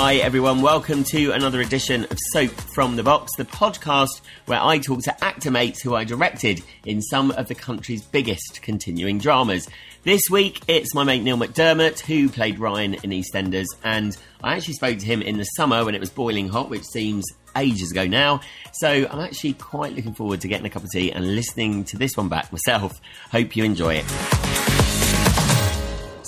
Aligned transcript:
Hi, 0.00 0.14
everyone. 0.14 0.62
Welcome 0.62 1.02
to 1.10 1.32
another 1.32 1.60
edition 1.60 2.04
of 2.04 2.16
Soap 2.30 2.52
from 2.52 2.94
the 2.94 3.02
Box, 3.02 3.32
the 3.36 3.44
podcast 3.44 4.20
where 4.46 4.62
I 4.62 4.78
talk 4.78 5.02
to 5.02 5.24
actor 5.24 5.50
mates 5.50 5.82
who 5.82 5.96
I 5.96 6.04
directed 6.04 6.62
in 6.84 7.02
some 7.02 7.32
of 7.32 7.48
the 7.48 7.56
country's 7.56 8.02
biggest 8.02 8.62
continuing 8.62 9.18
dramas. 9.18 9.68
This 10.04 10.30
week, 10.30 10.62
it's 10.68 10.94
my 10.94 11.02
mate 11.02 11.24
Neil 11.24 11.36
McDermott, 11.36 11.98
who 11.98 12.28
played 12.28 12.60
Ryan 12.60 12.94
in 12.94 13.10
EastEnders, 13.10 13.66
and 13.82 14.16
I 14.40 14.54
actually 14.54 14.74
spoke 14.74 14.98
to 15.00 15.04
him 15.04 15.20
in 15.20 15.36
the 15.36 15.44
summer 15.44 15.84
when 15.84 15.96
it 15.96 16.00
was 16.00 16.10
boiling 16.10 16.48
hot, 16.48 16.70
which 16.70 16.84
seems 16.84 17.24
ages 17.56 17.90
ago 17.90 18.06
now. 18.06 18.40
So 18.74 18.88
I'm 19.10 19.18
actually 19.18 19.54
quite 19.54 19.96
looking 19.96 20.14
forward 20.14 20.42
to 20.42 20.48
getting 20.48 20.64
a 20.64 20.70
cup 20.70 20.84
of 20.84 20.90
tea 20.92 21.10
and 21.10 21.34
listening 21.34 21.82
to 21.86 21.98
this 21.98 22.16
one 22.16 22.28
back 22.28 22.52
myself. 22.52 23.00
Hope 23.32 23.56
you 23.56 23.64
enjoy 23.64 23.94
it. 23.94 24.47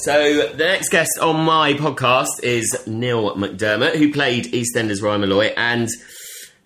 So 0.04 0.48
the 0.52 0.64
next 0.64 0.88
guest 0.90 1.18
on 1.20 1.36
my 1.44 1.74
podcast 1.74 2.42
is 2.42 2.84
Neil 2.86 3.34
McDermott, 3.36 3.96
who 3.96 4.12
played 4.12 4.46
EastEnders 4.46 5.02
Ryan 5.02 5.22
Malloy. 5.22 5.52
And 5.56 5.88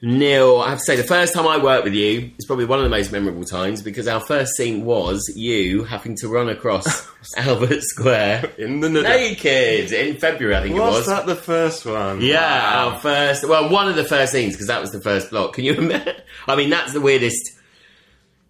Neil, 0.02 0.60
I 0.60 0.68
have 0.70 0.78
to 0.78 0.84
say, 0.84 0.96
the 0.96 1.02
first 1.02 1.32
time 1.34 1.46
I 1.46 1.56
worked 1.62 1.84
with 1.84 1.94
you 1.94 2.30
is 2.38 2.44
probably 2.46 2.66
one 2.66 2.78
of 2.78 2.84
the 2.84 2.90
most 2.90 3.10
memorable 3.10 3.44
times 3.44 3.82
because 3.82 4.06
our 4.06 4.20
first 4.20 4.52
scene 4.56 4.84
was 4.84 5.32
you 5.34 5.84
having 5.84 6.14
to 6.16 6.28
run 6.28 6.48
across 6.48 7.08
Albert 7.36 7.82
Square 7.82 8.52
In 8.58 8.80
the 8.80 8.90
naked 8.90 9.90
in 9.92 10.16
February, 10.16 10.56
I 10.56 10.62
think 10.62 10.76
it 10.76 10.80
Was 10.80 10.94
was. 10.98 11.06
that 11.06 11.26
the 11.26 11.34
first 11.36 11.86
one? 11.86 12.20
Yeah, 12.20 12.38
Wow. 12.40 12.90
our 12.94 13.00
first. 13.00 13.48
Well, 13.48 13.70
one 13.70 13.88
of 13.88 13.96
the 13.96 14.04
first 14.04 14.32
scenes 14.32 14.52
because 14.54 14.66
that 14.68 14.80
was 14.80 14.92
the 14.92 15.00
first 15.00 15.30
block. 15.30 15.54
Can 15.54 15.64
you 15.64 15.74
remember? 15.80 16.14
I 16.46 16.54
mean, 16.54 16.70
that's 16.70 16.92
the 16.92 17.00
weirdest. 17.00 17.52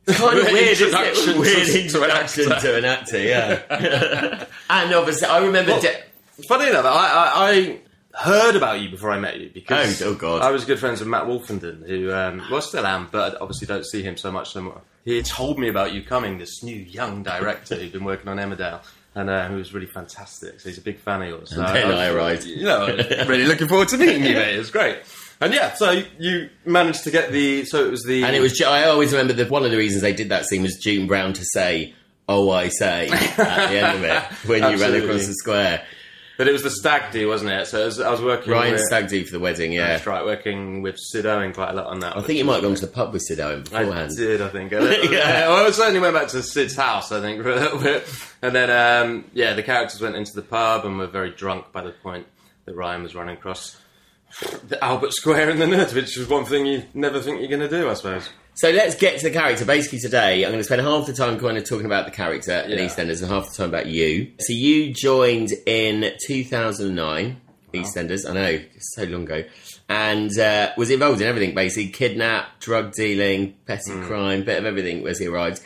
Kind 0.07 0.39
of 0.39 0.45
weird? 0.53 0.71
Introduction 0.79 1.35
to- 1.35 1.41
Weird 1.41 1.67
to 1.67 1.73
an 1.75 1.81
introduction 1.85 2.45
to 2.61 2.77
an 2.77 2.85
actor, 2.85 3.19
yeah. 3.23 4.45
and 4.71 4.95
obviously, 4.95 5.27
I 5.29 5.39
remember. 5.45 5.73
Well, 5.73 5.81
de- 5.81 6.03
Funny 6.49 6.69
enough, 6.69 6.85
I, 6.85 6.91
I, 6.91 7.51
I 8.17 8.23
heard 8.25 8.57
about 8.57 8.81
you 8.81 8.91
before 8.91 9.11
I 9.13 9.19
met 9.21 9.39
you 9.41 9.51
because 9.55 10.03
Oh, 10.03 10.09
oh 10.11 10.15
God. 10.15 10.43
I 10.43 10.51
was 10.51 10.65
good 10.65 10.79
friends 10.81 10.99
with 11.01 11.09
Matt 11.09 11.25
Wolfenden, 11.25 11.87
who 11.87 12.13
um, 12.13 12.43
well 12.51 12.61
still 12.61 12.85
am, 12.87 13.09
but 13.13 13.41
obviously 13.41 13.67
don't 13.69 13.87
see 13.87 14.03
him 14.03 14.17
so 14.17 14.33
much 14.33 14.57
anymore. 14.57 14.81
He 15.05 15.23
told 15.23 15.59
me 15.59 15.69
about 15.69 15.93
you 15.93 16.03
coming, 16.03 16.39
this 16.39 16.63
new 16.63 16.75
young 16.77 17.23
director 17.23 17.77
who'd 17.77 17.93
been 17.93 18.05
working 18.05 18.29
on 18.29 18.39
Emmerdale. 18.39 18.81
And 19.17 19.31
uh, 19.31 19.47
who 19.47 19.55
was 19.55 19.73
really 19.73 19.87
fantastic. 19.87 20.59
So 20.59 20.69
he's 20.69 20.79
a 20.79 20.81
big 20.81 20.99
fan 20.99 21.23
of 21.23 21.29
yours. 21.29 21.53
And 21.53 21.65
So 21.69 21.73
then 21.73 21.87
was- 21.89 21.99
I 21.99 22.09
arrived. 22.09 22.45
You 22.47 22.65
know, 22.65 22.87
really 23.29 23.45
looking 23.45 23.69
forward 23.69 23.87
to 23.91 23.97
meeting 23.97 24.25
you, 24.25 24.35
mate. 24.35 24.57
It 24.57 24.59
was 24.59 24.73
great. 24.73 24.99
And 25.41 25.53
yeah, 25.53 25.75
so 25.75 26.03
you 26.19 26.49
managed 26.65 27.05
to 27.05 27.11
get 27.11 27.33
the. 27.33 27.65
So 27.65 27.85
it 27.85 27.91
was 27.91 28.03
the. 28.05 28.25
and 28.25 28.35
it 28.35 28.41
was. 28.41 28.61
I 28.63 28.85
always 28.87 29.13
remember 29.13 29.33
that 29.35 29.51
one 29.51 29.65
of 29.65 29.71
the 29.71 29.77
reasons 29.77 30.03
they 30.03 30.13
did 30.15 30.29
that 30.31 30.47
scene 30.47 30.63
was 30.63 30.77
June 30.77 31.07
Brown 31.07 31.33
to 31.35 31.45
say, 31.45 31.95
"Oh, 32.29 32.51
I 32.51 32.69
say" 32.69 33.09
at 33.11 33.37
the 33.69 33.79
end 33.79 33.99
of 33.99 34.05
it 34.05 34.23
when 34.49 34.63
you 34.73 34.81
ran 34.81 34.95
across 34.95 35.27
the 35.27 35.35
square. 35.35 35.85
But 36.37 36.49
it 36.49 36.53
was 36.53 36.65
the 36.65 36.71
stag 36.71 37.13
do, 37.13 37.29
wasn't 37.29 37.53
it? 37.53 37.67
So 37.69 37.83
it 37.83 37.85
was, 37.85 38.01
I 38.01 38.11
was 38.11 38.21
working. 38.21 38.53
Ryan 38.53 38.73
with, 38.73 38.83
Stag 38.83 39.09
do 39.09 39.25
for 39.25 39.31
the 39.31 39.39
wedding. 39.39 39.73
Yeah, 39.73 39.87
That's 39.89 40.07
right, 40.07 40.25
working 40.25 40.83
with 40.83 40.99
Sid 40.99 41.27
Owen 41.27 41.53
quite 41.53 41.71
a 41.71 41.75
lot 41.75 41.87
on 41.87 42.01
that. 42.01 42.17
I 42.17 42.23
think 42.23 42.39
you 42.39 42.45
might 42.45 42.55
have 42.55 42.65
gone 42.65 42.75
to 42.75 42.81
the 42.81 42.93
pub 42.93 43.13
with 43.13 43.23
Sid 43.23 43.39
Owen 43.39 43.61
I 43.73 43.85
beforehand. 43.85 44.17
did, 44.17 44.41
I 44.43 44.49
think. 44.49 44.73
Yeah. 44.73 44.81
yeah. 44.81 45.49
Well, 45.49 45.65
I 45.65 45.71
certainly 45.71 46.01
went 46.01 46.15
back 46.15 46.27
to 46.29 46.43
Sid's 46.43 46.75
house, 46.75 47.13
I 47.13 47.21
think, 47.21 47.41
for 47.45 47.51
a 47.51 47.55
little 47.57 47.79
bit. 47.79 48.09
And 48.43 48.53
then, 48.53 48.69
um, 48.69 49.27
yeah, 49.33 49.53
the 49.55 49.63
characters 49.63 50.01
went 50.01 50.17
into 50.17 50.35
the 50.35 50.43
pub 50.43 50.85
and 50.85 50.99
were 50.99 51.07
very 51.07 51.31
drunk 51.31 51.71
by 51.71 51.83
the 51.83 51.93
point 51.93 52.27
that 52.65 52.75
Ryan 52.75 53.05
was 53.05 53.15
running 53.15 53.37
across 53.37 53.79
the 54.69 54.83
Albert 54.83 55.13
Square 55.13 55.51
and 55.51 55.61
the 55.61 55.67
Nerd, 55.67 55.95
which 55.95 56.17
is 56.19 56.29
one 56.29 56.45
thing 56.45 56.67
you 56.67 56.85
never 56.95 57.21
think 57.21 57.41
you're 57.41 57.49
going 57.49 57.61
to 57.61 57.69
do, 57.69 57.89
I 57.89 57.95
suppose. 57.95 58.29
So 58.55 58.71
let's 58.71 58.95
get 58.95 59.19
to 59.19 59.29
the 59.29 59.33
character. 59.33 59.65
Basically, 59.65 59.99
today 59.99 60.45
I'm 60.45 60.51
going 60.51 60.61
to 60.61 60.65
spend 60.65 60.81
half 60.83 61.07
the 61.07 61.13
time 61.13 61.41
kind 61.41 61.59
of 61.59 61.69
talking 61.69 61.87
about 61.87 62.05
the 62.07 62.13
character 62.13 62.53
in 62.53 62.79
EastEnders 62.79 63.21
and 63.23 63.31
half 63.31 63.51
the 63.51 63.57
time 63.57 63.69
about 63.71 63.87
you. 63.87 64.31
So 64.39 64.53
you 64.53 64.93
joined 64.95 65.51
in 65.67 66.13
2009 66.27 67.41
EastEnders. 67.73 68.29
I 68.29 68.33
know 68.35 68.45
it's 68.45 68.95
so 68.95 69.03
long 69.05 69.25
ago, 69.25 69.43
and 69.89 70.37
uh, 70.39 70.71
was 70.77 70.91
involved 70.91 71.21
in 71.21 71.27
everything 71.27 71.55
basically: 71.55 71.91
kidnap, 71.91 72.61
drug 72.61 72.93
dealing, 72.93 73.55
petty 73.67 73.91
Hmm. 73.91 74.05
crime, 74.05 74.45
bit 74.45 74.59
of 74.59 74.67
everything. 74.67 75.05
As 75.09 75.19
he 75.19 75.27
arrived, 75.27 75.61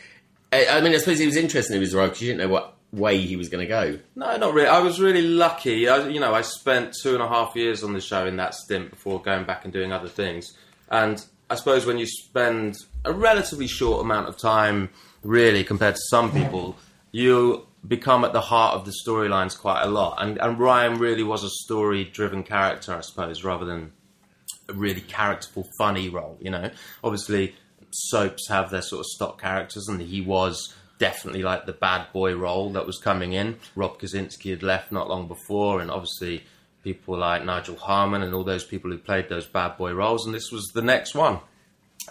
I, 0.51 0.67
I 0.69 0.81
mean, 0.81 0.95
I 0.95 0.97
suppose 0.99 1.19
he 1.19 1.27
was 1.27 1.37
interested 1.37 1.75
in 1.75 1.83
his 1.83 1.95
arrival 1.95 2.09
because 2.11 2.23
you 2.23 2.29
didn't 2.33 2.41
know 2.49 2.53
what 2.55 2.75
way 2.93 3.19
he 3.19 3.37
was 3.37 3.49
going 3.49 3.67
to 3.67 3.69
go. 3.69 3.99
No, 4.17 4.37
not 4.37 4.55
really. 4.55 4.69
I 4.69 4.81
was 4.81 5.01
really 5.01 5.23
lucky. 5.23 5.89
I, 5.89 6.09
you 6.09 6.21
know, 6.21 6.35
I 6.35 6.41
spent 6.41 6.95
two 7.03 7.15
and 7.15 7.23
a 7.23 7.29
half 7.29 7.55
years 7.55 7.85
on 7.85 7.93
the 7.93 8.01
show 8.01 8.27
in 8.27 8.37
that 8.37 8.55
stint 8.55 8.91
before 8.91 9.21
going 9.21 9.45
back 9.45 9.65
and 9.65 9.73
doing 9.73 9.93
other 9.93 10.09
things. 10.09 10.57
And 10.91 11.23
I 11.51 11.57
suppose 11.57 11.85
when 11.85 11.99
you 11.99 12.07
spend 12.07 12.77
a 13.05 13.13
relatively 13.13 13.67
short 13.67 14.01
amount 14.01 14.29
of 14.29 14.39
time, 14.39 14.89
really, 15.23 15.65
compared 15.65 15.97
to 15.97 16.01
some 16.09 16.33
people, 16.33 16.77
you 17.13 17.67
become 17.87 18.25
at 18.25 18.33
the 18.33 18.41
heart 18.41 18.75
of 18.75 18.85
the 18.85 18.93
storylines 19.05 19.59
quite 19.59 19.83
a 19.83 19.89
lot. 19.89 20.21
And, 20.21 20.39
and 20.39 20.59
Ryan 20.59 20.99
really 20.99 21.23
was 21.23 21.45
a 21.45 21.51
story-driven 21.65 22.43
character, 22.43 22.95
I 22.95 23.03
suppose, 23.03 23.45
rather 23.45 23.65
than 23.65 23.93
a 24.69 24.73
really 24.73 25.01
characterful, 25.01 25.69
funny 25.79 26.09
role. 26.09 26.39
You 26.41 26.51
know, 26.51 26.71
obviously, 27.05 27.55
soaps 27.91 28.49
have 28.49 28.71
their 28.71 28.83
sort 28.83 29.01
of 29.01 29.07
stock 29.07 29.41
characters, 29.41 29.89
and 29.89 30.01
he 30.01 30.21
was 30.21 30.75
definitely 30.99 31.43
like 31.43 31.67
the 31.67 31.73
bad 31.73 32.13
boy 32.13 32.35
role 32.35 32.71
that 32.71 32.87
was 32.87 32.99
coming 32.99 33.33
in. 33.33 33.57
Rob 33.77 33.99
Kazinsky 34.01 34.51
had 34.51 34.63
left 34.63 34.93
not 34.93 35.09
long 35.09 35.29
before, 35.29 35.81
and 35.81 35.91
obviously 35.91 36.45
people 36.85 37.17
like 37.19 37.45
Nigel 37.45 37.77
Harman 37.77 38.23
and 38.23 38.35
all 38.35 38.45
those 38.45 38.65
people 38.65 38.91
who 38.91 38.99
played 38.99 39.29
those 39.29 39.47
bad 39.47 39.77
boy 39.77 39.93
roles, 39.93 40.27
and 40.27 40.35
this 40.35 40.51
was 40.53 40.65
the 40.75 40.83
next 40.83 41.15
one. 41.15 41.39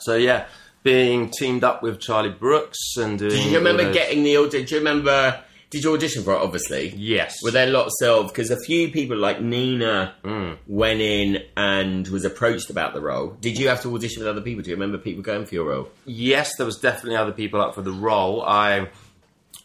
So 0.01 0.15
yeah, 0.15 0.45
being 0.83 1.29
teamed 1.31 1.63
up 1.63 1.81
with 1.83 1.99
Charlie 1.99 2.29
Brooks 2.29 2.95
and 2.97 3.17
doing. 3.19 3.31
Did 3.31 3.45
you 3.51 3.57
remember 3.57 3.83
those- 3.85 3.93
getting 3.95 4.23
the? 4.23 4.37
aud- 4.37 4.51
Did 4.51 4.69
you 4.71 4.77
remember? 4.77 5.41
Did 5.69 5.83
you 5.83 5.93
audition 5.93 6.23
for 6.23 6.33
it? 6.33 6.37
Obviously, 6.37 6.93
Yes. 6.95 7.35
Were 7.43 7.51
there 7.51 7.67
lots 7.67 8.01
of 8.01 8.27
because 8.29 8.51
a 8.51 8.57
few 8.65 8.89
people 8.89 9.17
like 9.17 9.41
Nina 9.41 10.13
Hmm. 10.23 10.51
went 10.65 11.01
in 11.01 11.43
and 11.57 12.07
was 12.07 12.23
approached 12.23 12.69
about 12.69 12.93
the 12.93 13.01
role. 13.01 13.35
Did 13.41 13.57
you 13.57 13.67
have 13.67 13.81
to 13.81 13.93
audition 13.93 14.21
with 14.21 14.29
other 14.29 14.41
people? 14.41 14.63
Do 14.63 14.69
you 14.69 14.75
remember 14.77 14.97
people 14.97 15.23
going 15.23 15.45
for 15.45 15.55
your 15.55 15.65
role? 15.65 15.89
yes, 16.05 16.51
there 16.57 16.65
was 16.65 16.77
definitely 16.77 17.17
other 17.17 17.33
people 17.33 17.59
up 17.61 17.75
for 17.75 17.81
the 17.81 17.91
role. 17.91 18.41
I 18.43 18.87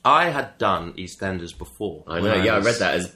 I 0.05 0.31
had 0.31 0.59
done 0.59 0.95
EastEnders 0.95 1.57
before. 1.57 2.03
I 2.09 2.21
know. 2.21 2.35
Yeah, 2.35 2.55
I 2.55 2.57
was- 2.59 2.67
read 2.67 2.75
that 2.81 2.95
as. 2.95 3.13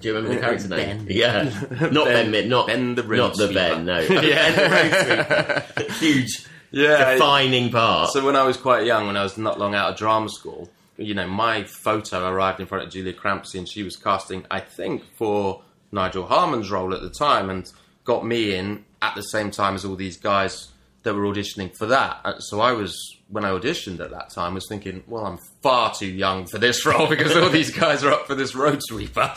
Do 0.00 0.08
you 0.08 0.14
remember 0.14 0.34
the 0.36 0.40
character 0.40 0.68
name? 0.68 0.98
Ben. 1.04 1.06
Yeah, 1.08 1.42
not 1.92 2.06
Ben. 2.06 2.30
Ben- 2.32 2.48
not 2.48 2.66
Ben 2.68 2.94
the 2.96 3.02
road 3.04 3.18
not 3.18 3.36
the. 3.36 3.48
Ben. 3.52 3.84
No, 3.84 3.98
Yeah. 4.10 5.62
The. 5.76 5.92
Huge, 6.00 6.46
Yeah, 6.70 7.12
defining 7.14 7.70
part. 7.70 8.10
So 8.10 8.24
when 8.24 8.34
I 8.36 8.42
was 8.44 8.56
quite 8.56 8.84
young, 8.86 9.06
when 9.06 9.16
I 9.16 9.22
was 9.22 9.36
not 9.38 9.58
long 9.60 9.74
out 9.74 9.90
of 9.92 9.96
drama 9.98 10.28
school, 10.28 10.68
you 10.96 11.14
know, 11.14 11.26
my 11.26 11.64
photo 11.64 12.28
arrived 12.28 12.60
in 12.60 12.66
front 12.66 12.84
of 12.84 12.92
Julia 12.92 13.12
Crampsie, 13.12 13.58
and 13.58 13.68
she 13.68 13.82
was 13.82 13.96
casting, 13.96 14.46
I 14.50 14.60
think, 14.60 15.02
for 15.16 15.62
Nigel 15.92 16.26
Harman's 16.26 16.70
role 16.70 16.94
at 16.94 17.02
the 17.02 17.10
time, 17.10 17.50
and 17.50 17.70
got 18.04 18.24
me 18.24 18.54
in 18.54 18.84
at 19.02 19.14
the 19.14 19.22
same 19.22 19.50
time 19.50 19.74
as 19.74 19.84
all 19.84 19.96
these 19.96 20.16
guys 20.16 20.68
that 21.02 21.14
were 21.14 21.24
auditioning 21.24 21.76
for 21.76 21.86
that. 21.86 22.20
And 22.24 22.42
so 22.42 22.60
I 22.60 22.72
was, 22.72 22.96
when 23.28 23.44
I 23.44 23.50
auditioned 23.50 24.00
at 24.00 24.10
that 24.10 24.30
time, 24.30 24.54
was 24.54 24.66
thinking, 24.68 25.02
well, 25.06 25.26
I'm 25.26 25.38
far 25.62 25.94
too 25.94 26.06
young 26.06 26.46
for 26.46 26.58
this 26.58 26.84
role 26.86 27.08
because 27.08 27.36
all 27.36 27.50
these 27.50 27.70
guys 27.70 28.02
are 28.04 28.12
up 28.12 28.26
for 28.26 28.34
this 28.34 28.54
road 28.54 28.80
sweeper. 28.82 29.32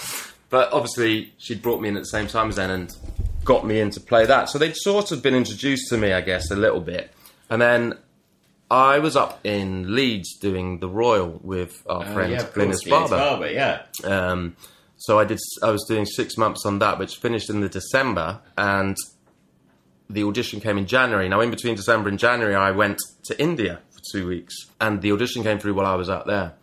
But 0.49 0.71
obviously, 0.71 1.33
she'd 1.37 1.61
brought 1.61 1.81
me 1.81 1.89
in 1.89 1.97
at 1.97 2.01
the 2.01 2.05
same 2.05 2.27
time 2.27 2.49
as 2.49 2.55
then, 2.55 2.69
and 2.69 2.95
got 3.43 3.65
me 3.65 3.79
in 3.79 3.89
to 3.91 3.99
play 3.99 4.25
that. 4.25 4.49
So 4.49 4.57
they'd 4.57 4.75
sort 4.75 5.11
of 5.11 5.21
been 5.21 5.35
introduced 5.35 5.89
to 5.89 5.97
me, 5.97 6.13
I 6.13 6.21
guess, 6.21 6.51
a 6.51 6.55
little 6.55 6.79
bit. 6.79 7.11
And 7.49 7.61
then 7.61 7.97
I 8.69 8.99
was 8.99 9.15
up 9.15 9.39
in 9.45 9.95
Leeds 9.95 10.37
doing 10.39 10.79
the 10.79 10.89
Royal 10.89 11.39
with 11.43 11.81
our 11.89 12.03
friend 12.05 12.33
Oh, 12.33 12.35
yeah, 12.35 12.43
Glynis 12.43 12.89
Barber. 12.89 13.17
Barber. 13.17 13.51
Yeah, 13.51 13.83
Um, 14.03 14.55
so 14.97 15.19
I 15.19 15.25
did. 15.25 15.39
I 15.63 15.69
was 15.71 15.85
doing 15.87 16.05
six 16.05 16.37
months 16.37 16.65
on 16.65 16.79
that, 16.79 16.99
which 16.99 17.15
finished 17.17 17.49
in 17.49 17.61
the 17.61 17.69
December, 17.69 18.39
and 18.57 18.97
the 20.09 20.23
audition 20.23 20.59
came 20.59 20.77
in 20.77 20.85
January. 20.87 21.29
Now, 21.29 21.39
in 21.41 21.49
between 21.49 21.75
December 21.75 22.09
and 22.09 22.17
January, 22.19 22.55
I 22.55 22.71
went 22.71 22.99
to 23.25 23.39
India 23.41 23.79
for 23.91 23.99
two 24.11 24.27
weeks, 24.27 24.55
and 24.81 25.01
the 25.01 25.11
audition 25.11 25.43
came 25.43 25.59
through 25.59 25.73
while 25.75 25.85
I 25.85 25.95
was 25.95 26.09
out 26.09 26.27
there. 26.27 26.53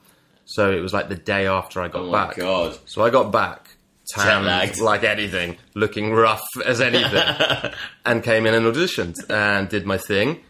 So 0.46 0.70
it 0.73 0.81
was 0.81 0.93
like 0.93 1.08
the 1.08 1.14
day 1.14 1.46
after 1.46 1.81
I 1.81 1.88
got 1.88 2.02
Oh 2.02 2.12
back. 2.12 2.37
God. 2.37 2.78
So 2.87 3.02
I 3.02 3.11
got 3.11 3.32
back. 3.32 3.69
Tanned 4.11 4.44
like 4.82 5.02
anything, 5.05 5.56
looking 5.75 6.12
rough 6.12 6.44
as 6.67 6.82
anything, 6.82 7.73
and 8.05 8.23
came 8.23 8.44
in 8.44 8.52
and 8.52 8.67
auditioned 8.67 9.17
and 9.31 9.67
did 9.70 9.87
my 9.87 9.96
thing. 9.96 10.40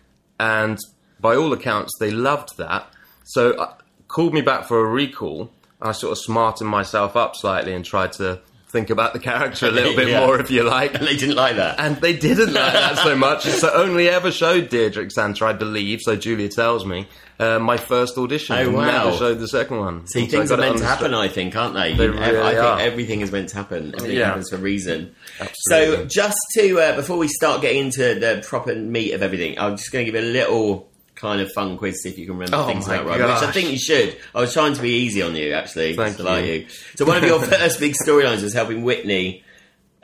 And 0.41 0.77
by 1.25 1.35
all 1.37 1.51
accounts, 1.55 1.93
they 1.99 2.11
loved 2.11 2.51
that. 2.59 2.87
So 3.25 3.53
uh, 3.53 3.73
called 4.09 4.35
me 4.35 4.43
back 4.43 4.67
for 4.69 4.79
a 4.79 4.85
recall. 4.87 5.51
I 5.81 5.93
sort 5.93 6.13
of 6.13 6.19
smartened 6.19 6.69
myself 6.69 7.17
up 7.17 7.35
slightly 7.35 7.73
and 7.75 7.83
tried 7.83 8.13
to 8.15 8.41
think 8.69 8.91
about 8.91 9.13
the 9.15 9.19
character 9.21 9.67
a 9.69 9.71
little 9.71 9.97
bit 10.01 10.09
Yeah. 10.09 10.21
more, 10.27 10.39
if 10.39 10.51
you 10.51 10.65
like. 10.65 10.95
and 10.99 11.07
they 11.07 11.17
didn't 11.17 11.37
like 11.37 11.57
that. 11.57 11.81
And 11.81 11.97
they 11.97 12.15
didn't 12.15 12.53
like 12.53 12.73
that 12.75 12.99
so 12.99 13.17
much. 13.29 13.45
So 13.45 13.73
only 13.73 14.09
ever 14.11 14.31
showed 14.31 14.69
Diederick 14.69 15.09
Santer, 15.17 15.43
I 15.47 15.53
believe. 15.55 16.01
So 16.03 16.15
Julia 16.17 16.49
tells 16.51 16.85
me 16.85 17.07
uh, 17.39 17.59
my 17.59 17.77
first 17.79 18.19
audition. 18.19 18.57
Oh, 18.57 18.71
wow. 18.73 19.05
Never 19.05 19.17
showed 19.17 19.39
the 19.39 19.49
second 19.49 19.79
one. 19.79 20.07
See, 20.09 20.29
so 20.29 20.39
things 20.39 20.51
are 20.53 20.59
meant 20.59 20.79
to 20.79 20.85
happen, 20.85 21.15
I 21.15 21.29
think, 21.29 21.57
aren't 21.57 21.75
they? 21.75 21.95
They 21.95 22.05
You- 22.07 22.19
I 22.19 22.29
really 22.31 22.51
think 22.55 22.65
are. 22.65 22.81
everything 22.81 23.21
is 23.23 23.33
meant 23.33 23.49
to 23.51 23.57
happen. 23.57 23.95
Everything 23.97 24.19
Yeah. 24.19 24.27
happens 24.27 24.51
for 24.51 24.57
a 24.57 24.59
reason. 24.59 25.15
Absolutely. 25.41 25.97
So, 25.97 26.05
just 26.07 26.39
to 26.57 26.81
uh, 26.81 26.97
before 26.97 27.17
we 27.17 27.29
start 27.29 27.63
getting 27.63 27.87
into 27.87 28.15
the 28.15 28.45
proper 28.47 28.75
meat 28.75 29.13
of 29.13 29.23
everything, 29.23 29.59
I'm 29.59 29.77
just 29.79 29.91
going 29.93 30.05
to 30.07 30.13
give 30.13 30.23
a 30.23 30.27
little 30.27 30.89
kind 31.15 31.41
of 31.41 31.51
fun 31.53 31.77
quiz, 31.79 32.03
see 32.03 32.09
if 32.11 32.19
you 32.19 32.27
can 32.27 32.35
remember 32.35 32.57
Oh 32.57 32.67
things 32.67 32.87
about 32.87 33.07
Ryan, 33.07 33.23
which 33.23 33.43
I 33.43 33.53
think 33.53 33.71
you 33.71 33.79
should. 33.79 34.17
I 34.35 34.41
was 34.41 34.53
trying 34.53 34.75
to 34.75 34.83
be 34.83 34.91
easy 34.91 35.23
on 35.23 35.35
you, 35.37 35.53
actually, 35.53 35.95
Thank 35.95 36.17
to 36.17 36.23
like 36.25 36.45
you. 36.45 36.53
you. 36.53 36.67
So, 36.97 37.05
one 37.05 37.17
of 37.19 37.25
your 37.25 37.41
first 37.43 37.79
big 37.81 37.95
storylines 37.95 38.43
was 38.43 38.53
helping 38.55 38.83
Whitney 38.83 39.43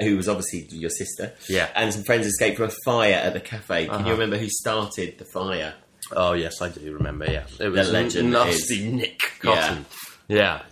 who 0.00 0.16
was 0.16 0.28
obviously 0.30 0.66
your 0.70 0.88
sister. 0.88 1.34
Yeah. 1.46 1.68
And 1.76 1.92
some 1.92 2.04
friends 2.04 2.26
escaped 2.26 2.56
from 2.56 2.68
a 2.68 2.72
fire 2.86 3.12
at 3.14 3.34
the 3.34 3.40
cafe. 3.40 3.84
Can 3.86 3.94
you 3.94 4.00
Uh-huh. 4.00 4.10
remember 4.12 4.38
who 4.38 4.48
started 4.48 5.18
the 5.18 5.26
fire? 5.26 5.74
Oh 6.12 6.32
yes, 6.32 6.62
I 6.62 6.70
do 6.70 6.92
remember. 6.94 7.30
Yeah, 7.30 7.44
it 7.58 7.68
was 7.68 7.90
legend 7.90 8.32
nasty 8.32 8.76
is- 8.86 8.92
Nick 8.92 9.20
Cotton. 9.40 9.84
Yeah. 10.26 10.62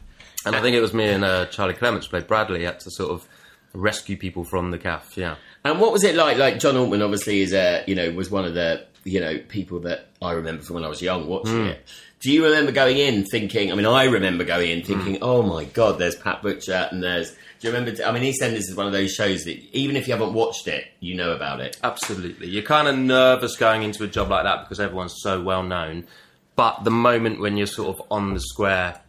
and 0.47 0.57
I 0.57 0.63
think 0.63 0.77
it 0.77 0.81
was 0.81 0.95
me 0.95 1.09
and 1.09 1.25
uh, 1.25 1.45
Charlie 1.47 1.75
Clements 1.75 2.07
played 2.07 2.27
Bradley 2.27 2.65
had 2.65 2.81
to 2.81 2.91
sort 2.91 3.11
of 3.11 3.29
rescue 3.75 4.17
people 4.17 4.45
from 4.45 4.71
the 4.71 4.79
calf. 4.79 5.13
Yeah. 5.17 5.37
And 5.65 5.79
what 5.79 5.93
was 5.93 6.05
it 6.05 6.15
like? 6.15 6.39
Like 6.39 6.59
John 6.59 6.77
Altman, 6.77 7.03
obviously, 7.03 7.41
is 7.43 7.53
a 7.53 7.85
you 7.87 7.95
know 7.95 8.11
was 8.13 8.31
one 8.31 8.47
of 8.47 8.55
the 8.55 8.87
you 9.05 9.21
know 9.21 9.39
people 9.49 9.81
that 9.81 10.09
I 10.21 10.33
remember 10.33 10.63
from 10.63 10.75
when 10.75 10.85
I 10.85 10.89
was 10.89 11.03
young 11.03 11.27
watching 11.27 11.57
hmm. 11.57 11.67
it. 11.67 11.87
Do 12.21 12.33
you 12.33 12.45
remember 12.45 12.73
going 12.73 12.99
in 12.99 13.25
thinking? 13.25 13.71
I 13.71 13.77
mean, 13.77 13.87
I 13.87 14.05
remember 14.05 14.45
going 14.45 14.71
in 14.71 14.83
thinking, 14.83 15.17
hmm. 15.17 15.23
"Oh 15.23 15.43
my 15.43 15.65
god, 15.65 15.99
there's 15.99 16.17
Pat 16.17 16.43
Butcher," 16.43 16.89
and 16.91 17.03
there's. 17.03 17.31
Do 17.61 17.67
you 17.67 17.75
remember? 17.75 18.03
I 18.05 18.13
mean, 18.13 18.23
EastEnders 18.23 18.69
is 18.69 18.75
one 18.77 18.87
of 18.87 18.93
those 18.93 19.13
shows 19.13 19.45
that 19.45 19.59
even 19.73 19.97
if 19.97 20.07
you 20.07 20.15
haven't 20.15 20.33
watched 20.33 20.69
it, 20.69 20.87
you 21.01 21.15
know 21.15 21.33
about 21.33 21.61
it. 21.61 21.77
Absolutely. 21.83 22.49
You're 22.49 22.63
kind 22.63 22.87
of 22.87 22.97
nervous 22.97 23.57
going 23.57 23.83
into 23.83 24.05
a 24.05 24.09
job 24.09 24.31
like 24.31 24.45
that 24.45 24.63
because 24.63 24.79
everyone's 24.79 25.17
so 25.19 25.41
well 25.41 25.63
known. 25.63 26.07
But 26.55 26.85
the 26.85 26.91
moment 26.91 27.41
when 27.41 27.57
you're 27.57 27.67
sort 27.67 27.97
of 27.97 28.07
on 28.11 28.35
the 28.35 28.41
square, 28.41 29.01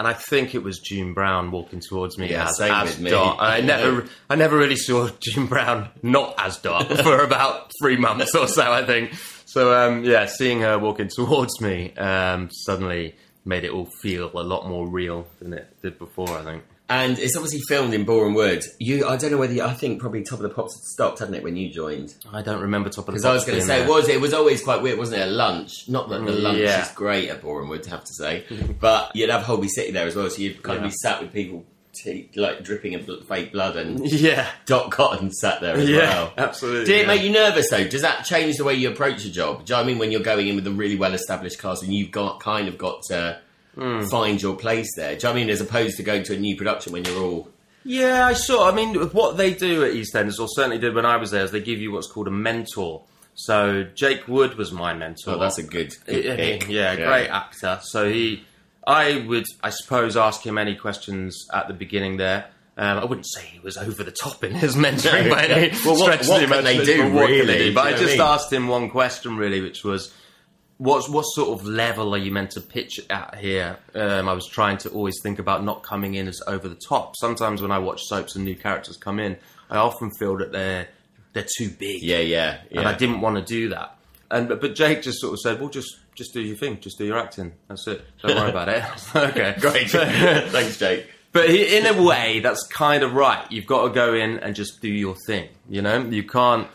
and 0.00 0.08
I 0.08 0.14
think 0.14 0.54
it 0.54 0.62
was 0.62 0.78
June 0.78 1.12
Brown 1.12 1.50
walking 1.50 1.78
towards 1.78 2.16
me 2.16 2.30
Yeah, 2.30 2.48
as, 2.48 2.58
as. 2.58 2.96
Dot. 2.96 3.36
I 3.38 3.60
never, 3.72 4.06
I 4.30 4.34
never 4.34 4.56
really 4.56 4.76
saw 4.76 5.10
June 5.20 5.44
Brown 5.44 5.90
not 6.02 6.34
as 6.38 6.56
Dot 6.56 6.88
for 7.02 7.22
about 7.22 7.70
three 7.82 7.98
months 7.98 8.34
or 8.34 8.48
so. 8.48 8.72
I 8.72 8.82
think. 8.86 9.12
So 9.44 9.74
um, 9.74 10.02
yeah, 10.02 10.24
seeing 10.24 10.60
her 10.60 10.78
walking 10.78 11.08
towards 11.14 11.60
me 11.60 11.94
um, 11.96 12.48
suddenly 12.50 13.14
made 13.44 13.64
it 13.64 13.72
all 13.72 13.90
feel 14.00 14.30
a 14.32 14.40
lot 14.42 14.66
more 14.66 14.88
real 14.88 15.26
than 15.38 15.52
it 15.52 15.68
did 15.82 15.98
before. 15.98 16.30
I 16.30 16.44
think. 16.44 16.64
And 16.90 17.18
it's 17.20 17.36
obviously 17.36 17.60
filmed 17.68 17.94
in 17.94 18.04
Boreham 18.04 18.34
Wood. 18.34 18.64
You, 18.80 19.06
I 19.06 19.16
don't 19.16 19.30
know 19.30 19.38
whether 19.38 19.52
you, 19.54 19.62
I 19.62 19.72
think 19.74 20.00
probably 20.00 20.22
Top 20.24 20.40
of 20.40 20.42
the 20.42 20.48
Pops 20.50 20.74
had 20.76 20.82
stopped, 20.82 21.20
hadn't 21.20 21.34
it, 21.34 21.42
when 21.44 21.56
you 21.56 21.70
joined? 21.70 22.14
I 22.32 22.42
don't 22.42 22.60
remember 22.60 22.90
top 22.90 23.06
of 23.08 23.14
the. 23.14 23.20
Pops. 23.20 23.22
Because 23.22 23.24
I 23.24 23.32
was 23.34 23.44
going 23.44 23.58
to 23.60 23.64
say, 23.64 23.78
there. 23.80 23.88
was 23.88 24.08
it 24.08 24.20
was 24.20 24.34
always 24.34 24.62
quite 24.62 24.82
weird, 24.82 24.98
wasn't 24.98 25.22
it? 25.22 25.28
A 25.28 25.30
lunch, 25.30 25.88
not 25.88 26.08
that 26.10 26.24
the 26.24 26.32
mm, 26.32 26.42
lunch 26.42 26.58
Yeah. 26.58 26.82
is 26.82 26.90
great 26.92 27.28
at 27.30 27.40
Boreham 27.42 27.68
Wood, 27.70 27.86
I 27.86 27.90
have 27.90 28.04
to 28.04 28.12
say, 28.14 28.44
but 28.80 29.14
you'd 29.14 29.30
have 29.30 29.42
Holby 29.42 29.68
City 29.68 29.92
there 29.92 30.06
as 30.08 30.16
well, 30.16 30.28
so 30.28 30.42
you'd 30.42 30.62
kind 30.64 30.78
of 30.78 30.84
be 30.84 30.90
sat 30.90 31.22
with 31.22 31.32
people 31.32 31.64
t- 31.92 32.28
like 32.34 32.64
dripping 32.64 32.96
of 32.96 33.06
bl- 33.06 33.20
fake 33.28 33.52
blood, 33.52 33.76
and 33.76 34.00
Yeah. 34.10 34.48
Dot 34.66 34.90
Cotton 34.90 35.30
sat 35.30 35.60
there 35.60 35.76
as 35.76 35.88
Yeah. 35.88 35.98
well. 35.98 36.32
Absolutely. 36.36 36.86
Did 36.86 36.96
it 36.96 37.00
yeah. 37.02 37.06
make 37.06 37.22
you 37.22 37.30
nervous 37.30 37.70
though? 37.70 37.86
Does 37.86 38.02
that 38.02 38.24
change 38.24 38.56
the 38.56 38.64
way 38.64 38.74
you 38.74 38.90
approach 38.90 39.24
a 39.24 39.30
job? 39.30 39.64
Do 39.64 39.70
you 39.72 39.76
know 39.76 39.82
what 39.82 39.84
I 39.84 39.86
mean 39.86 39.98
when 39.98 40.10
you're 40.10 40.22
going 40.22 40.48
in 40.48 40.56
with 40.56 40.66
a 40.66 40.72
really 40.72 40.96
well 40.96 41.14
established 41.14 41.60
cast 41.60 41.84
and 41.84 41.94
you've 41.94 42.10
got 42.10 42.40
kind 42.40 42.66
of 42.66 42.76
got 42.78 43.02
to 43.10 43.38
Hmm. 43.74 44.02
find 44.06 44.40
your 44.42 44.56
place 44.56 44.88
there? 44.96 45.14
Do 45.14 45.14
you 45.14 45.22
know 45.22 45.30
what 45.30 45.36
I 45.36 45.40
mean 45.40 45.50
as 45.50 45.60
opposed 45.60 45.96
to 45.98 46.02
going 46.02 46.24
to 46.24 46.34
a 46.34 46.38
new 46.38 46.56
production 46.56 46.92
when 46.92 47.04
you're 47.04 47.22
all 47.22 47.48
Yeah, 47.84 48.26
I 48.26 48.32
saw. 48.34 48.68
I 48.68 48.74
mean, 48.74 48.94
what 49.10 49.36
they 49.36 49.54
do 49.54 49.84
at 49.84 49.92
EastEnders, 49.92 50.38
or 50.40 50.48
certainly 50.48 50.78
did 50.78 50.94
when 50.94 51.06
I 51.06 51.16
was 51.16 51.30
there, 51.30 51.44
is 51.44 51.50
they 51.52 51.60
give 51.60 51.78
you 51.78 51.92
what's 51.92 52.08
called 52.10 52.26
a 52.28 52.32
mentor. 52.32 53.02
So 53.34 53.84
Jake 53.94 54.26
Wood 54.28 54.56
was 54.58 54.70
my 54.72 54.92
mentor. 54.92 55.34
oh 55.34 55.38
that's 55.38 55.58
a 55.58 55.62
good, 55.62 55.94
good 56.04 56.26
I 56.26 56.36
mean, 56.36 56.58
pick. 56.60 56.68
yeah, 56.68 56.96
great 56.96 57.28
actor. 57.28 57.78
So 57.82 58.10
he, 58.10 58.44
I 58.86 59.24
would, 59.26 59.46
I 59.62 59.70
suppose, 59.70 60.16
ask 60.16 60.44
him 60.44 60.58
any 60.58 60.74
questions 60.74 61.46
at 61.54 61.68
the 61.68 61.74
beginning 61.74 62.16
there. 62.18 62.46
Um, 62.76 62.98
I 62.98 63.04
wouldn't 63.04 63.26
say 63.28 63.42
he 63.44 63.60
was 63.60 63.76
over 63.76 64.02
the 64.02 64.10
top 64.10 64.42
in 64.44 64.52
his 64.54 64.74
mentoring 64.84 65.24
No. 65.28 65.30
by 65.34 65.44
any 65.46 65.70
Well, 65.84 65.98
what- 65.98 66.26
what 66.26 66.40
can 66.48 66.64
they 66.64 66.84
do, 66.84 67.08
really? 67.18 67.46
they 67.46 67.52
Do 67.52 67.58
do? 67.58 67.64
you 67.70 67.74
But 67.74 67.86
I 67.86 67.90
just 67.92 68.12
mean? 68.12 68.20
asked 68.20 68.52
him 68.52 68.68
one 68.68 68.90
question 68.90 69.36
really, 69.36 69.60
which 69.60 69.84
was, 69.84 70.12
what 70.80 71.10
what 71.10 71.24
sort 71.24 71.50
of 71.60 71.66
level 71.66 72.14
are 72.14 72.18
you 72.18 72.32
meant 72.32 72.52
to 72.52 72.60
pitch 72.62 73.00
at 73.10 73.34
here? 73.36 73.76
Um, 73.94 74.30
I 74.30 74.32
was 74.32 74.46
trying 74.48 74.78
to 74.78 74.88
always 74.88 75.14
think 75.22 75.38
about 75.38 75.62
not 75.62 75.82
coming 75.82 76.14
in 76.14 76.26
as 76.26 76.40
over 76.46 76.68
the 76.68 76.80
top. 76.88 77.16
Sometimes 77.20 77.60
when 77.60 77.70
I 77.70 77.78
watch 77.78 78.00
soaps 78.04 78.34
and 78.34 78.46
new 78.46 78.56
characters 78.56 78.96
come 78.96 79.20
in, 79.20 79.36
I 79.68 79.76
often 79.76 80.10
feel 80.18 80.38
that 80.38 80.52
they're 80.52 80.88
they're 81.34 81.46
too 81.58 81.68
big 81.68 82.02
Yeah, 82.02 82.20
yeah, 82.20 82.60
yeah. 82.70 82.80
and 82.80 82.88
I 82.88 82.94
didn't 82.96 83.20
want 83.20 83.36
to 83.36 83.42
do 83.42 83.68
that. 83.68 83.94
And 84.30 84.48
but, 84.48 84.62
but 84.62 84.74
Jake 84.74 85.02
just 85.02 85.20
sort 85.20 85.34
of 85.34 85.40
said, 85.40 85.60
"Well, 85.60 85.68
just 85.68 85.98
just 86.14 86.32
do 86.32 86.40
your 86.40 86.56
thing, 86.56 86.80
just 86.80 86.96
do 86.96 87.04
your 87.04 87.18
acting. 87.18 87.52
That's 87.68 87.86
it. 87.86 88.02
Don't 88.22 88.36
worry 88.36 88.48
about 88.50 88.70
it." 88.70 88.82
okay, 89.14 89.56
Great. 89.60 89.90
Thanks, 89.90 90.78
Jake. 90.78 91.06
But 91.32 91.50
he, 91.50 91.76
in 91.76 91.84
a 91.86 92.02
way, 92.02 92.40
that's 92.40 92.66
kind 92.68 93.02
of 93.02 93.12
right. 93.12 93.44
You've 93.52 93.66
got 93.66 93.86
to 93.86 93.90
go 93.94 94.14
in 94.14 94.38
and 94.38 94.54
just 94.56 94.80
do 94.80 94.88
your 94.88 95.14
thing. 95.26 95.50
You 95.68 95.82
know, 95.82 96.00
you 96.06 96.22
can't 96.24 96.68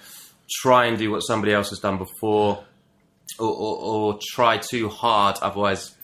try 0.62 0.86
and 0.86 0.96
do 0.98 1.10
what 1.10 1.22
somebody 1.22 1.54
else 1.54 1.72
has 1.72 1.80
done 1.80 1.98
before, 1.98 2.63
or, 3.39 3.50
or, 3.50 3.77
or 3.77 4.19
try 4.22 4.57
too 4.57 4.89
hard. 4.89 5.38
Otherwise, 5.42 5.95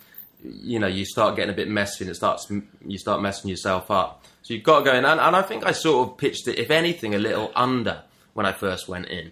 you 0.44 0.80
know, 0.80 0.88
you 0.88 1.06
start 1.06 1.36
getting 1.36 1.54
a 1.54 1.56
bit 1.56 1.68
messy, 1.68 2.04
and 2.04 2.12
it 2.12 2.16
starts 2.16 2.52
you 2.86 2.98
start 2.98 3.22
messing 3.22 3.50
yourself 3.50 3.92
up. 3.92 4.26
So 4.42 4.54
you've 4.54 4.64
got 4.64 4.80
to 4.80 4.86
go 4.86 4.96
in, 4.96 5.06
and, 5.06 5.20
and 5.20 5.36
I 5.36 5.42
think 5.42 5.66
I 5.66 5.72
sort 5.72 6.10
of 6.10 6.18
pitched 6.18 6.48
it, 6.48 6.58
if 6.58 6.72
anything, 6.72 7.14
a 7.14 7.20
little 7.20 7.52
under 7.56 8.04
when 8.34 8.46
I 8.46 8.52
first 8.52 8.88
went 8.88 9.08
in. 9.08 9.32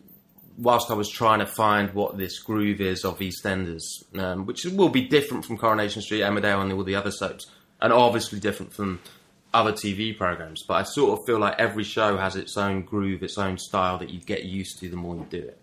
Whilst 0.58 0.92
I 0.92 0.94
was 0.94 1.10
trying 1.10 1.40
to 1.40 1.46
find 1.46 1.94
what 1.94 2.18
this 2.18 2.40
groove 2.40 2.82
is 2.82 3.06
of 3.06 3.20
EastEnders, 3.20 3.82
um, 4.18 4.46
which 4.46 4.66
will 4.66 4.90
be 4.90 5.08
different 5.08 5.46
from 5.46 5.58
Coronation 5.58 6.02
Street, 6.02 6.22
Emmerdale, 6.22 6.62
and 6.62 6.74
all 6.74 6.84
the 6.84 6.96
other 6.96 7.12
soaps, 7.12 7.48
and 7.82 7.94
obviously 7.94 8.40
different 8.40 8.74
from 8.74 9.00
other 9.54 9.72
TV 9.72 10.16
programs. 10.16 10.64
But 10.68 10.76
I 10.76 10.84
sort 10.84 11.18
of 11.18 11.26
feel 11.26 11.40
like 11.40 11.56
every 11.58 11.86
show 11.86 12.18
has 12.18 12.36
its 12.36 12.58
own 12.58 12.84
groove, 12.84 13.24
its 13.24 13.38
own 13.38 13.58
style 13.58 13.98
that 14.00 14.10
you 14.10 14.20
get 14.20 14.44
used 14.44 14.80
to 14.80 14.90
the 14.90 14.98
more 14.98 15.16
you 15.16 15.26
do 15.30 15.40
it. 15.40 15.58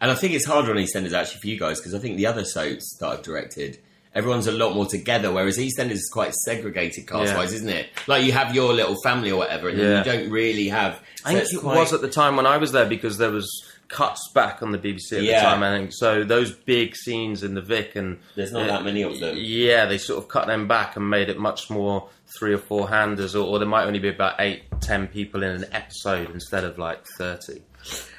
And 0.00 0.10
I 0.10 0.14
think 0.14 0.34
it's 0.34 0.46
harder 0.46 0.70
on 0.70 0.76
EastEnders 0.76 1.12
actually 1.12 1.40
for 1.40 1.46
you 1.48 1.58
guys 1.58 1.78
because 1.80 1.94
I 1.94 1.98
think 1.98 2.16
the 2.16 2.26
other 2.26 2.44
soaps 2.44 2.96
that 3.00 3.08
I've 3.08 3.22
directed, 3.22 3.78
everyone's 4.14 4.46
a 4.46 4.52
lot 4.52 4.74
more 4.74 4.86
together, 4.86 5.32
whereas 5.32 5.58
EastEnders 5.58 5.92
is 5.92 6.08
quite 6.12 6.34
segregated 6.34 7.06
cast 7.06 7.34
wise, 7.36 7.52
isn't 7.52 7.68
it? 7.68 7.88
Like 8.06 8.24
you 8.24 8.32
have 8.32 8.54
your 8.54 8.72
little 8.72 8.96
family 9.02 9.30
or 9.32 9.36
whatever, 9.38 9.68
and 9.68 9.78
then 9.78 9.98
you 9.98 10.12
don't 10.12 10.30
really 10.30 10.68
have. 10.68 11.00
so 11.16 11.30
I 11.30 11.34
think 11.34 11.52
it 11.52 11.60
quite- 11.60 11.76
was 11.78 11.92
at 11.92 12.00
the 12.00 12.08
time 12.08 12.36
when 12.36 12.46
I 12.46 12.58
was 12.58 12.72
there 12.72 12.86
because 12.86 13.18
there 13.18 13.30
was 13.30 13.48
cuts 13.88 14.30
back 14.34 14.62
on 14.62 14.70
the 14.72 14.78
BBC 14.78 15.16
at 15.18 15.22
Yeah. 15.22 15.40
the 15.40 15.46
time. 15.50 15.62
I 15.62 15.76
think 15.78 15.92
so. 15.92 16.22
Those 16.24 16.52
big 16.52 16.94
scenes 16.94 17.42
in 17.42 17.54
the 17.54 17.62
Vic 17.62 17.96
and 17.96 18.18
There's 18.34 18.52
not 18.52 18.66
that 18.66 18.84
many 18.84 19.02
of 19.02 19.18
them. 19.18 19.34
Yeah, 19.38 19.86
they 19.86 19.98
sort 19.98 20.22
of 20.22 20.28
cut 20.28 20.46
them 20.46 20.68
back 20.68 20.96
and 20.96 21.08
made 21.08 21.28
it 21.30 21.38
much 21.38 21.70
more 21.70 22.08
three 22.38 22.52
or 22.52 22.58
four 22.58 22.88
handers, 22.88 23.34
or, 23.34 23.46
or 23.46 23.58
there 23.58 23.66
might 23.68 23.84
only 23.86 23.98
be 23.98 24.08
about 24.10 24.34
eight, 24.40 24.62
ten 24.80 25.06
people 25.06 25.42
in 25.42 25.50
an 25.50 25.64
episode 25.72 26.30
instead 26.30 26.64
of 26.64 26.78
like 26.78 27.04
thirty. 27.16 27.62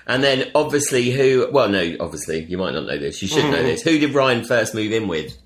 And 0.08 0.24
then 0.24 0.50
obviously, 0.56 1.12
who? 1.12 1.48
Well, 1.52 1.70
no, 1.70 1.96
obviously 2.00 2.44
you 2.46 2.58
might 2.58 2.74
not 2.74 2.86
know 2.88 2.98
this. 2.98 3.22
You 3.22 3.28
should 3.28 3.46
know 3.46 3.62
this. 3.64 3.84
Who 3.84 4.00
did 4.00 4.16
Ryan 4.16 4.44
first 4.44 4.74
move 4.74 4.92
in 4.92 5.08
with? 5.08 5.38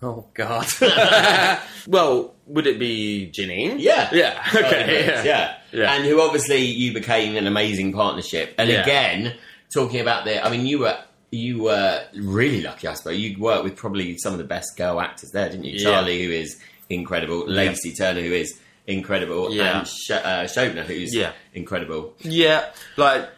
Oh 0.00 0.26
God. 0.32 0.66
well, 1.86 2.34
would 2.46 2.66
it 2.66 2.78
be 2.78 3.30
Janine? 3.36 3.76
Yeah. 3.78 4.08
Yeah. 4.12 4.42
Okay. 4.54 4.84
Oh, 5.10 5.12
yeah. 5.12 5.22
Yeah. 5.24 5.57
Yeah. 5.72 5.92
And 5.92 6.04
who 6.04 6.20
obviously 6.20 6.62
you 6.64 6.92
became 6.92 7.36
an 7.36 7.46
amazing 7.46 7.92
partnership. 7.92 8.54
And 8.58 8.70
Yeah. 8.70 8.82
again, 8.82 9.34
talking 9.72 10.00
about 10.00 10.24
the, 10.24 10.44
I 10.44 10.50
mean, 10.50 10.66
you 10.66 10.80
were 10.80 10.98
you 11.30 11.62
were 11.64 12.02
really 12.14 12.62
lucky, 12.62 12.88
I 12.88 12.94
suppose. 12.94 13.18
You 13.18 13.38
worked 13.38 13.62
with 13.62 13.76
probably 13.76 14.16
some 14.16 14.32
of 14.32 14.38
the 14.38 14.44
best 14.44 14.78
girl 14.78 14.98
actors 14.98 15.30
there, 15.32 15.46
didn't 15.50 15.64
you? 15.64 15.74
Yeah. 15.76 15.82
Charlie, 15.90 16.24
who 16.24 16.30
is 16.32 16.58
incredible, 16.88 17.46
Lacey 17.46 17.92
Turner, 17.92 18.22
who 18.22 18.32
is 18.32 18.58
incredible, 18.86 19.48
and 19.52 19.86
Sh- 19.86 20.10
uh, 20.10 20.46
who's 20.46 21.14
Yeah. 21.14 21.32
incredible. 21.52 22.14
Yeah, 22.20 22.64
like 22.96 23.28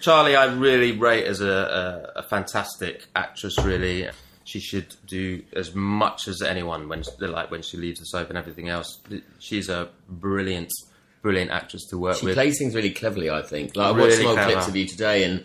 Charlie, 0.00 0.36
I 0.36 0.44
really 0.54 0.92
rate 0.92 1.24
as 1.26 1.40
a, 1.40 2.12
a, 2.14 2.20
a 2.20 2.22
fantastic 2.22 3.06
actress. 3.16 3.58
Really, 3.58 4.08
she 4.44 4.60
should 4.60 4.94
do 5.08 5.42
as 5.52 5.74
much 5.74 6.28
as 6.28 6.40
anyone 6.42 6.88
when 6.88 7.02
like 7.18 7.50
when 7.50 7.62
she 7.62 7.76
leaves 7.76 7.98
the 7.98 8.06
soap 8.06 8.28
and 8.28 8.38
everything 8.38 8.68
else. 8.68 9.00
She's 9.40 9.68
a 9.68 9.88
brilliant, 10.08 10.70
brilliant 11.26 11.50
actress 11.50 11.84
to 11.88 11.98
work 11.98 12.18
She 12.18 12.26
with. 12.26 12.34
plays 12.34 12.56
things 12.56 12.72
really 12.72 12.92
cleverly, 12.92 13.28
I 13.30 13.42
think. 13.42 13.74
Like 13.74 13.88
I 13.88 13.90
watched 13.90 14.02
Really 14.02 14.16
some 14.18 14.26
old 14.26 14.38
clips 14.38 14.68
of 14.68 14.76
you 14.76 14.86
today, 14.86 15.24
and 15.24 15.44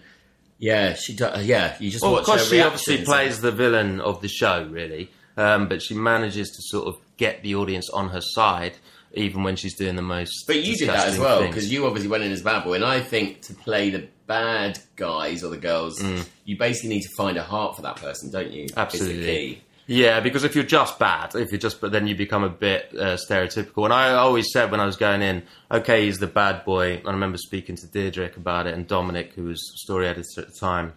yeah, 0.59 0.93
she 0.93 1.15
does. 1.15 1.43
Yeah, 1.43 1.75
you 1.79 1.89
just 1.89 2.03
well, 2.03 2.11
watch 2.13 2.25
because 2.25 2.41
her 2.49 2.55
she 2.55 2.61
obviously 2.61 3.03
plays 3.03 3.41
the 3.41 3.51
villain 3.51 3.99
of 3.99 4.21
the 4.21 4.27
show, 4.27 4.63
really, 4.69 5.09
um, 5.37 5.67
but 5.67 5.81
she 5.81 5.95
manages 5.95 6.49
to 6.51 6.61
sort 6.61 6.87
of 6.87 6.97
get 7.17 7.41
the 7.41 7.55
audience 7.55 7.89
on 7.89 8.09
her 8.09 8.21
side, 8.21 8.73
even 9.13 9.41
when 9.41 9.55
she's 9.55 9.73
doing 9.75 9.95
the 9.95 10.03
most. 10.03 10.45
But 10.45 10.57
you 10.63 10.75
did 10.77 10.89
that 10.89 11.07
as 11.07 11.17
well 11.17 11.47
because 11.47 11.71
you 11.71 11.87
obviously 11.87 12.09
went 12.11 12.23
in 12.23 12.31
as 12.31 12.43
bad 12.43 12.63
boy, 12.63 12.75
and 12.75 12.85
I 12.85 12.99
think 13.01 13.41
to 13.47 13.55
play 13.55 13.89
the 13.89 14.07
bad 14.27 14.77
guys 14.97 15.43
or 15.43 15.49
the 15.49 15.57
girls, 15.57 15.99
Mm. 15.99 16.25
you 16.45 16.57
basically 16.57 16.89
need 16.91 17.01
to 17.01 17.09
find 17.17 17.37
a 17.37 17.43
heart 17.43 17.75
for 17.75 17.81
that 17.81 17.95
person, 17.95 18.29
don't 18.31 18.51
you? 18.51 18.67
Absolutely. 18.77 19.63
Yeah, 19.91 20.21
because 20.21 20.45
if 20.45 20.55
you're 20.55 20.63
just 20.63 20.97
bad, 20.99 21.35
if 21.35 21.51
you're 21.51 21.59
just, 21.59 21.81
but 21.81 21.91
then 21.91 22.07
you 22.07 22.15
become 22.15 22.45
a 22.45 22.49
bit 22.49 22.93
uh, 22.97 23.17
stereotypical. 23.17 23.83
And 23.83 23.91
I 23.93 24.13
always 24.13 24.49
said 24.53 24.71
when 24.71 24.79
I 24.79 24.85
was 24.85 24.95
going 24.95 25.21
in, 25.21 25.43
okay, 25.69 26.05
he's 26.05 26.17
the 26.17 26.27
bad 26.27 26.63
boy. 26.63 27.01
I 27.05 27.11
remember 27.11 27.37
speaking 27.37 27.75
to 27.75 27.87
Diederick 27.87 28.37
about 28.37 28.67
it 28.67 28.73
and 28.73 28.87
Dominic, 28.87 29.33
who 29.33 29.43
was 29.43 29.59
story 29.83 30.07
editor 30.07 30.41
at 30.41 30.47
the 30.47 30.57
time, 30.57 30.93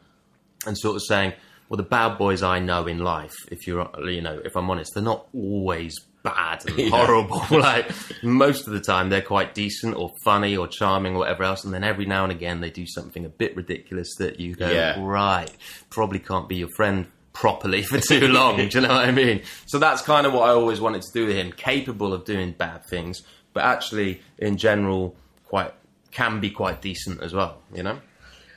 and 0.64 0.78
sort 0.78 0.94
of 0.94 1.02
saying, 1.02 1.32
well, 1.68 1.76
the 1.76 1.82
bad 1.82 2.18
boys 2.18 2.44
I 2.44 2.60
know 2.60 2.86
in 2.86 2.98
life, 2.98 3.34
if 3.50 3.66
you're, 3.66 3.90
you 4.08 4.20
know, 4.22 4.40
if 4.44 4.54
I'm 4.56 4.70
honest, 4.70 4.92
they're 4.94 5.02
not 5.02 5.26
always 5.34 5.96
bad 6.22 6.64
and 6.66 6.78
Yeah. 6.78 6.90
horrible. 6.90 7.42
like 7.58 7.90
most 8.22 8.68
of 8.68 8.74
the 8.74 8.80
time, 8.80 9.10
they're 9.10 9.22
quite 9.22 9.54
decent 9.54 9.96
or 9.96 10.10
funny 10.24 10.56
or 10.56 10.68
charming 10.68 11.16
or 11.16 11.18
whatever 11.18 11.42
else. 11.42 11.64
And 11.64 11.74
then 11.74 11.82
every 11.82 12.06
now 12.06 12.22
and 12.22 12.30
again, 12.30 12.60
they 12.60 12.70
do 12.70 12.86
something 12.86 13.24
a 13.24 13.28
bit 13.28 13.56
ridiculous 13.56 14.14
that 14.18 14.38
you 14.38 14.54
go, 14.54 14.70
Yeah. 14.70 14.94
right, 14.98 15.50
probably 15.90 16.20
can't 16.20 16.48
be 16.48 16.56
your 16.56 16.68
friend 16.76 17.06
properly 17.34 17.82
for 17.82 17.98
too 18.12 18.28
long. 18.28 18.56
do 18.56 18.62
you 18.78 18.80
know 18.80 18.88
what 18.94 19.04
I 19.06 19.10
mean? 19.10 19.42
So 19.66 19.78
that's 19.78 20.00
kind 20.00 20.26
of 20.26 20.32
what 20.32 20.48
I 20.48 20.52
always 20.52 20.80
wanted 20.80 21.02
to 21.02 21.12
do 21.12 21.26
with 21.26 21.36
him. 21.36 21.52
Capable 21.52 22.14
of 22.14 22.24
doing 22.24 22.52
bad 22.52 22.86
things, 22.86 23.22
but 23.52 23.64
actually, 23.64 24.22
in 24.38 24.56
general, 24.56 25.14
quite 25.44 25.72
can 26.10 26.40
be 26.40 26.48
quite 26.48 26.80
decent 26.80 27.20
as 27.20 27.34
well. 27.34 27.58
You 27.74 27.82
know. 27.82 27.98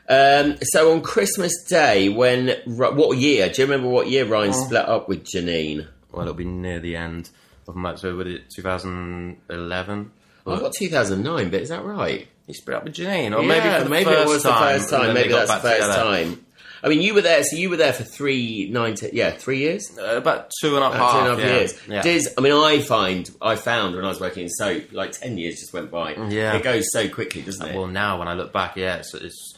Um, 0.10 0.56
so 0.62 0.94
on 0.94 1.02
Christmas 1.02 1.52
Day, 1.68 2.08
when 2.08 2.56
what 2.66 3.18
year? 3.18 3.50
Do 3.50 3.62
you 3.62 3.68
remember 3.68 3.90
what 3.90 4.08
year 4.08 4.24
Ryan 4.26 4.52
Oh. 4.56 4.66
split 4.66 4.88
up 4.88 5.10
with 5.10 5.26
Janine? 5.26 5.86
Well, 6.14 6.22
it'll 6.22 6.34
be 6.34 6.46
near 6.46 6.80
the 6.80 6.96
end 6.96 7.30
of 7.68 7.76
March. 7.76 8.00
so 8.00 8.16
would 8.16 8.28
it 8.28 8.50
2011? 8.56 10.12
I've 10.48 10.62
got 10.62 10.72
2009, 10.74 11.50
but 11.50 11.62
is 11.62 11.70
that 11.70 11.84
right? 11.84 12.26
He 12.46 12.54
split 12.54 12.78
up 12.78 12.84
with 12.86 12.94
Janine, 12.94 13.36
or 13.38 13.42
yeah, 13.44 13.48
maybe 13.84 13.90
maybe 13.90 14.06
first 14.06 14.30
it 14.30 14.34
was 14.34 14.44
time, 14.44 14.54
the 14.74 14.80
first 14.80 14.90
time. 14.90 15.14
Maybe 15.14 15.30
that's 15.34 15.52
the 15.52 15.58
first 15.60 15.82
together. 15.82 15.94
time. 16.02 16.46
I 16.88 16.90
mean, 16.90 17.02
you 17.02 17.14
were 17.14 17.22
there. 17.22 17.44
So 17.44 17.58
you 17.58 17.70
were 17.70 17.76
there 17.76 17.92
for 17.92 18.06
three, 18.06 18.70
nine, 18.72 18.96
ten, 18.96 19.10
yeah, 19.12 19.32
three 19.32 19.60
years. 19.60 19.92
Uh, 19.98 20.16
about 20.16 20.50
two 20.62 20.78
and 20.78 20.86
a 20.86 20.90
half, 20.90 21.12
two 21.12 21.18
and 21.18 21.28
a 21.28 21.30
half 21.32 21.40
yeah. 21.40 21.56
years. 21.58 21.88
Yeah. 21.88 22.02
Diz, 22.02 22.34
I 22.38 22.42
mean, 22.42 22.54
I 22.54 22.80
find, 22.80 23.30
I 23.42 23.58
found 23.58 23.94
when 23.94 24.06
I 24.06 24.08
was 24.08 24.22
working 24.22 24.44
in 24.44 24.50
soap, 24.50 24.94
like 24.94 25.12
ten 25.12 25.38
years 25.38 25.60
just 25.60 25.74
went 25.74 25.92
by. 25.92 26.16
Yeah. 26.16 26.56
it 26.56 26.64
goes 26.64 26.86
so 26.94 27.10
quickly, 27.10 27.42
doesn't 27.42 27.68
it? 27.68 27.76
Well, 27.76 27.88
now 27.88 28.20
when 28.20 28.30
I 28.30 28.36
look 28.36 28.54
back, 28.54 28.78
yeah, 28.78 28.96
it's, 28.96 29.14
it's 29.14 29.58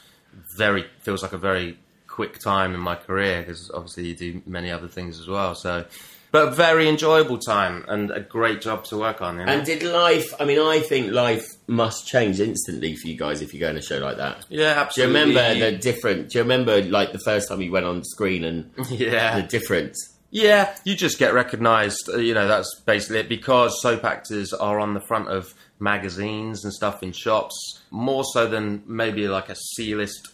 very 0.57 0.87
feels 1.01 1.21
like 1.21 1.33
a 1.33 1.37
very 1.37 1.77
quick 2.07 2.39
time 2.39 2.73
in 2.73 2.79
my 2.79 2.95
career 2.95 3.41
because 3.41 3.69
obviously 3.75 4.07
you 4.07 4.15
do 4.15 4.41
many 4.47 4.71
other 4.71 4.87
things 4.87 5.19
as 5.19 5.27
well. 5.27 5.53
So, 5.53 5.85
but 6.31 6.47
a 6.49 6.51
very 6.51 6.87
enjoyable 6.87 7.37
time 7.37 7.85
and 7.87 8.11
a 8.11 8.19
great 8.19 8.61
job 8.61 8.83
to 8.85 8.97
work 8.97 9.21
on. 9.21 9.39
You 9.39 9.45
know? 9.45 9.51
and 9.53 9.65
did 9.65 9.83
life? 9.83 10.33
I 10.39 10.45
mean, 10.45 10.59
I 10.59 10.79
think 10.79 11.11
life 11.11 11.45
must 11.67 12.07
change 12.07 12.39
instantly 12.39 12.95
for 12.95 13.07
you 13.07 13.17
guys 13.17 13.41
if 13.41 13.53
you 13.53 13.59
go 13.59 13.69
on 13.69 13.77
a 13.77 13.81
show 13.81 13.97
like 13.97 14.17
that. 14.17 14.45
yeah, 14.49 14.73
absolutely. 14.77 15.13
Do 15.13 15.19
you 15.19 15.25
remember 15.37 15.65
the 15.71 15.77
different? 15.77 16.29
Do 16.29 16.37
you 16.39 16.43
remember 16.43 16.81
like 16.83 17.11
the 17.11 17.19
first 17.19 17.49
time 17.49 17.61
you 17.61 17.71
went 17.71 17.85
on 17.85 18.03
screen 18.03 18.43
and 18.43 18.71
yeah, 18.89 19.39
the 19.41 19.47
difference? 19.47 20.15
Yeah, 20.31 20.75
you 20.83 20.95
just 20.95 21.17
get 21.17 21.33
recognised. 21.33 22.07
uh, 22.13 22.17
You 22.17 22.35
know, 22.35 22.47
that's 22.47 22.79
basically 22.85 23.19
it. 23.21 23.29
Because 23.29 23.81
soap 23.81 24.03
actors 24.05 24.53
are 24.53 24.79
on 24.79 24.93
the 24.93 25.01
front 25.01 25.27
of 25.29 25.55
magazines 25.79 26.63
and 26.63 26.71
stuff 26.73 27.01
in 27.01 27.11
shops, 27.11 27.81
more 27.89 28.23
so 28.23 28.47
than 28.47 28.83
maybe 28.85 29.27
like 29.27 29.49
a 29.49 29.55
C-list 29.55 30.27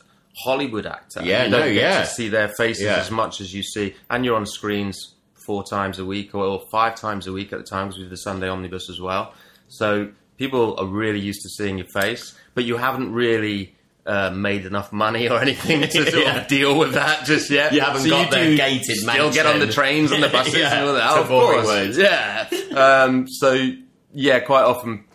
Hollywood 0.44 0.86
actor. 0.86 1.22
Yeah, 1.24 1.46
you 1.46 1.52
don't 1.52 1.60
no, 1.62 1.66
get 1.74 1.76
yeah. 1.76 2.02
to 2.02 2.08
see 2.08 2.28
their 2.28 2.50
faces 2.50 2.84
Yeah. 2.84 2.98
as 2.98 3.10
much 3.10 3.40
as 3.40 3.54
you 3.54 3.64
see, 3.64 3.96
and 4.10 4.26
you're 4.26 4.36
on 4.36 4.46
screens 4.46 5.14
four 5.46 5.64
times 5.64 6.00
a 6.00 6.06
week 6.06 6.34
or 6.36 6.62
five 6.72 6.96
times 6.96 7.28
a 7.28 7.32
week 7.32 7.54
at 7.54 7.60
the 7.60 7.66
times 7.66 7.98
with 7.98 8.10
the 8.10 8.18
Sunday 8.18 8.48
Omnibus 8.50 8.90
as 8.90 9.00
well. 9.00 9.34
So 9.68 10.10
people 10.38 10.76
are 10.80 10.86
really 10.88 11.20
used 11.20 11.42
to 11.44 11.50
seeing 11.50 11.78
your 11.78 11.88
face, 11.88 12.34
but 12.54 12.64
you 12.66 12.78
haven't 12.78 13.14
really. 13.14 13.72
Uh, 14.08 14.30
made 14.30 14.68
enough 14.68 14.94
money 14.94 15.28
or 15.28 15.42
anything 15.42 15.82
to 15.82 15.90
sort 15.90 16.14
Yeah. 16.14 16.42
of 16.42 16.48
deal 16.48 16.78
with 16.78 16.94
that 16.94 17.26
just 17.26 17.50
yet. 17.50 17.74
You 17.74 17.82
haven't 17.82 18.04
So 18.04 18.10
got 18.12 18.30
the 18.30 18.38
do 18.38 18.56
gated 18.56 18.98
still 18.98 19.34
get 19.34 19.48
on 19.48 19.58
the 19.58 19.66
trains 19.66 20.12
and 20.12 20.22
the 20.22 20.30
buses 20.38 20.54
Yeah, 20.54 20.76
and 20.76 20.88
all 20.90 20.94
that. 20.94 21.10
Oh, 21.10 21.22
of 21.22 21.28
course. 21.28 21.66
words. 21.66 21.98
Yeah. 21.98 22.48
Um, 22.76 23.28
so 23.28 23.72
yeah, 24.14 24.42
quite 24.42 24.62
often 24.62 25.06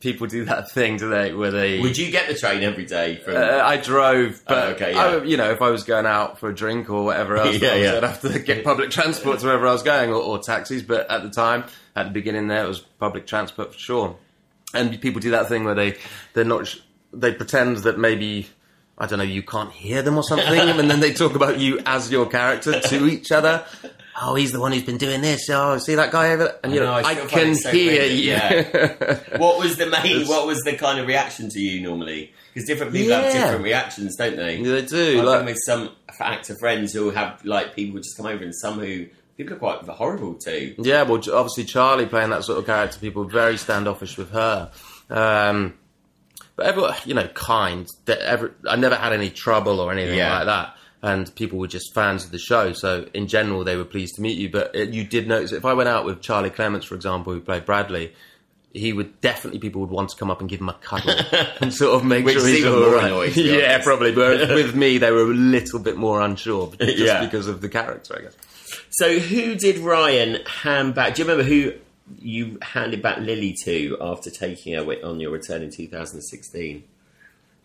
people 0.00 0.26
do 0.26 0.44
that 0.46 0.70
thing, 0.70 0.96
do 0.96 1.08
they? 1.10 1.32
Where 1.34 1.50
they. 1.50 1.78
Would 1.80 1.96
you 1.96 2.10
get 2.10 2.26
the 2.28 2.34
train 2.34 2.62
every 2.62 2.86
day 2.86 3.16
from? 3.16 3.36
uh, 3.36 3.40
I 3.62 3.76
drove, 3.76 4.42
but 4.46 4.58
Oh, 4.58 4.70
okay, 4.72 4.92
yeah. 4.94 5.04
I, 5.04 5.22
you 5.22 5.36
know, 5.36 5.50
if 5.50 5.62
I 5.62 5.70
was 5.70 5.84
going 5.84 6.06
out 6.06 6.38
for 6.40 6.48
a 6.48 6.54
drink 6.54 6.90
or 6.90 7.04
whatever 7.04 7.36
else, 7.36 7.56
Yeah, 7.60 7.68
obviously 7.68 7.82
yeah. 7.82 7.96
I'd 7.98 8.02
have 8.04 8.20
to 8.22 8.38
get 8.40 8.64
public 8.64 8.90
transport 8.90 9.38
to 9.40 9.46
wherever 9.46 9.66
I 9.66 9.72
was 9.72 9.82
going, 9.82 10.10
or, 10.10 10.16
or 10.22 10.38
taxis. 10.38 10.82
But 10.82 11.10
at 11.10 11.22
the 11.22 11.30
time, 11.30 11.64
at 11.94 12.04
the 12.04 12.10
beginning, 12.10 12.48
there 12.48 12.64
it 12.64 12.68
was 12.68 12.80
public 12.80 13.26
transport 13.26 13.72
for 13.74 13.78
sure. 13.78 14.16
And 14.74 15.00
people 15.00 15.20
do 15.20 15.30
that 15.32 15.48
thing 15.48 15.64
where 15.64 15.74
they 15.74 15.96
they're 16.32 16.44
not 16.44 16.66
sh- 16.66 16.78
they 17.12 17.32
pretend 17.32 17.78
that 17.78 17.98
maybe 17.98 18.48
I 18.96 19.06
don't 19.06 19.18
know 19.18 19.24
you 19.24 19.42
can't 19.42 19.72
hear 19.72 20.00
them 20.02 20.16
or 20.16 20.22
something, 20.22 20.46
and 20.60 20.90
then 20.90 21.00
they 21.00 21.12
talk 21.12 21.34
about 21.34 21.58
you 21.58 21.80
as 21.86 22.10
your 22.12 22.26
character 22.26 22.78
to 22.80 23.06
each 23.08 23.32
other. 23.32 23.64
Oh, 24.20 24.34
he's 24.34 24.52
the 24.52 24.60
one 24.60 24.72
who's 24.72 24.82
been 24.82 24.98
doing 24.98 25.20
this. 25.20 25.48
Oh, 25.50 25.78
see 25.78 25.94
that 25.94 26.10
guy 26.10 26.32
over 26.32 26.44
there? 26.44 26.58
And 26.64 26.72
you 26.74 26.80
I 26.80 26.84
know, 26.84 26.90
know, 27.00 27.08
I 27.08 27.10
I, 27.12 27.26
can 27.26 27.54
so 27.54 27.70
hear 27.70 28.04
you. 28.04 28.32
yeah. 28.32 29.18
what 29.38 29.58
was 29.58 29.76
the 29.76 29.86
main? 29.86 30.26
What 30.26 30.46
was 30.46 30.60
the 30.62 30.76
kind 30.76 30.98
of 30.98 31.06
reaction 31.06 31.48
to 31.50 31.60
you 31.60 31.80
normally? 31.82 32.32
Because 32.52 32.66
different 32.68 32.92
people 32.92 33.12
have 33.14 33.32
different 33.32 33.62
reactions, 33.64 34.16
don't 34.16 34.36
they? 34.36 34.60
they 34.62 34.82
do. 34.82 35.20
I've 35.20 35.24
like- 35.24 35.38
been 35.40 35.46
with 35.46 35.58
some 35.64 35.90
actor 36.18 36.56
friends 36.58 36.92
who 36.92 37.10
have 37.10 37.42
like 37.44 37.74
people 37.74 37.94
who 37.96 38.00
just 38.00 38.16
come 38.16 38.26
over, 38.26 38.42
and 38.42 38.54
some 38.54 38.78
who 38.80 39.06
people 39.36 39.54
are 39.54 39.58
quite 39.58 39.82
horrible 39.84 40.34
to. 40.34 40.74
Yeah, 40.82 41.02
well, 41.02 41.20
obviously 41.32 41.64
Charlie 41.64 42.06
playing 42.06 42.30
that 42.30 42.44
sort 42.44 42.58
of 42.58 42.66
character, 42.66 42.98
people 42.98 43.22
were 43.24 43.30
very 43.30 43.56
standoffish 43.56 44.18
with 44.18 44.30
her. 44.32 44.70
Um, 45.08 45.74
but 46.56 46.66
everyone, 46.66 46.94
you 47.06 47.14
know, 47.14 47.28
kind. 47.28 47.86
I 48.08 48.76
never 48.76 48.96
had 48.96 49.12
any 49.12 49.30
trouble 49.30 49.80
or 49.80 49.92
anything 49.92 50.18
Yeah. 50.18 50.36
like 50.38 50.46
that. 50.46 50.76
And 51.02 51.34
people 51.34 51.58
were 51.58 51.66
just 51.66 51.94
fans 51.94 52.26
of 52.26 52.30
the 52.30 52.38
show, 52.38 52.74
so 52.74 53.06
in 53.14 53.26
general 53.26 53.64
they 53.64 53.74
were 53.76 53.86
pleased 53.86 54.16
to 54.16 54.20
meet 54.22 54.36
you. 54.36 54.50
But 54.50 54.74
it, 54.76 54.90
you 54.90 55.02
did 55.04 55.26
notice 55.26 55.50
if 55.52 55.64
I 55.64 55.72
went 55.72 55.88
out 55.88 56.04
with 56.04 56.20
Charlie 56.20 56.50
Clements, 56.50 56.86
for 56.86 56.94
example, 56.94 57.32
who 57.32 57.40
played 57.40 57.64
Bradley, 57.64 58.12
he 58.74 58.92
would 58.92 59.18
definitely 59.22 59.58
people 59.60 59.80
would 59.80 59.88
want 59.90 60.10
to 60.10 60.16
come 60.16 60.30
up 60.30 60.40
and 60.40 60.48
give 60.50 60.60
him 60.60 60.68
a 60.68 60.74
cuddle 60.74 61.14
and 61.62 61.72
sort 61.72 61.94
of 61.94 62.04
make 62.04 62.24
Which 62.26 62.34
sure 62.36 62.46
he's 62.46 62.66
all 62.66 62.72
right. 62.74 62.82
all 62.82 62.84
more 62.90 62.94
right. 62.96 63.04
annoying, 63.06 63.32
to 63.32 63.42
be 63.42 63.48
yeah, 63.58 63.72
honest. 63.72 63.86
probably. 63.86 64.12
But 64.12 64.48
with 64.54 64.74
me, 64.74 64.98
they 64.98 65.10
were 65.10 65.22
a 65.22 65.34
little 65.34 65.78
bit 65.78 65.96
more 65.96 66.20
unsure, 66.20 66.70
just 66.78 66.98
Yeah. 66.98 67.24
because 67.24 67.46
of 67.48 67.62
the 67.62 67.70
character, 67.70 68.16
I 68.18 68.22
guess. 68.24 68.36
So, 68.90 69.18
who 69.18 69.54
did 69.54 69.78
Ryan 69.78 70.44
hand 70.44 70.94
back? 70.94 71.14
Do 71.14 71.22
you 71.22 71.28
remember 71.28 71.48
who 71.48 71.72
you 72.18 72.58
handed 72.60 73.00
back 73.02 73.18
Lily 73.18 73.54
to 73.64 73.96
after 74.00 74.28
taking 74.30 74.74
her 74.74 74.82
on 75.04 75.18
your 75.18 75.30
return 75.30 75.62
in 75.62 75.70
2016? 75.70 76.84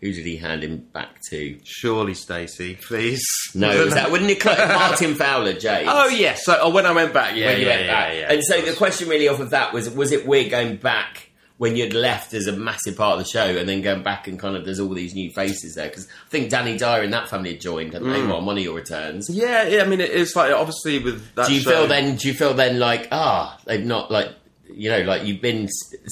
Who 0.00 0.12
did 0.12 0.26
he 0.26 0.36
hand 0.36 0.62
him 0.62 0.86
back 0.92 1.20
to? 1.30 1.58
Surely, 1.64 2.12
Stacey, 2.14 2.74
please. 2.76 3.24
No, 3.54 3.70
it 3.70 3.84
was 3.84 3.94
that 3.94 4.10
wouldn't 4.10 4.30
it? 4.30 4.44
Martin 4.44 5.14
Fowler, 5.14 5.54
James. 5.54 5.88
Oh 5.90 6.08
yes. 6.08 6.44
So 6.44 6.58
oh, 6.60 6.70
when 6.70 6.84
I 6.84 6.92
went 6.92 7.14
back, 7.14 7.34
yeah, 7.34 7.46
when 7.46 7.60
you 7.60 7.66
yeah, 7.66 7.74
went 7.76 7.86
yeah, 7.86 7.92
back. 7.92 8.14
yeah, 8.14 8.32
and 8.32 8.44
so 8.44 8.60
the 8.60 8.74
question 8.76 9.08
really 9.08 9.26
off 9.28 9.40
of 9.40 9.50
that 9.50 9.72
was: 9.72 9.88
was 9.90 10.12
it 10.12 10.26
weird 10.26 10.50
going 10.50 10.76
back 10.76 11.30
when 11.58 11.74
you'd 11.74 11.94
left 11.94 12.34
as 12.34 12.46
a 12.46 12.52
massive 12.52 12.94
part 12.98 13.18
of 13.18 13.24
the 13.24 13.30
show, 13.30 13.46
and 13.56 13.66
then 13.66 13.80
going 13.80 14.02
back 14.02 14.28
and 14.28 14.38
kind 14.38 14.54
of 14.54 14.66
there's 14.66 14.78
all 14.78 14.92
these 14.92 15.14
new 15.14 15.30
faces 15.30 15.74
there? 15.76 15.88
Because 15.88 16.06
I 16.06 16.28
think 16.28 16.50
Danny 16.50 16.76
Dyer 16.76 17.02
and 17.02 17.12
that 17.14 17.30
family 17.30 17.52
had 17.52 17.62
joined, 17.62 17.94
hadn't 17.94 18.08
Mm. 18.08 18.12
they? 18.28 18.32
On 18.34 18.44
one 18.44 18.58
of 18.58 18.62
your 18.62 18.74
returns. 18.74 19.30
Yeah, 19.30 19.66
yeah. 19.66 19.82
I 19.82 19.86
mean, 19.86 20.00
it's 20.02 20.36
like 20.36 20.52
obviously 20.52 20.98
with 20.98 21.34
that. 21.36 21.46
Do 21.48 21.54
you 21.54 21.60
show- 21.60 21.70
feel 21.70 21.86
then? 21.86 22.16
Do 22.16 22.28
you 22.28 22.34
feel 22.34 22.52
then 22.52 22.78
like 22.78 23.08
ah, 23.12 23.58
they've 23.64 23.82
not 23.84 24.10
like 24.10 24.28
you 24.70 24.90
know 24.90 25.00
like 25.04 25.24
you've 25.24 25.40
been 25.40 25.68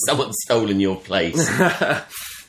someone's 0.07 0.37
stolen 0.47 0.81
your 0.81 0.97
place? 0.97 1.47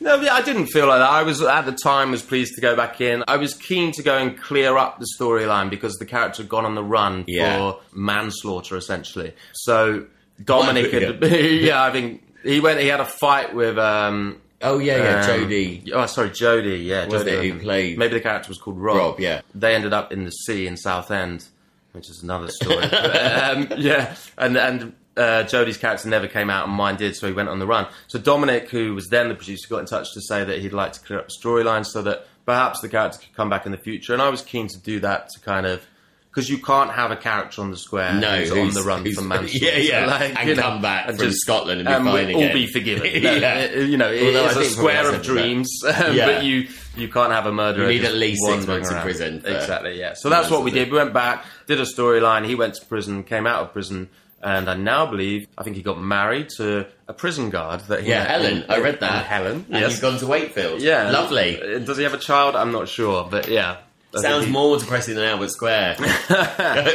No, 0.01 0.19
I 0.19 0.41
didn't 0.41 0.67
feel 0.67 0.87
like 0.87 0.99
that. 0.99 1.09
I 1.09 1.23
was 1.23 1.41
at 1.41 1.61
the 1.65 1.71
time 1.71 2.11
was 2.11 2.21
pleased 2.21 2.55
to 2.55 2.61
go 2.61 2.75
back 2.75 2.99
in. 3.01 3.23
I 3.27 3.37
was 3.37 3.53
keen 3.53 3.91
to 3.93 4.03
go 4.03 4.17
and 4.17 4.37
clear 4.37 4.77
up 4.77 4.99
the 4.99 5.07
storyline 5.19 5.69
because 5.69 5.93
the 5.95 6.05
character 6.05 6.43
had 6.43 6.49
gone 6.49 6.65
on 6.65 6.75
the 6.75 6.83
run 6.83 7.23
Yeah. 7.27 7.57
for 7.57 7.79
manslaughter, 7.93 8.75
essentially. 8.75 9.33
So 9.53 10.05
Dominic, 10.43 10.91
had, 10.91 11.23
yeah. 11.23 11.83
I 11.85 11.91
think 11.91 12.23
he 12.43 12.59
went. 12.59 12.79
He 12.81 12.87
had 12.87 12.99
a 12.99 13.05
fight 13.05 13.55
with. 13.55 13.77
Um, 13.77 14.41
oh 14.61 14.79
yeah, 14.79 14.97
yeah, 14.97 15.19
um, 15.21 15.25
Jody. 15.41 15.83
Oh, 15.93 16.05
sorry, 16.07 16.31
Jody. 16.31 16.77
Yeah, 16.79 17.05
Was 17.07 17.23
Jody 17.23 17.47
it 17.49 17.53
who 17.53 17.59
played- 17.59 17.97
Maybe 17.97 18.15
the 18.15 18.19
character 18.21 18.49
was 18.49 18.57
called 18.57 18.77
Rob. 18.79 18.97
Rob, 18.97 19.19
yeah. 19.19 19.41
They 19.53 19.75
ended 19.75 19.93
up 19.93 20.11
in 20.11 20.25
the 20.25 20.31
sea 20.31 20.67
in 20.67 20.75
Southend, 20.75 21.45
which 21.93 22.09
is 22.09 22.21
another 22.21 22.49
story. 22.49 22.87
But, 22.89 23.43
um, 23.57 23.67
yeah, 23.77 24.15
and 24.37 24.57
and 24.57 24.93
uh, 25.17 25.43
Jody's 25.43 25.77
character 25.77 26.09
never 26.09 26.27
came 26.27 26.49
out, 26.49 26.67
and 26.67 26.75
mine 26.75 26.97
did, 26.97 27.15
so 27.15 27.27
he 27.27 27.33
went 27.33 27.49
on 27.49 27.59
the 27.59 27.67
run. 27.67 27.87
So 28.07 28.19
Dominic, 28.19 28.69
who 28.69 28.93
was 28.95 29.07
then 29.09 29.29
the 29.29 29.35
producer, 29.35 29.67
got 29.69 29.79
in 29.79 29.85
touch 29.85 30.13
to 30.13 30.21
say 30.21 30.43
that 30.43 30.59
he'd 30.59 30.73
like 30.73 30.93
to 30.93 30.99
clear 30.99 31.19
up 31.19 31.27
the 31.29 31.33
storyline 31.41 31.85
so 31.85 32.01
that 32.03 32.27
perhaps 32.45 32.81
the 32.81 32.89
character 32.89 33.19
could 33.19 33.33
come 33.35 33.49
back 33.49 33.65
in 33.65 33.71
the 33.71 33.77
future, 33.77 34.13
and 34.13 34.21
I 34.21 34.29
was 34.29 34.41
keen 34.41 34.67
to 34.67 34.79
do 34.79 34.99
that 35.01 35.29
to 35.29 35.39
kind 35.39 35.65
of. 35.65 35.85
Because 36.29 36.49
you 36.49 36.57
can't 36.57 36.91
have 36.91 37.11
a 37.11 37.15
character 37.15 37.61
on 37.61 37.71
the 37.71 37.77
square 37.77 38.13
No, 38.13 38.37
who's 38.39 38.51
on 38.51 38.73
the 38.73 38.81
run 38.81 39.09
from 39.13 39.27
Manchester, 39.29 39.57
yeah, 39.67 39.77
yeah, 39.77 40.21
and 40.37 40.59
come 40.59 40.81
back 40.81 41.05
from 41.15 41.31
Scotland 41.31 41.79
and 41.79 41.87
be 41.87 41.93
and 41.93 42.03
fine 42.03 42.27
we'll 42.27 42.47
all 42.47 42.53
be 42.53 42.67
forgiven. 42.67 43.09
Yeah. 43.23 43.71
You 43.73 43.95
know, 43.95 44.07
Although 44.09 44.47
it's 44.47 44.57
a 44.57 44.65
square 44.65 45.15
of 45.15 45.23
dreams, 45.23 45.69
um, 45.85 46.13
Yeah. 46.13 46.25
but 46.25 46.43
you 46.43 46.67
you 46.97 47.07
can't 47.07 47.31
have 47.31 47.45
a 47.45 47.53
murderer. 47.53 47.89
You 47.89 47.99
need 47.99 48.05
at 48.05 48.15
least 48.15 48.43
six 48.45 48.67
months 48.67 48.91
in 48.91 48.99
prison 48.99 49.43
Exactly, 49.45 49.97
yeah. 49.97 50.13
So 50.13 50.27
that's 50.27 50.49
what 50.49 50.65
we 50.65 50.71
did. 50.71 50.91
We 50.91 50.97
went 50.97 51.13
back, 51.13 51.45
did 51.67 51.79
a 51.79 51.85
storyline. 51.85 52.45
He 52.45 52.55
went 52.55 52.73
to 52.75 52.85
prison, 52.85 53.23
came 53.23 53.47
out 53.47 53.61
of 53.63 53.71
prison, 53.71 54.09
and 54.45 54.69
I 54.69 54.75
now 54.75 55.05
believe 55.07 55.47
I 55.57 55.63
think 55.63 55.75
he 55.75 55.81
got 55.81 55.99
married 56.01 56.47
to 56.57 56.85
a 57.07 57.13
prison 57.13 57.49
guard 57.49 57.81
that 57.89 58.03
he 58.03 58.09
Yeah, 58.09 58.19
met 58.23 58.29
Helen. 58.29 58.65
I 58.69 58.79
read 58.79 58.99
that. 59.01 59.25
Helen, 59.25 59.65
And 59.69 59.81
yes. 59.81 59.91
you've 59.91 60.01
gone 60.01 60.17
to 60.19 60.27
Wakefield. 60.27 60.81
yeah, 60.81 61.09
lovely. 61.11 61.61
Uh, 61.61 61.79
Does 61.79 61.97
he 61.97 62.03
have 62.03 62.13
a 62.13 62.17
child? 62.17 62.55
I'm 62.55 62.71
not 62.71 62.87
sure, 62.87 63.27
but 63.29 63.47
yeah. 63.49 63.77
I 64.17 64.21
Sounds 64.21 64.45
he- 64.45 64.51
more 64.51 64.77
depressing 64.79 65.15
than 65.15 65.25
Albert 65.25 65.49
Square. 65.51 65.97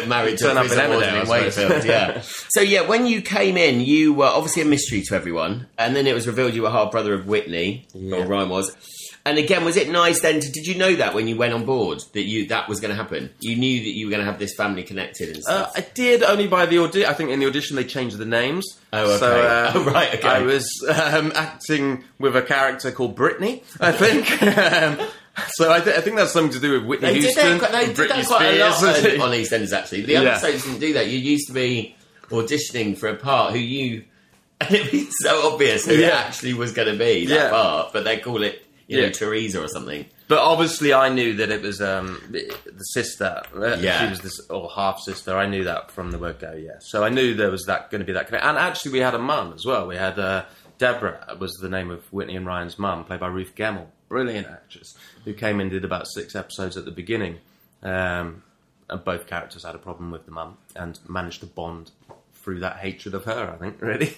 Married 0.06 0.38
to 0.38 0.44
Turn 0.44 0.56
a 0.56 0.60
prison 0.60 0.88
warden 0.90 1.14
in 1.22 1.28
Wakefield. 1.28 1.84
Yeah. 1.84 2.20
so 2.48 2.60
yeah, 2.62 2.82
when 2.82 3.06
you 3.06 3.20
came 3.20 3.56
in, 3.58 3.80
you 3.80 4.14
were 4.14 4.24
obviously 4.26 4.62
a 4.62 4.64
mystery 4.64 5.02
to 5.08 5.14
everyone, 5.14 5.66
and 5.76 5.94
then 5.94 6.06
it 6.06 6.14
was 6.14 6.26
revealed 6.26 6.54
you 6.54 6.62
were 6.62 6.70
half 6.70 6.90
brother 6.90 7.12
of 7.12 7.26
Whitney, 7.26 7.86
Yeah. 7.94 8.16
or 8.18 8.26
Ryan 8.26 8.48
was. 8.48 8.74
And 9.30 9.38
again, 9.38 9.64
was 9.64 9.76
it 9.76 9.88
nice 9.88 10.20
then? 10.20 10.40
To, 10.40 10.50
did 10.50 10.66
you 10.66 10.74
know 10.76 10.96
that 10.96 11.14
when 11.14 11.28
you 11.28 11.36
went 11.36 11.52
on 11.54 11.64
board 11.64 12.02
that 12.14 12.22
you 12.22 12.48
that 12.48 12.68
was 12.68 12.80
going 12.80 12.90
to 12.90 12.96
happen? 12.96 13.30
You 13.40 13.54
knew 13.56 13.78
that 13.80 13.90
you 13.90 14.06
were 14.06 14.10
going 14.10 14.24
to 14.24 14.30
have 14.30 14.40
this 14.40 14.54
family 14.54 14.82
connected 14.82 15.36
and 15.36 15.44
Uh. 15.48 15.70
I 15.76 15.82
did 15.94 16.22
only 16.24 16.48
by 16.48 16.66
the 16.66 16.78
audition. 16.80 17.08
I 17.08 17.14
think 17.14 17.30
in 17.30 17.38
the 17.38 17.46
audition 17.46 17.76
they 17.76 17.84
changed 17.84 18.18
the 18.18 18.24
names. 18.26 18.66
Oh, 18.92 19.04
okay. 19.04 19.18
So, 19.18 19.40
uh, 19.40 19.72
Oh, 19.76 19.84
right, 19.84 20.14
okay. 20.16 20.28
I 20.28 20.40
was 20.42 20.68
um, 20.92 21.30
acting 21.36 22.02
with 22.18 22.34
a 22.34 22.42
character 22.42 22.90
called 22.90 23.14
Brittany, 23.14 23.62
I 23.80 23.92
think. 23.92 24.42
um, 24.42 25.08
so 25.52 25.70
I, 25.72 25.80
th- 25.80 25.96
I 25.96 26.00
think 26.00 26.16
that's 26.16 26.32
something 26.32 26.52
to 26.54 26.60
do 26.60 26.72
with 26.72 26.84
Whitney 26.86 27.06
they 27.08 27.14
did 27.14 27.22
Houston, 27.22 27.58
that, 27.58 27.70
they 27.72 27.86
did 27.86 27.96
Britney 27.96 28.08
that 28.08 28.26
quite 28.26 28.46
a 28.46 28.58
lot 28.58 28.82
on, 28.82 29.20
on 29.20 29.30
EastEnders. 29.38 29.72
Actually, 29.72 30.02
the 30.02 30.16
other 30.16 30.26
Yeah. 30.26 30.40
didn't 30.40 30.80
do 30.80 30.92
that. 30.94 31.06
You 31.06 31.18
used 31.18 31.46
to 31.46 31.52
be 31.52 31.94
auditioning 32.30 32.98
for 32.98 33.08
a 33.08 33.14
part 33.16 33.52
who 33.52 33.58
you, 33.60 34.04
and 34.60 34.74
it'd 34.74 34.90
be 34.90 35.06
so 35.22 35.52
obvious 35.52 35.86
who 35.86 35.92
it 35.94 36.12
actually 36.12 36.54
was 36.54 36.72
going 36.72 36.88
to 36.92 36.98
be 36.98 37.26
that 37.26 37.34
Yeah. 37.34 37.50
part, 37.50 37.92
but 37.92 38.04
they 38.04 38.18
call 38.18 38.42
it. 38.42 38.60
You 38.90 38.98
know, 39.00 39.06
Yeah. 39.06 39.12
Teresa 39.12 39.62
or 39.62 39.68
something. 39.68 40.04
But 40.28 40.38
obviously, 40.38 40.92
I 40.92 41.08
knew 41.08 41.34
that 41.36 41.50
it 41.50 41.62
was 41.62 41.80
um, 41.80 42.20
the, 42.30 42.52
the 42.66 42.84
sister. 42.84 43.42
Uh, 43.54 43.76
Yeah. 43.80 44.04
she 44.04 44.10
was 44.10 44.20
this 44.20 44.38
or 44.48 44.70
half 44.74 45.00
sister. 45.00 45.36
I 45.36 45.46
knew 45.46 45.64
that 45.64 45.90
from 45.90 46.10
the 46.10 46.18
word 46.18 46.38
go. 46.38 46.52
Yeah, 46.52 46.78
so 46.80 47.02
I 47.04 47.08
knew 47.08 47.34
there 47.34 47.50
was 47.50 47.64
that 47.66 47.90
going 47.90 48.00
to 48.00 48.04
be 48.04 48.12
that. 48.12 48.26
connection. 48.26 48.48
And 48.48 48.58
actually, 48.58 48.92
we 48.92 48.98
had 48.98 49.14
a 49.14 49.18
mum 49.18 49.52
as 49.54 49.64
well. 49.66 49.86
We 49.86 49.96
had 49.96 50.18
uh, 50.18 50.44
Deborah 50.78 51.36
was 51.38 51.52
the 51.60 51.68
name 51.68 51.90
of 51.90 52.04
Whitney 52.12 52.36
and 52.36 52.46
Ryan's 52.46 52.78
mum, 52.78 53.04
played 53.04 53.20
by 53.20 53.26
Ruth 53.28 53.54
Gemmell, 53.54 53.86
brilliant 54.08 54.46
actress, 54.46 54.94
who 55.24 55.34
came 55.34 55.60
in 55.60 55.68
did 55.68 55.84
about 55.84 56.06
six 56.08 56.34
episodes 56.36 56.76
at 56.76 56.84
the 56.84 56.90
beginning. 56.92 57.38
Um, 57.82 58.42
and 58.88 59.04
both 59.04 59.26
characters 59.26 59.64
had 59.64 59.74
a 59.74 59.78
problem 59.78 60.10
with 60.10 60.24
the 60.26 60.32
mum 60.32 60.58
and 60.74 60.98
managed 61.08 61.40
to 61.40 61.46
bond 61.46 61.90
through 62.34 62.60
that 62.60 62.76
hatred 62.78 63.14
of 63.14 63.24
her. 63.24 63.50
I 63.52 63.56
think 63.56 63.80
really. 63.80 64.16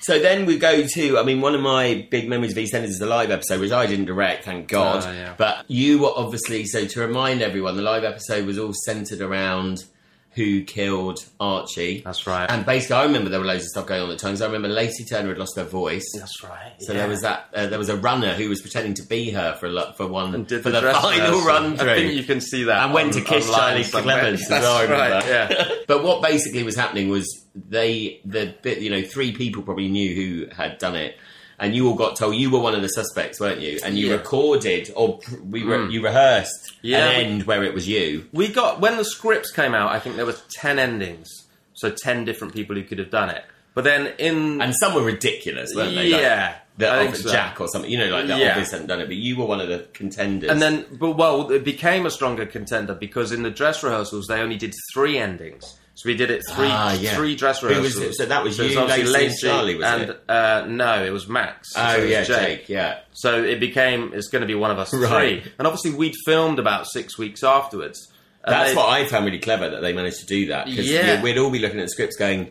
So 0.00 0.18
then 0.18 0.46
we 0.46 0.58
go 0.58 0.86
to, 0.86 1.18
I 1.18 1.22
mean, 1.22 1.40
one 1.42 1.54
of 1.54 1.60
my 1.60 2.06
big 2.10 2.28
memories 2.28 2.52
of 2.52 2.58
EastEnders 2.58 2.84
is 2.84 2.98
the 2.98 3.06
live 3.06 3.30
episode, 3.30 3.60
which 3.60 3.70
I 3.70 3.86
didn't 3.86 4.06
direct, 4.06 4.44
thank 4.44 4.66
God. 4.68 5.04
Oh, 5.06 5.12
yeah. 5.12 5.34
But 5.36 5.64
you 5.68 5.98
were 5.98 6.12
obviously, 6.16 6.64
so 6.64 6.86
to 6.86 7.00
remind 7.00 7.42
everyone, 7.42 7.76
the 7.76 7.82
live 7.82 8.04
episode 8.04 8.46
was 8.46 8.58
all 8.58 8.72
centred 8.72 9.20
around 9.20 9.84
who 10.34 10.62
killed 10.62 11.24
Archie. 11.40 12.02
That's 12.04 12.24
right. 12.26 12.48
And 12.48 12.64
basically, 12.64 12.96
I 12.96 13.02
remember 13.04 13.30
there 13.30 13.40
were 13.40 13.46
loads 13.46 13.64
of 13.64 13.68
stuff 13.70 13.86
going 13.86 14.02
on 14.02 14.10
at 14.12 14.18
times. 14.18 14.40
I 14.40 14.46
remember 14.46 14.68
Lacey 14.68 15.04
Turner 15.04 15.30
had 15.30 15.38
lost 15.38 15.56
her 15.56 15.64
voice. 15.64 16.04
That's 16.16 16.42
right. 16.44 16.72
So 16.80 16.92
there 16.92 17.08
was 17.08 17.22
that. 17.22 17.48
Uh, 17.52 17.66
there 17.66 17.78
was 17.80 17.88
a 17.88 17.96
runner 17.96 18.34
who 18.34 18.48
was 18.48 18.60
pretending 18.62 18.94
to 18.94 19.02
be 19.02 19.30
her 19.30 19.54
for 19.56 19.66
a 19.66 19.70
lo- 19.70 19.92
for 19.96 20.06
one 20.06 20.32
And 20.34 20.46
did 20.46 20.62
for 20.62 20.70
the, 20.70 20.80
dress 20.80 21.00
final 21.00 21.18
rehearsal. 21.18 21.46
run 21.46 21.76
through. 21.76 21.90
I 21.90 21.94
think 21.96 22.12
you 22.14 22.22
can 22.24 22.40
see 22.40 22.62
that. 22.64 22.84
and 22.84 22.94
went 22.94 23.12
to 23.14 23.20
kiss 23.22 23.50
Charlie 23.50 23.82
somewhere. 23.82 24.20
Clements. 24.20 24.42
as 24.44 24.48
That's 24.48 24.66
I 24.66 24.82
remember. 24.84 25.02
right. 25.16 25.26
Yeah. 25.26 25.74
but 25.88 26.04
what 26.04 26.22
basically 26.22 26.62
was 26.62 26.76
happening 26.76 27.08
was 27.08 27.26
they 27.54 28.20
the 28.24 28.54
bit 28.62 28.78
you 28.78 28.90
know 28.90 29.02
three 29.02 29.32
people 29.32 29.62
probably 29.64 29.88
knew 29.88 30.14
who 30.14 30.54
had 30.54 30.78
done 30.78 30.94
it. 30.94 31.16
And 31.60 31.74
you 31.74 31.86
all 31.88 31.94
got 31.94 32.16
told 32.16 32.34
you 32.36 32.50
were 32.50 32.58
one 32.58 32.74
of 32.74 32.80
the 32.80 32.88
suspects, 32.88 33.38
weren't 33.38 33.60
you? 33.60 33.78
And 33.84 33.98
you 33.98 34.06
Yeah. 34.08 34.14
recorded, 34.14 34.90
or 34.96 35.20
we 35.48 35.62
re- 35.62 35.76
Mm. 35.76 35.92
you 35.92 36.02
rehearsed 36.02 36.72
Yeah. 36.82 37.06
an 37.06 37.24
end 37.24 37.42
where 37.44 37.62
it 37.62 37.74
was 37.74 37.86
you. 37.86 38.24
We 38.32 38.48
got 38.48 38.80
when 38.80 38.96
the 38.96 39.04
scripts 39.04 39.50
came 39.52 39.74
out. 39.74 39.92
I 39.92 39.98
think 39.98 40.16
there 40.16 40.24
was 40.26 40.42
ten 40.54 40.78
endings, 40.78 41.28
so 41.74 41.90
ten 41.90 42.24
different 42.24 42.54
people 42.54 42.74
who 42.76 42.82
could 42.82 42.98
have 42.98 43.10
done 43.10 43.28
it. 43.28 43.44
But 43.74 43.84
then 43.84 44.12
in 44.18 44.60
And 44.60 44.74
some 44.74 44.94
were 44.94 45.02
ridiculous, 45.02 45.72
weren't 45.76 45.94
they? 45.94 46.10
Like 46.10 46.20
yeah, 46.22 46.54
the 46.78 46.90
I 46.90 47.04
think 47.04 47.16
so. 47.16 47.30
Jack 47.30 47.60
or 47.60 47.68
something. 47.68 47.90
You 47.90 47.98
know, 47.98 48.08
like 48.08 48.26
the 48.26 48.38
Yeah. 48.38 48.48
obvious 48.50 48.72
hadn't 48.72 48.86
done 48.86 49.00
it, 49.00 49.06
but 49.06 49.16
you 49.16 49.36
were 49.36 49.44
one 49.44 49.60
of 49.60 49.68
the 49.68 49.84
contenders. 49.92 50.50
And 50.50 50.60
then, 50.62 50.86
but 50.98 51.12
well, 51.12 51.50
it 51.52 51.62
became 51.62 52.04
a 52.06 52.10
stronger 52.10 52.46
contender 52.46 52.94
because 52.94 53.32
in 53.32 53.42
the 53.42 53.50
dress 53.50 53.82
rehearsals 53.82 54.26
they 54.28 54.40
only 54.40 54.56
did 54.56 54.74
three 54.94 55.18
endings. 55.18 55.76
So 56.02 56.08
we 56.08 56.16
did 56.16 56.30
it 56.30 56.42
three 56.48 56.68
Ah, 56.70 56.94
yeah. 56.94 57.14
three 57.14 57.36
dress 57.36 57.60
was 57.62 57.76
rehearsals. 57.76 58.16
So 58.16 58.24
that 58.24 58.42
was 58.42 58.58
it 58.58 58.70
you, 58.70 58.78
obviously 58.78 59.04
Lacey, 59.12 59.48
and 59.48 59.54
Charlie, 59.56 59.74
was 59.76 59.84
and 59.86 60.02
it? 60.10 60.20
Uh, 60.26 60.64
no, 60.66 61.04
it 61.04 61.10
was 61.10 61.28
Max. 61.28 61.72
oh 61.76 61.92
So 61.92 61.98
it 61.98 62.02
was 62.02 62.10
yeah, 62.10 62.22
Jake. 62.24 62.68
Yeah. 62.70 62.98
So 63.12 63.42
it 63.44 63.60
became 63.60 64.12
it's 64.14 64.28
going 64.28 64.40
to 64.40 64.46
be 64.46 64.54
one 64.54 64.70
of 64.70 64.78
us 64.78 64.94
Right. 64.94 65.42
three. 65.42 65.52
And 65.58 65.66
obviously 65.66 65.92
we'd 65.92 66.14
filmed 66.24 66.58
about 66.58 66.86
six 66.86 67.18
weeks 67.18 67.42
afterwards. 67.44 68.10
That's 68.46 68.74
what 68.74 68.88
I 68.88 69.04
found 69.04 69.26
really 69.26 69.38
clever 69.40 69.68
that 69.68 69.80
they 69.82 69.92
managed 69.92 70.20
to 70.20 70.26
do 70.26 70.46
that 70.46 70.64
because 70.66 70.88
Yeah. 70.88 71.20
we'd 71.22 71.36
all 71.36 71.50
be 71.50 71.58
looking 71.58 71.80
at 71.80 71.90
scripts 71.90 72.16
going, 72.16 72.50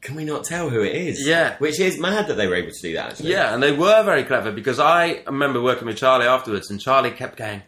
"Can 0.00 0.16
we 0.16 0.24
not 0.24 0.42
tell 0.42 0.68
who 0.68 0.82
it 0.82 0.96
is?" 0.96 1.24
Yeah. 1.24 1.54
which 1.58 1.78
is 1.78 1.96
mad 2.00 2.26
that 2.26 2.34
they 2.34 2.48
were 2.48 2.56
able 2.56 2.72
to 2.72 2.82
do 2.82 2.94
that. 2.94 3.10
Actually, 3.12 3.30
Yeah, 3.30 3.54
and 3.54 3.62
they 3.62 3.70
were 3.70 4.02
very 4.02 4.24
clever 4.24 4.50
because 4.50 4.80
I 4.80 5.22
remember 5.26 5.62
working 5.62 5.86
with 5.86 5.96
Charlie 5.98 6.26
afterwards, 6.26 6.68
and 6.70 6.80
Charlie 6.80 7.12
kept 7.12 7.36
going, 7.36 7.62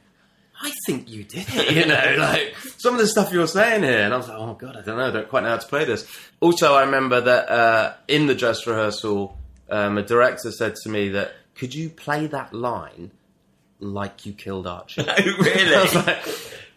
"I 0.60 0.72
think 0.86 1.08
you 1.08 1.24
did 1.24 1.46
it," 1.48 1.70
you 1.74 1.86
know, 1.86 2.14
like 2.18 2.54
some 2.78 2.94
of 2.94 3.00
the 3.00 3.06
stuff 3.06 3.32
you're 3.32 3.46
saying 3.46 3.82
here, 3.82 4.00
and 4.00 4.14
I 4.14 4.16
was 4.16 4.28
like, 4.28 4.38
"Oh 4.38 4.54
God, 4.54 4.76
I 4.76 4.82
don't 4.82 4.96
know, 4.96 5.08
I 5.08 5.10
don't 5.10 5.28
quite 5.28 5.42
know 5.42 5.50
how 5.50 5.56
to 5.56 5.66
play 5.68 5.84
this." 5.84 6.06
Also, 6.40 6.74
I 6.74 6.82
remember 6.84 7.20
that 7.20 7.48
uh, 7.48 7.94
in 8.08 8.26
the 8.26 8.34
dress 8.34 8.66
rehearsal, 8.66 9.36
um, 9.70 9.99
a 9.99 10.02
director 10.02 10.50
said 10.52 10.75
to 10.82 10.88
me 10.88 11.08
that, 11.10 11.32
"Could 11.54 11.75
you 11.75 11.90
play 11.90 12.26
that 12.28 12.52
line 12.54 13.10
like 13.78 14.26
you 14.26 14.32
killed 14.32 14.66
Archie?" 14.66 15.04
Oh, 15.08 15.14
really? 15.16 15.75
I 15.76 15.82
was 15.82 15.94
like, 15.94 16.18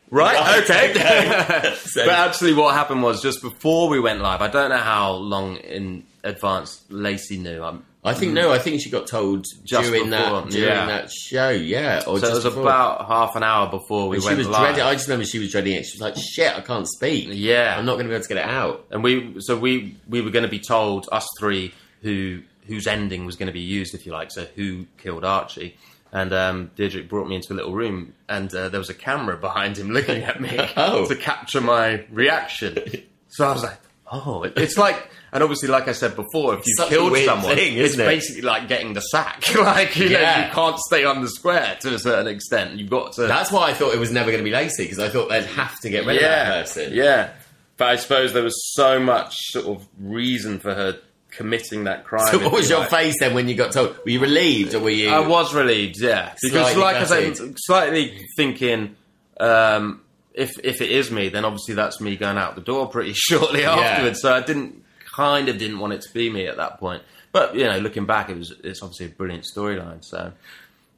Right, 0.10 0.40
Right, 0.40 0.64
okay. 0.64 0.92
okay. 0.92 1.76
But 1.96 2.10
actually, 2.10 2.54
what 2.54 2.76
happened 2.76 3.02
was 3.02 3.20
just 3.22 3.42
before 3.42 3.90
we 3.90 4.00
went 4.00 4.22
live. 4.22 4.42
I 4.42 4.48
don't 4.48 4.70
know 4.70 4.78
how 4.78 5.14
long 5.14 5.56
in 5.58 6.06
advance 6.24 6.84
Lacey 6.90 7.38
knew. 7.38 7.64
I'm, 7.64 7.84
I 8.06 8.14
think 8.14 8.34
no. 8.34 8.52
I 8.52 8.60
think 8.60 8.82
she 8.82 8.90
got 8.90 9.08
told 9.08 9.46
Just 9.64 9.90
during 9.90 10.10
before, 10.10 10.42
that 10.42 10.50
during 10.50 10.68
yeah. 10.68 10.86
that 10.88 11.10
show. 11.12 11.50
Yeah, 11.50 12.04
or 12.06 12.20
so 12.20 12.28
it 12.28 12.34
was 12.34 12.44
before. 12.44 12.64
about 12.64 13.08
half 13.08 13.36
an 13.38 13.44
hour 13.44 13.70
before 13.70 14.10
we 14.10 14.18
And 14.18 14.24
she 14.24 14.28
went 14.28 14.38
was 14.40 14.48
live. 14.50 14.62
dreading. 14.76 14.84
I 14.84 14.94
just 14.94 15.08
remember 15.08 15.26
she 15.26 15.40
was 15.40 15.52
dreading 15.52 15.74
it. 15.74 15.86
She 15.86 15.96
was 15.98 16.02
like, 16.02 16.16
"Shit, 16.18 16.54
I 16.56 16.62
can't 16.62 16.88
speak. 16.88 17.30
Yeah. 17.32 17.76
I'm 17.78 17.86
not 17.86 17.94
going 17.94 18.06
to 18.06 18.10
be 18.10 18.16
able 18.16 18.24
to 18.24 18.28
get 18.30 18.38
it 18.38 18.46
out." 18.50 18.86
and 18.92 19.04
we 19.04 19.36
so 19.40 19.58
we 19.58 19.96
we 20.10 20.22
were 20.22 20.32
going 20.32 20.44
to 20.44 20.50
be 20.50 20.60
told 20.60 21.08
us 21.12 21.26
three 21.40 21.74
who 22.02 22.42
whose 22.68 22.88
ending 22.88 23.26
was 23.26 23.36
going 23.38 23.48
to 23.48 23.54
be 23.54 23.62
used, 23.62 23.94
if 23.96 24.06
you 24.06 24.12
like. 24.12 24.32
So 24.32 24.46
who 24.56 24.86
killed 24.98 25.24
Archie? 25.24 25.78
And 26.12 26.32
um, 26.32 26.72
Diederick 26.76 27.10
brought 27.10 27.28
me 27.28 27.36
into 27.36 27.54
a 27.54 27.56
little 27.56 27.74
room, 27.74 28.14
and 28.30 28.54
uh, 28.54 28.70
there 28.70 28.80
was 28.80 28.90
a 28.90 28.94
camera 28.94 29.36
behind 29.36 29.78
him 29.78 29.90
looking 29.98 30.24
at 30.24 30.40
me 30.40 30.60
Oh. 30.78 31.08
to 31.08 31.16
capture 31.16 31.62
my 31.62 32.06
reaction. 32.12 32.78
So 33.30 33.48
I 33.48 33.52
was 33.54 33.64
like, 33.64 33.80
"Oh, 34.14 34.44
it- 34.44 34.54
it's 34.58 34.78
like." 34.78 35.10
And 35.34 35.42
obviously, 35.42 35.68
like 35.70 35.88
I 35.88 35.94
said 35.94 36.16
before, 36.16 36.54
if 36.54 36.68
you 36.68 36.76
Such 36.78 36.90
killed 36.90 37.18
someone, 37.18 37.56
thing, 37.56 37.76
it's 37.76 37.96
it? 37.96 37.98
basically 37.98 38.44
like 38.44 38.68
getting 38.68 38.94
the 38.94 39.02
sack. 39.02 39.44
like 39.56 39.96
you 39.96 40.10
know, 40.10 40.20
you 40.20 40.52
can't 40.52 40.78
stay 40.78 41.06
on 41.06 41.22
the 41.22 41.28
square 41.28 41.76
to 41.82 41.96
a 41.96 41.98
certain 42.00 42.28
extent. 42.28 42.78
You've 42.78 42.92
got 42.92 43.14
to. 43.14 43.24
That's 43.24 43.52
why 43.52 43.70
I 43.72 43.74
thought 43.74 43.96
it 43.96 44.00
was 44.00 44.12
never 44.12 44.30
going 44.30 44.44
to 44.44 44.50
be 44.50 44.52
Lacey 44.56 44.84
because 44.84 45.00
I 45.00 45.10
thought 45.10 45.30
they'd 45.30 45.44
have 45.46 45.80
to 45.80 45.90
get 45.90 46.06
rid 46.06 46.18
of 46.18 46.22
that 46.22 46.66
person. 46.66 46.94
Yeah. 46.94 47.32
But 47.78 47.88
I 47.90 47.96
suppose 47.96 48.34
there 48.34 48.44
was 48.44 48.74
so 48.76 49.00
much 49.00 49.36
sort 49.50 49.66
of 49.66 49.88
reason 50.00 50.60
for 50.60 50.76
her 50.76 51.00
committing 51.32 51.86
that 51.86 52.06
crime. 52.06 52.28
So, 52.28 52.38
what 52.38 52.52
was 52.52 52.70
you 52.70 52.76
your 52.76 52.82
like. 52.82 52.92
face 52.92 53.16
then 53.20 53.34
when 53.34 53.48
you 53.48 53.56
got 53.56 53.72
told? 53.72 53.98
Were 54.06 54.12
you 54.12 54.20
relieved 54.20 54.76
or 54.76 54.82
were 54.82 54.92
you? 54.92 55.10
I 55.10 55.28
was 55.28 55.52
relieved, 55.56 56.00
yeah. 56.00 56.36
Because, 56.40 56.72
Slightly 56.74 56.80
like 56.84 56.96
I 56.98 57.06
said, 57.06 57.56
slightly 57.58 58.28
thinking, 58.38 58.96
um, 59.40 60.03
if 60.34 60.52
if 60.64 60.82
it 60.82 60.92
is 60.92 61.12
me, 61.12 61.30
then 61.30 61.46
obviously 61.46 61.76
that's 61.76 62.02
me 62.02 62.16
going 62.16 62.38
out 62.38 62.56
the 62.56 62.62
door 62.62 62.88
pretty 62.88 63.14
shortly 63.16 63.66
afterwards. 63.66 64.22
So 64.22 64.34
I 64.34 64.42
didn't, 64.42 64.84
kind 65.16 65.48
of 65.50 65.58
didn't 65.58 65.80
want 65.80 65.94
it 65.94 66.02
to 66.02 66.14
be 66.14 66.30
me 66.30 66.48
at 66.48 66.58
that 66.58 66.80
point. 66.80 67.04
But 67.32 67.56
you 67.56 67.64
know, 67.66 67.78
looking 67.80 68.06
back, 68.06 68.30
it 68.30 68.38
was 68.38 68.54
it's 68.64 68.82
obviously 68.82 69.08
a 69.08 69.10
brilliant 69.10 69.46
storyline. 69.46 70.04
So 70.04 70.34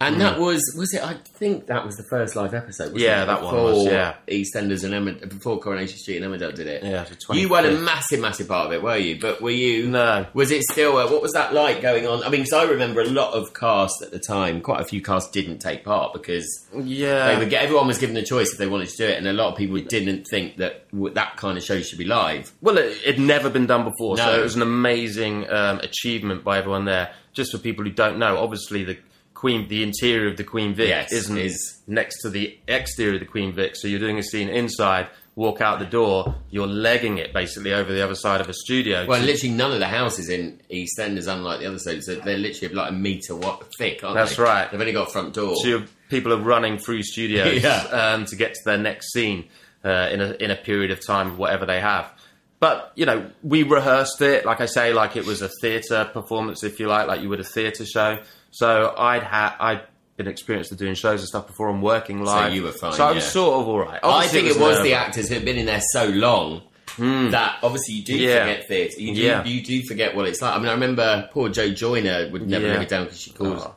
And 0.08 0.22
that 0.22 0.40
was 0.40 0.62
was 0.78 0.94
it? 0.94 1.04
I 1.04 1.16
think 1.16 1.68
that 1.68 1.86
was 1.86 1.96
the 1.98 2.04
first 2.10 2.36
live 2.36 2.54
episode. 2.54 2.94
Wasn't 2.94 3.02
Yeah, 3.02 3.24
it? 3.24 3.26
that 3.28 3.42
one 3.44 3.54
before 3.54 3.72
was, 3.74 3.86
yeah. 3.86 4.14
EastEnders 4.28 4.84
and 4.84 4.94
Emmerd- 4.94 5.30
before 5.30 5.60
Coronation 5.60 5.98
Street 5.98 6.22
and 6.22 6.26
Emmerdale 6.34 6.54
did 6.56 6.68
it. 6.68 6.84
Yeah, 6.84 7.06
you 7.34 7.50
weren't 7.50 7.66
a 7.66 7.70
25th. 7.72 7.84
massive, 7.84 8.20
massive 8.20 8.48
part 8.48 8.68
of 8.68 8.74
it, 8.74 8.82
were 8.84 8.98
you? 8.98 9.20
But 9.20 9.42
were 9.42 9.50
you? 9.52 9.88
No. 9.90 10.26
Was 10.34 10.52
it 10.52 10.64
still? 10.64 10.98
Uh, 10.98 11.10
what 11.12 11.22
was 11.22 11.34
that 11.34 11.54
like 11.54 11.82
going 11.82 12.08
on? 12.08 12.24
I 12.24 12.30
mean, 12.30 12.42
because 12.42 12.54
I 12.54 12.64
remember 12.64 13.02
a 13.02 13.06
lot 13.06 13.34
of 13.34 13.54
cast 13.54 14.02
at 14.02 14.12
the 14.12 14.20
time. 14.20 14.62
Quite 14.62 14.82
a 14.82 14.86
few 14.86 15.02
cast 15.02 15.34
didn't 15.34 15.60
take 15.60 15.84
part 15.84 16.14
because 16.14 16.48
yeah, 16.76 17.34
they 17.34 17.38
would 17.40 17.50
get 17.50 17.64
everyone 17.64 17.88
was 17.88 17.98
given 17.98 18.16
a 18.18 18.24
choice 18.24 18.52
if 18.52 18.58
they 18.58 18.68
wanted 18.68 18.90
to 18.90 18.98
do 18.98 19.06
it, 19.06 19.18
and 19.18 19.28
a 19.28 19.34
lot 19.34 19.52
of 19.52 19.58
people 19.58 19.78
didn't 19.80 20.26
think 20.26 20.58
that 20.58 20.90
w- 20.92 21.14
that 21.14 21.38
kind 21.38 21.58
of 21.58 21.64
show 21.64 21.82
should 21.82 22.00
be 22.00 22.06
live. 22.06 22.52
Well, 22.62 22.78
it 22.78 22.98
had 23.06 23.20
never 23.20 23.50
been 23.50 23.66
done 23.66 23.84
before, 23.84 24.18
No. 24.18 24.24
so 24.24 24.40
it 24.40 24.44
was 24.44 24.56
an 24.56 24.62
amazing 24.62 25.50
um, 25.50 25.80
achievement 25.80 26.44
by 26.44 26.58
everyone 26.58 26.86
there. 26.86 27.12
Just 27.34 27.52
for 27.52 27.58
people 27.58 27.84
who 27.84 27.92
don't 27.92 28.18
know, 28.18 28.38
obviously 28.38 28.84
the 28.86 28.98
Queen, 29.46 29.68
the 29.68 29.84
interior 29.84 30.28
of 30.32 30.38
the 30.38 30.44
Queen 30.44 30.74
Vic 30.74 30.88
Yes, 30.90 31.12
isn't 31.12 31.38
is- 31.38 31.82
next 31.86 32.22
to 32.24 32.30
the 32.32 32.58
exterior 32.68 33.14
of 33.14 33.20
the 33.20 33.28
Queen 33.28 33.54
Vic. 33.54 33.76
So 33.76 33.88
you're 33.88 34.00
doing 34.00 34.18
a 34.18 34.24
scene 34.24 34.50
inside, 34.50 35.08
walk 35.36 35.62
out 35.62 35.78
the 35.78 35.86
door, 35.86 36.34
you're 36.50 36.66
legging 36.66 37.20
it 37.20 37.32
basically 37.32 37.72
over 37.72 37.94
the 37.94 38.04
other 38.04 38.16
side 38.16 38.42
of 38.42 38.50
a 38.50 38.54
studio. 38.54 39.06
Well, 39.06 39.22
literally 39.22 39.54
none 39.54 39.72
of 39.72 39.78
the 39.78 39.88
houses 39.88 40.30
in 40.30 40.60
EastEnders, 40.72 41.28
unlike 41.32 41.60
the 41.60 41.68
other 41.68 41.78
sides, 41.78 42.08
so 42.08 42.16
they're 42.16 42.40
literally 42.40 42.74
like 42.74 42.90
a 42.90 42.94
meter 42.94 43.36
what 43.36 43.64
thick, 43.78 44.04
aren't 44.04 44.16
That's 44.16 44.36
they? 44.36 44.42
right. 44.42 44.72
They've 44.72 44.80
only 44.80 44.94
got 44.94 45.10
a 45.10 45.12
front 45.12 45.36
door. 45.36 45.56
so 45.58 45.68
you're- 45.68 45.86
people 46.10 46.34
are 46.34 46.38
running 46.42 46.80
through 46.80 47.04
studios 47.04 47.62
Yeah. 47.70 47.82
um, 47.92 48.26
to 48.26 48.36
get 48.36 48.56
to 48.56 48.60
their 48.66 48.80
next 48.80 49.12
scene 49.14 49.50
uh, 49.84 50.10
in 50.12 50.22
a 50.22 50.32
in 50.40 50.50
a 50.50 50.56
period 50.56 50.90
of 50.90 51.06
time, 51.06 51.38
whatever 51.38 51.68
they 51.68 51.80
have. 51.82 52.12
But 52.60 52.94
you 52.96 53.06
know, 53.06 53.30
we 53.44 53.62
rehearsed 53.62 54.22
it, 54.22 54.44
like 54.46 54.60
I 54.62 54.66
say, 54.66 54.92
like 54.94 55.16
it 55.18 55.26
was 55.28 55.44
a 55.44 55.50
theatre 55.62 56.10
performance, 56.12 56.64
if 56.64 56.80
you 56.80 56.88
like, 56.88 57.08
like 57.08 57.22
you 57.22 57.30
would 57.30 57.40
a 57.42 57.44
theatre 57.44 57.86
show. 57.86 58.18
So 58.56 58.94
I'd 58.98 59.22
had 59.22 59.54
I'd 59.60 59.82
been 60.16 60.28
experienced 60.28 60.72
of 60.72 60.78
doing 60.78 60.96
shows 60.96 61.20
and 61.20 61.28
stuff 61.28 61.46
before 61.46 61.70
and 61.70 61.84
working 61.84 62.24
live. 62.24 62.52
So 62.52 62.56
you 62.56 62.64
were 62.64 62.72
fine, 62.72 62.94
So 62.94 63.06
I 63.06 63.12
was 63.12 63.26
yeah. 63.26 63.30
sort 63.32 63.62
of 63.62 63.68
all 63.68 63.80
right. 63.80 64.00
I 64.02 64.28
think 64.28 64.48
it 64.48 64.52
was 64.52 64.58
the 64.58 64.62
nerve-wracking. 64.62 64.94
actors 64.94 65.28
who 65.28 65.36
had 65.36 65.44
been 65.44 65.58
in 65.58 65.66
there 65.66 65.82
so 65.92 66.06
long 66.08 66.62
hmm. 66.92 67.32
that 67.32 67.58
obviously 67.62 67.96
you 67.96 68.04
do. 68.06 68.16
Yeah. 68.16 68.46
forget 68.46 68.68
theatre. 68.70 69.02
You 69.02 69.14
do, 69.14 69.22
Yeah. 69.22 69.44
you 69.44 69.62
do 69.62 69.84
forget 69.84 70.16
what 70.16 70.26
it's 70.30 70.42
like. 70.42 70.56
I 70.56 70.60
mean, 70.60 70.70
I 70.70 70.72
remember 70.72 71.30
poor 71.34 71.50
Jo 71.50 71.70
Joyner 71.72 72.30
would 72.32 72.48
never 72.48 72.66
Yeah. 72.66 72.74
live 72.74 72.82
it 72.84 72.90
down 72.90 73.04
because 73.04 73.20
she 73.20 73.32
calls. 73.32 73.62
Oh. 73.62 73.76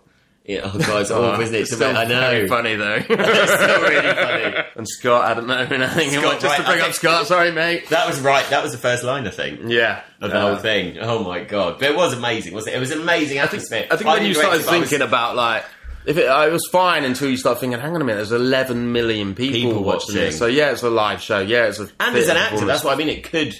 Yeah, 0.48 0.60
oh, 0.64 0.78
God, 0.78 1.02
it's 1.02 1.10
awful, 1.12 1.40
isn't 1.42 1.54
it? 1.54 1.60
It's 1.60 1.74
still 1.74 1.94
I 1.96 2.04
know. 2.04 2.20
very 2.20 2.48
funny 2.48 2.74
though. 2.74 2.96
It's 3.08 3.52
still 3.52 3.82
really 3.82 4.14
funny. 4.14 4.66
and 4.76 4.88
Scott, 4.88 5.24
I 5.26 5.34
don't 5.34 5.46
know, 5.46 5.58
I 5.58 5.66
think 5.66 6.12
Scott, 6.12 6.40
just 6.40 6.56
to 6.56 6.62
bring 6.64 6.80
up 6.80 6.92
Scott. 6.94 7.26
Sorry, 7.26 7.52
mate. 7.52 7.88
That 7.90 8.06
was 8.08 8.18
right. 8.20 8.48
That 8.50 8.62
was 8.62 8.72
the 8.72 8.78
first 8.78 9.04
line, 9.04 9.26
I 9.26 9.30
think, 9.30 9.60
Yeah, 9.66 10.00
of 10.22 10.30
the 10.30 10.36
Uh, 10.38 10.40
whole 10.40 10.56
thing. 10.56 10.96
Oh 11.00 11.22
my 11.22 11.44
god! 11.44 11.78
But 11.78 11.90
it 11.90 11.96
was 11.96 12.14
amazing, 12.14 12.54
wasn't 12.54 12.74
it? 12.74 12.78
It 12.78 12.80
was 12.80 12.90
amazing 12.92 13.38
atmosphere. 13.38 13.86
I 13.90 13.96
think 13.96 14.08
when 14.10 14.24
you 14.24 14.34
started 14.34 14.62
it, 14.62 14.68
I 14.68 14.78
was- 14.78 14.88
thinking 14.88 15.06
about 15.06 15.36
like, 15.36 15.64
if 16.06 16.16
it, 16.16 16.26
I 16.28 16.48
was 16.48 16.66
fine 16.72 17.04
until 17.04 17.28
you 17.28 17.36
start 17.36 17.60
thinking, 17.60 17.78
hang 17.78 17.94
on 17.94 18.00
a 18.00 18.04
minute, 18.04 18.16
there's 18.16 18.32
11 18.32 18.90
million 18.92 19.34
people, 19.34 19.52
People 19.70 19.82
watching 19.84 20.14
watching. 20.14 20.14
this. 20.14 20.38
So 20.38 20.46
yeah, 20.46 20.70
it's 20.70 20.82
a 20.82 20.88
live 20.88 21.20
show. 21.20 21.40
Yeah, 21.40 21.66
it's 21.66 21.78
a 21.78 21.88
and 22.00 22.16
as 22.16 22.28
an 22.28 22.38
actor, 22.38 22.64
that's 22.64 22.82
what 22.82 22.94
I 22.94 22.96
mean. 22.96 23.10
It 23.10 23.24
could 23.24 23.54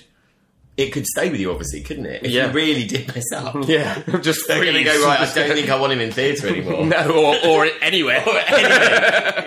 it 0.78 0.92
could 0.92 1.04
stay 1.06 1.28
with 1.28 1.40
you, 1.40 1.50
obviously, 1.50 1.82
couldn't 1.82 2.06
it? 2.06 2.24
If 2.24 2.30
Yeah. 2.30 2.46
you 2.46 2.52
really 2.52 2.86
did 2.86 3.06
mess 3.14 3.24
up. 3.34 3.56
Yeah, 3.68 4.00
just 4.22 4.46
They're 4.48 4.62
going 4.62 4.74
to 4.74 4.84
go, 4.84 5.04
right, 5.04 5.20
I 5.20 5.24
don't 5.34 5.54
think 5.54 5.68
I 5.68 5.78
want 5.78 5.92
him 5.92 6.00
in 6.00 6.12
theatre 6.12 6.46
anymore. 6.54 6.86
no, 6.86 7.10
or, 7.10 7.36
or 7.64 7.68
anywhere. 7.82 8.22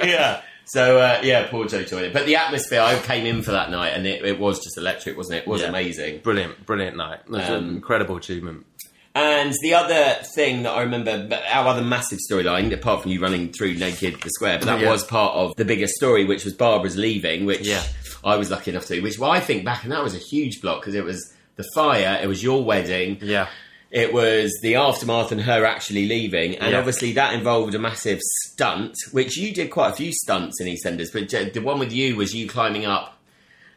yeah. 0.04 0.42
So, 0.66 1.00
uh, 1.00 1.20
yeah, 1.24 1.48
poor 1.50 1.68
Jo 1.68 1.84
Joyner. 1.84 2.12
But 2.14 2.26
the 2.26 2.36
atmosphere, 2.38 2.82
I 2.82 2.98
came 3.00 3.26
in 3.26 3.42
for 3.42 3.52
that 3.52 3.72
night 3.72 3.90
and 3.90 4.06
it, 4.08 4.24
it 4.24 4.40
was 4.40 4.64
just 4.64 4.78
electric, 4.78 5.18
wasn't 5.18 5.38
it? 5.38 5.42
It 5.42 5.48
was 5.48 5.62
Yeah. 5.62 5.68
amazing. 5.70 6.20
Brilliant, 6.20 6.66
brilliant 6.66 6.96
night. 6.98 7.20
It 7.26 7.32
was 7.32 7.50
Um, 7.50 7.56
an 7.56 7.70
incredible 7.76 8.16
achievement. 8.18 8.66
And 9.14 9.54
the 9.62 9.74
other 9.74 10.16
thing 10.36 10.64
that 10.64 10.72
I 10.72 10.84
remember, 10.84 11.28
our 11.52 11.68
other 11.68 11.82
massive 11.82 12.20
storyline, 12.30 12.72
apart 12.72 13.02
from 13.02 13.12
you 13.12 13.20
running 13.20 13.52
through 13.52 13.74
naked 13.74 14.22
the 14.22 14.30
square, 14.30 14.58
but 14.60 14.68
that 14.68 14.80
Yeah. 14.80 14.90
was 14.90 15.04
part 15.04 15.36
of 15.36 15.54
the 15.58 15.66
bigger 15.66 15.88
story, 15.88 16.24
which 16.24 16.46
was 16.46 16.54
Barbara's 16.54 16.96
leaving, 16.96 17.46
which 17.46 17.68
Yeah. 17.68 17.84
I 18.24 18.36
was 18.38 18.50
lucky 18.52 18.72
enough 18.72 18.86
to. 18.88 19.00
Which 19.02 19.18
well, 19.20 19.32
I 19.32 19.40
think 19.40 19.66
back, 19.66 19.84
and 19.84 19.92
that 19.92 20.04
was 20.04 20.16
a 20.16 20.20
huge 20.20 20.62
block 20.62 20.82
because 20.82 20.96
it 20.96 21.04
was 21.04 21.34
the 21.56 21.66
fire, 21.76 22.20
it 22.24 22.28
was 22.28 22.42
your 22.42 22.64
wedding, 22.64 23.18
Yeah, 23.22 23.48
it 23.92 24.14
was 24.14 24.58
the 24.64 24.76
aftermath 24.76 25.32
and 25.32 25.42
her 25.42 25.66
actually 25.66 26.08
leaving, 26.08 26.58
and 26.58 26.72
Yeah. 26.72 26.80
obviously 26.80 27.12
that 27.14 27.34
involved 27.34 27.76
a 27.76 27.80
massive 27.80 28.20
stunt, 28.48 28.96
which 29.12 29.38
you 29.38 29.54
did 29.54 29.70
quite 29.70 29.90
a 29.92 29.96
few 29.96 30.12
stunts 30.14 30.62
in 30.62 30.68
EastEnders, 30.68 31.12
but 31.12 31.54
the 31.54 31.60
one 31.62 31.78
with 31.80 31.92
you 31.92 32.16
was 32.16 32.34
you 32.34 32.48
climbing 32.48 32.86
up, 32.86 33.18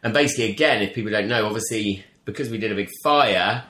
and 0.02 0.14
basically 0.14 0.50
again, 0.50 0.83
if 0.83 0.94
people 0.94 1.11
don't 1.11 1.28
know, 1.28 1.44
obviously 1.46 2.04
because 2.24 2.48
we 2.48 2.59
did 2.59 2.72
a 2.72 2.74
big 2.74 2.88
fire. 3.02 3.64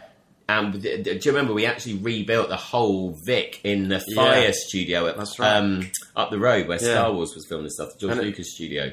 And 0.46 0.82
do 0.82 0.90
you 1.22 1.32
remember 1.32 1.54
we 1.54 1.64
actually 1.64 1.94
rebuilt 1.94 2.50
the 2.50 2.56
whole 2.56 3.16
Vic 3.24 3.60
in 3.64 3.88
the 3.88 3.98
fire 4.14 4.42
Yeah. 4.44 4.50
studio 4.52 5.06
at, 5.06 5.16
That's 5.16 5.38
right. 5.38 5.56
um, 5.56 5.90
up 6.14 6.30
the 6.30 6.38
road 6.38 6.68
where 6.68 6.76
Yeah. 6.76 6.90
Star 6.92 7.12
Wars 7.14 7.34
was 7.34 7.46
filmed 7.48 7.64
and 7.64 7.72
stuff, 7.72 7.94
the 7.94 8.00
George 8.00 8.12
And 8.12 8.20
it- 8.20 8.24
Lucas 8.26 8.52
studio. 8.54 8.92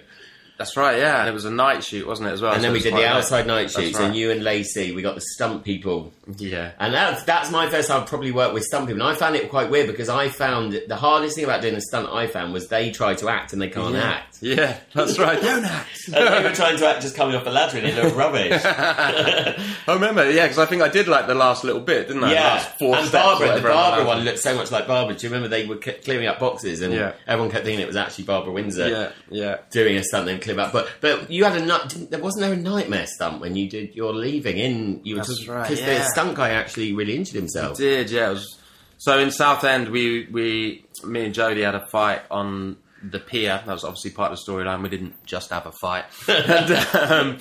That's 0.62 0.78
right. 0.78 0.98
Yeah, 1.00 1.20
and 1.22 1.28
it 1.30 1.34
was 1.34 1.46
a 1.46 1.52
night 1.52 1.84
shoot, 1.84 2.06
wasn't 2.06 2.30
it 2.30 2.34
as 2.34 2.42
well? 2.42 2.52
And 2.54 2.62
So 2.62 2.68
then 2.68 2.74
we 2.74 2.80
did 2.80 2.94
the 2.94 3.08
outside 3.08 3.48
night 3.48 3.64
That's 3.64 3.76
shoots, 3.76 3.98
right. 4.00 4.06
and 4.08 4.16
you 4.16 4.30
and 4.32 4.44
Lacey, 4.44 4.92
we 4.94 5.02
got 5.02 5.16
the 5.16 5.22
stunt 5.22 5.64
people 5.64 6.14
Yeah, 6.38 6.72
And 6.80 6.94
that's 6.94 7.24
that's 7.24 7.50
my 7.52 7.70
first 7.70 7.88
time 7.90 8.02
I've 8.02 8.08
probably 8.08 8.32
worked 8.32 8.54
with 8.54 8.64
stunt 8.64 8.88
people. 8.88 9.02
And 9.02 9.12
I 9.12 9.16
found 9.18 9.36
it 9.36 9.50
quite 9.50 9.70
weird 9.72 9.88
because 9.88 10.10
I 10.10 10.30
found 10.30 10.80
the 10.88 10.96
hardest 10.96 11.36
thing 11.36 11.44
about 11.46 11.62
doing 11.62 11.76
a 11.76 11.82
stunt 11.82 12.08
I 12.10 12.28
found 12.28 12.54
was 12.54 12.68
they 12.68 12.92
try 12.92 13.16
to 13.16 13.30
act 13.30 13.54
and 13.54 13.62
they 13.62 13.70
can't 13.70 13.96
act. 13.96 14.38
yeah, 14.42 14.78
that's 14.94 15.18
right. 15.20 15.42
Don't 15.50 15.66
act. 15.66 16.08
And 16.08 16.16
they 16.16 16.44
were 16.50 16.56
trying 16.56 16.78
to 16.78 16.88
act 16.88 17.02
just 17.02 17.16
coming 17.16 17.36
off 17.36 17.46
a 17.46 17.50
ladder 17.50 17.78
and 17.80 17.88
it 17.88 17.96
looked 18.04 18.16
rubbish. 18.16 18.62
I 18.66 19.94
remember, 19.94 20.30
yeah, 20.30 20.44
because 20.46 20.60
I 20.60 20.66
think 20.66 20.82
I 20.82 20.88
did 20.90 21.08
like 21.08 21.28
the 21.28 21.36
last 21.36 21.64
little 21.64 21.82
bit, 21.82 22.08
didn't 22.08 22.24
I? 22.24 22.34
yeah. 22.34 22.66
And 22.80 23.12
Barbara, 23.12 23.56
the 23.56 23.62
Barbara 23.68 24.06
one 24.06 24.20
looked 24.24 24.40
so 24.40 24.56
much 24.56 24.72
like 24.72 24.88
Barbara. 24.88 25.16
Do 25.16 25.26
you 25.28 25.34
remember 25.34 25.48
they 25.50 25.66
were 25.66 25.78
clearing 25.78 26.28
up 26.28 26.40
boxes 26.40 26.82
and 26.82 26.94
Yeah. 26.94 27.14
everyone 27.28 27.52
kept 27.52 27.66
thinking 27.66 27.82
it 27.82 27.88
was 27.88 27.96
actually 27.96 28.26
Barbara 28.26 28.54
Windsor 28.54 28.88
Yeah, 28.90 29.12
yeah. 29.30 29.58
doing 29.72 29.98
a 29.98 30.04
stunt 30.04 30.30
and 30.30 30.42
up. 30.60 30.72
But 30.74 30.90
but 31.02 31.30
you 31.32 31.44
had 31.44 31.56
a 31.56 31.66
nut. 31.66 31.90
didn't- 31.90 32.12
There 32.12 32.20
wasn't 32.20 32.42
there 32.42 32.54
a 32.54 32.58
nightmare 32.58 33.08
stunt 33.08 33.42
when 33.42 33.56
you 33.56 33.70
did 33.70 33.96
your 33.96 34.14
leaving 34.14 34.58
in. 34.58 35.02
You 35.04 35.16
were 35.16 35.22
That's 35.22 35.48
right, 35.48 35.68
because 35.68 35.80
yeah. 35.86 36.00
the 36.00 36.04
stunt 36.06 36.36
guy 36.36 36.52
actually 36.52 36.94
really 36.94 37.16
injured 37.16 37.36
himself. 37.36 37.78
Did 37.78 38.10
yeah. 38.10 38.30
It 38.30 38.34
was, 38.34 38.58
so 38.98 39.20
in 39.20 39.32
Southend, 39.32 39.90
we 39.90 40.28
we 40.32 40.86
me 41.04 41.26
and 41.26 41.34
Jody 41.34 41.62
had 41.62 41.76
a 41.76 41.86
fight 41.88 42.22
on 42.30 42.78
the 43.04 43.20
pier. 43.20 43.62
That 43.66 43.72
was 43.74 43.84
obviously 43.84 44.12
part 44.12 44.32
of 44.32 44.40
the 44.40 44.52
storyline. 44.52 44.84
We 44.84 44.90
didn't 44.90 45.26
just 45.26 45.50
have 45.50 45.66
a 45.66 45.72
fight. 45.72 46.06
and, 46.28 46.72
um, 46.96 47.40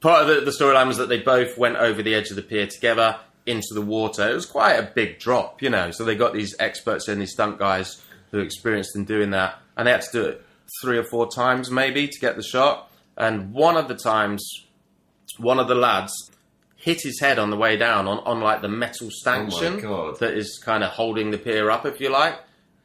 part 0.00 0.22
of 0.22 0.28
the, 0.28 0.40
the 0.42 0.50
storyline 0.50 0.86
was 0.86 0.98
that 0.98 1.08
they 1.08 1.20
both 1.20 1.56
went 1.56 1.76
over 1.76 2.02
the 2.02 2.14
edge 2.14 2.30
of 2.30 2.36
the 2.36 2.42
pier 2.42 2.66
together 2.66 3.18
into 3.46 3.68
the 3.72 3.80
water. 3.80 4.28
It 4.28 4.34
was 4.34 4.44
quite 4.44 4.74
a 4.74 4.82
big 4.82 5.18
drop, 5.18 5.62
you 5.62 5.70
know. 5.70 5.90
So 5.90 6.04
they 6.04 6.14
got 6.14 6.34
these 6.34 6.54
experts 6.60 7.08
in, 7.08 7.18
these 7.18 7.32
stunt 7.32 7.58
guys 7.58 8.02
who 8.30 8.40
are 8.40 8.42
experienced 8.42 8.94
in 8.94 9.06
doing 9.06 9.30
that, 9.30 9.58
and 9.76 9.86
they 9.86 9.92
had 9.92 10.02
to 10.02 10.12
do 10.12 10.24
it 10.26 10.44
three 10.82 10.98
or 10.98 11.04
four 11.04 11.28
times 11.30 11.70
maybe 11.70 12.08
to 12.08 12.18
get 12.20 12.36
the 12.36 12.42
shot. 12.42 12.90
And 13.16 13.52
one 13.52 13.76
of 13.76 13.88
the 13.88 13.96
times, 13.96 14.66
one 15.38 15.58
of 15.58 15.68
the 15.68 15.74
lads 15.74 16.12
hit 16.76 17.00
his 17.02 17.20
head 17.20 17.38
on 17.38 17.50
the 17.50 17.56
way 17.56 17.76
down 17.76 18.06
on, 18.06 18.18
on 18.20 18.40
like 18.40 18.62
the 18.62 18.68
metal 18.68 19.10
stanchion 19.10 19.80
God. 19.80 20.18
that 20.20 20.34
is 20.34 20.60
kind 20.64 20.84
of 20.84 20.90
holding 20.90 21.30
the 21.30 21.38
pier 21.38 21.70
up, 21.70 21.84
if 21.84 22.00
you 22.00 22.08
like, 22.08 22.38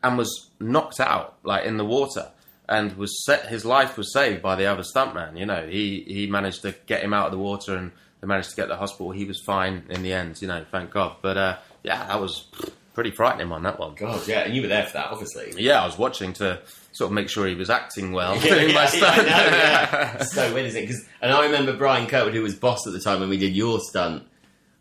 and 0.03 0.17
was 0.17 0.49
knocked 0.59 0.99
out 0.99 1.37
like 1.43 1.65
in 1.65 1.77
the 1.77 1.85
water. 1.85 2.31
And 2.67 2.95
was 2.95 3.25
set, 3.25 3.47
his 3.47 3.65
life 3.65 3.97
was 3.97 4.13
saved 4.13 4.41
by 4.41 4.55
the 4.55 4.67
other 4.67 4.83
stuntman. 4.83 5.37
You 5.37 5.45
know, 5.45 5.67
he 5.67 6.05
he 6.07 6.27
managed 6.27 6.61
to 6.61 6.73
get 6.85 7.03
him 7.03 7.13
out 7.13 7.25
of 7.25 7.33
the 7.33 7.37
water, 7.37 7.75
and 7.75 7.91
they 8.21 8.27
managed 8.27 8.51
to 8.51 8.55
get 8.55 8.63
to 8.63 8.67
the 8.69 8.77
hospital. 8.77 9.11
He 9.11 9.25
was 9.25 9.41
fine 9.41 9.83
in 9.89 10.01
the 10.01 10.13
end. 10.13 10.41
You 10.41 10.47
know, 10.47 10.65
thank 10.71 10.89
God. 10.89 11.17
But 11.21 11.37
uh, 11.37 11.57
yeah, 11.83 12.07
that 12.07 12.21
was 12.21 12.47
pretty 12.93 13.11
frightening 13.11 13.51
on 13.51 13.63
that 13.63 13.79
one. 13.79 13.95
God, 13.95 14.25
yeah, 14.27 14.39
and 14.39 14.55
you 14.55 14.61
were 14.61 14.69
there 14.69 14.85
for 14.85 14.93
that, 14.93 15.07
obviously. 15.11 15.53
Yeah, 15.57 15.81
I 15.81 15.85
was 15.85 15.97
watching 15.97 16.31
to 16.33 16.61
sort 16.93 17.09
of 17.09 17.13
make 17.13 17.27
sure 17.29 17.45
he 17.47 17.55
was 17.55 17.69
acting 17.69 18.11
well, 18.13 18.35
Yeah, 18.43 18.55
doing 18.59 18.73
my 18.73 18.85
stunt. 18.85 19.03
I 19.03 19.17
know, 19.17 19.23
yeah. 19.27 20.23
So 20.23 20.53
weird, 20.53 20.67
isn't 20.67 20.83
it? 20.83 20.87
'Cause- 20.87 21.05
and 21.21 21.31
I 21.31 21.45
remember 21.45 21.73
Bryan 21.75 22.07
Kirkwood, 22.07 22.33
who 22.33 22.41
was 22.41 22.55
boss 22.55 22.87
at 22.87 22.93
the 22.93 22.99
time 23.01 23.19
when 23.19 23.29
we 23.29 23.37
did 23.37 23.55
your 23.55 23.79
stunt, 23.81 24.23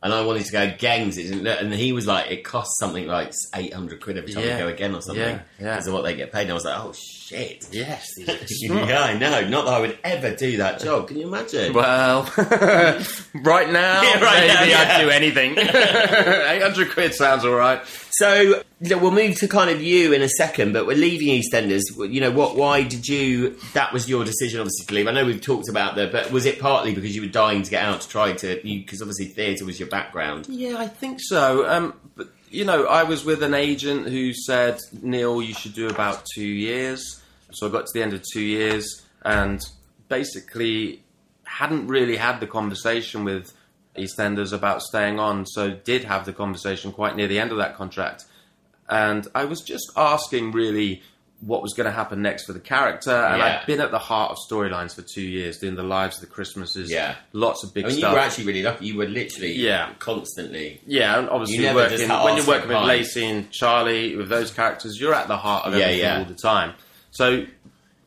and 0.05 0.13
I 0.13 0.23
wanted 0.23 0.45
to 0.47 0.53
go 0.53 0.75
gangs, 0.79 1.17
it 1.17 1.29
didn't- 1.31 1.47
and 1.47 1.73
he 1.73 1.93
was 1.93 2.07
like, 2.09 2.31
it 2.31 2.43
costs 2.45 2.79
something 2.81 3.07
like 3.07 3.33
eight 3.55 3.73
hundred 3.73 4.01
quid 4.03 4.19
every 4.19 4.33
time 4.33 4.45
Yeah. 4.45 4.57
we 4.57 4.63
go 4.63 4.69
again 4.69 4.95
or 4.97 5.01
something, 5.01 5.23
Yeah, 5.23 5.41
yeah. 5.61 5.71
because 5.75 5.87
of 5.87 5.95
what 5.95 6.03
they 6.03 6.15
get 6.17 6.33
paid. 6.33 6.43
And 6.43 6.51
I 6.51 6.55
was 6.55 6.65
like, 6.65 6.77
oh 6.79 6.93
shit. 6.93 7.67
yes, 7.71 8.09
yeah, 8.19 9.01
I 9.03 9.17
know. 9.17 9.49
Not 9.49 9.65
that 9.67 9.75
I 9.75 9.81
would 9.81 9.97
ever 10.05 10.35
do 10.35 10.57
that 10.59 10.81
job. 10.81 11.07
Can 11.09 11.19
you 11.19 11.29
imagine? 11.29 11.73
Well, 11.73 12.25
right 12.37 13.71
now, 13.71 14.03
Yeah, 14.03 14.21
right 14.21 14.47
now, 14.49 14.61
maybe 14.61 14.71
yeah. 14.73 14.97
I'd 14.97 15.01
do 15.03 15.09
anything. 15.11 15.55
800 15.57 16.91
quid 16.91 17.15
sounds 17.15 17.45
all 17.45 17.55
right. 17.55 17.81
So 18.17 18.63
we'll 18.79 19.11
move 19.11 19.37
to 19.37 19.49
kind 19.49 19.71
of 19.71 19.83
you 19.83 20.13
in 20.13 20.21
a 20.21 20.29
second, 20.29 20.75
but 20.75 20.87
we're 20.87 20.97
leaving 20.97 21.29
EastEnders. 21.29 21.83
You 22.13 22.21
know 22.21 22.31
what? 22.31 22.57
Why 22.57 22.83
did 22.83 23.09
you? 23.09 23.57
That 23.73 23.93
was 23.93 24.07
your 24.07 24.23
decision, 24.25 24.61
obviously, 24.61 24.87
to 24.87 24.95
leave. 24.95 25.09
I 25.09 25.13
know 25.13 25.25
we've 25.25 25.41
talked 25.41 25.71
about 25.71 25.97
that, 25.97 26.13
but 26.13 26.31
was 26.31 26.45
it 26.45 26.61
partly 26.61 26.95
because 26.95 27.17
you 27.17 27.23
were 27.23 27.29
dying 27.29 27.63
to 27.63 27.71
get 27.71 27.83
out 27.83 28.03
to 28.03 28.09
try 28.09 28.35
to? 28.35 28.61
Because 28.63 29.01
obviously 29.01 29.27
theatre 29.27 29.65
was 29.65 29.81
your 29.81 29.89
background. 29.89 30.47
Yeah, 30.49 30.77
I 30.77 30.89
think 30.89 31.21
so. 31.23 31.67
Um, 31.67 31.95
but, 32.15 32.29
you 32.51 32.67
know, 32.67 32.85
I 32.85 33.05
was 33.05 33.25
with 33.25 33.43
an 33.43 33.55
agent 33.55 34.09
who 34.09 34.35
said, 34.35 34.79
Neil, 35.01 35.41
you 35.41 35.55
should 35.55 35.73
do 35.73 35.89
about 35.89 36.27
two 36.35 36.45
years. 36.45 37.23
So 37.53 37.67
I 37.67 37.71
got 37.71 37.87
to 37.87 37.93
the 37.95 38.03
end 38.03 38.13
of 38.13 38.23
two 38.31 38.43
years 38.43 39.03
and 39.25 39.65
basically 40.09 41.03
hadn't 41.45 41.87
really 41.87 42.17
had 42.17 42.41
the 42.41 42.47
conversation 42.47 43.25
with 43.25 43.53
EastEnders 43.97 44.53
about 44.53 44.83
staying 44.83 45.19
on. 45.19 45.47
So 45.47 45.71
did 45.71 46.05
have 46.05 46.25
the 46.25 46.33
conversation 46.33 46.93
quite 46.93 47.17
near 47.17 47.29
the 47.29 47.39
end 47.39 47.51
of 47.53 47.59
that 47.59 47.77
contract. 47.77 48.25
And 48.89 49.27
I 49.35 49.45
was 49.45 49.61
just 49.61 49.91
asking 49.97 50.53
really 50.53 51.03
what 51.41 51.61
was 51.61 51.73
going 51.75 51.87
to 51.87 51.91
happen 51.93 52.23
next 52.23 52.45
for 52.45 52.53
the 52.53 52.61
character. 52.61 53.11
And 53.11 53.39
Yeah. 53.39 53.59
I'd 53.61 53.67
been 53.67 53.81
at 53.81 53.91
the 53.91 53.99
heart 53.99 54.31
of 54.31 54.39
storylines 54.49 54.95
for 54.95 55.03
two 55.03 55.23
years, 55.23 55.59
doing 55.59 55.75
the 55.75 55.83
lives 55.83 56.17
of 56.17 56.21
the 56.21 56.29
Christmases. 56.29 56.89
Yeah. 56.91 57.17
Lots 57.33 57.65
of 57.65 57.75
big 57.75 57.85
I 57.85 57.89
mean, 57.89 57.99
you 57.99 58.07
were 58.07 58.19
actually 58.19 58.45
really 58.47 58.63
lucky. 58.63 58.87
You 58.87 58.97
were 58.97 59.09
literally 59.09 59.53
Yeah. 59.55 59.91
constantly. 59.99 60.81
Yeah, 60.87 61.19
and 61.19 61.29
obviously 61.29 61.65
working, 61.75 62.09
when 62.09 62.37
you're 62.37 62.47
working 62.47 62.69
with. 62.69 62.83
Lacey 62.87 63.27
and 63.29 63.51
Charlie 63.51 64.15
with 64.15 64.29
those 64.29 64.53
characters, 64.53 65.01
you're 65.01 65.15
at 65.15 65.27
the 65.27 65.37
heart 65.37 65.67
of 65.67 65.75
Yeah, 65.75 65.81
everything 65.87 66.01
yeah. 66.05 66.19
all 66.19 66.25
the 66.27 66.35
time. 66.35 66.75
So 67.11 67.45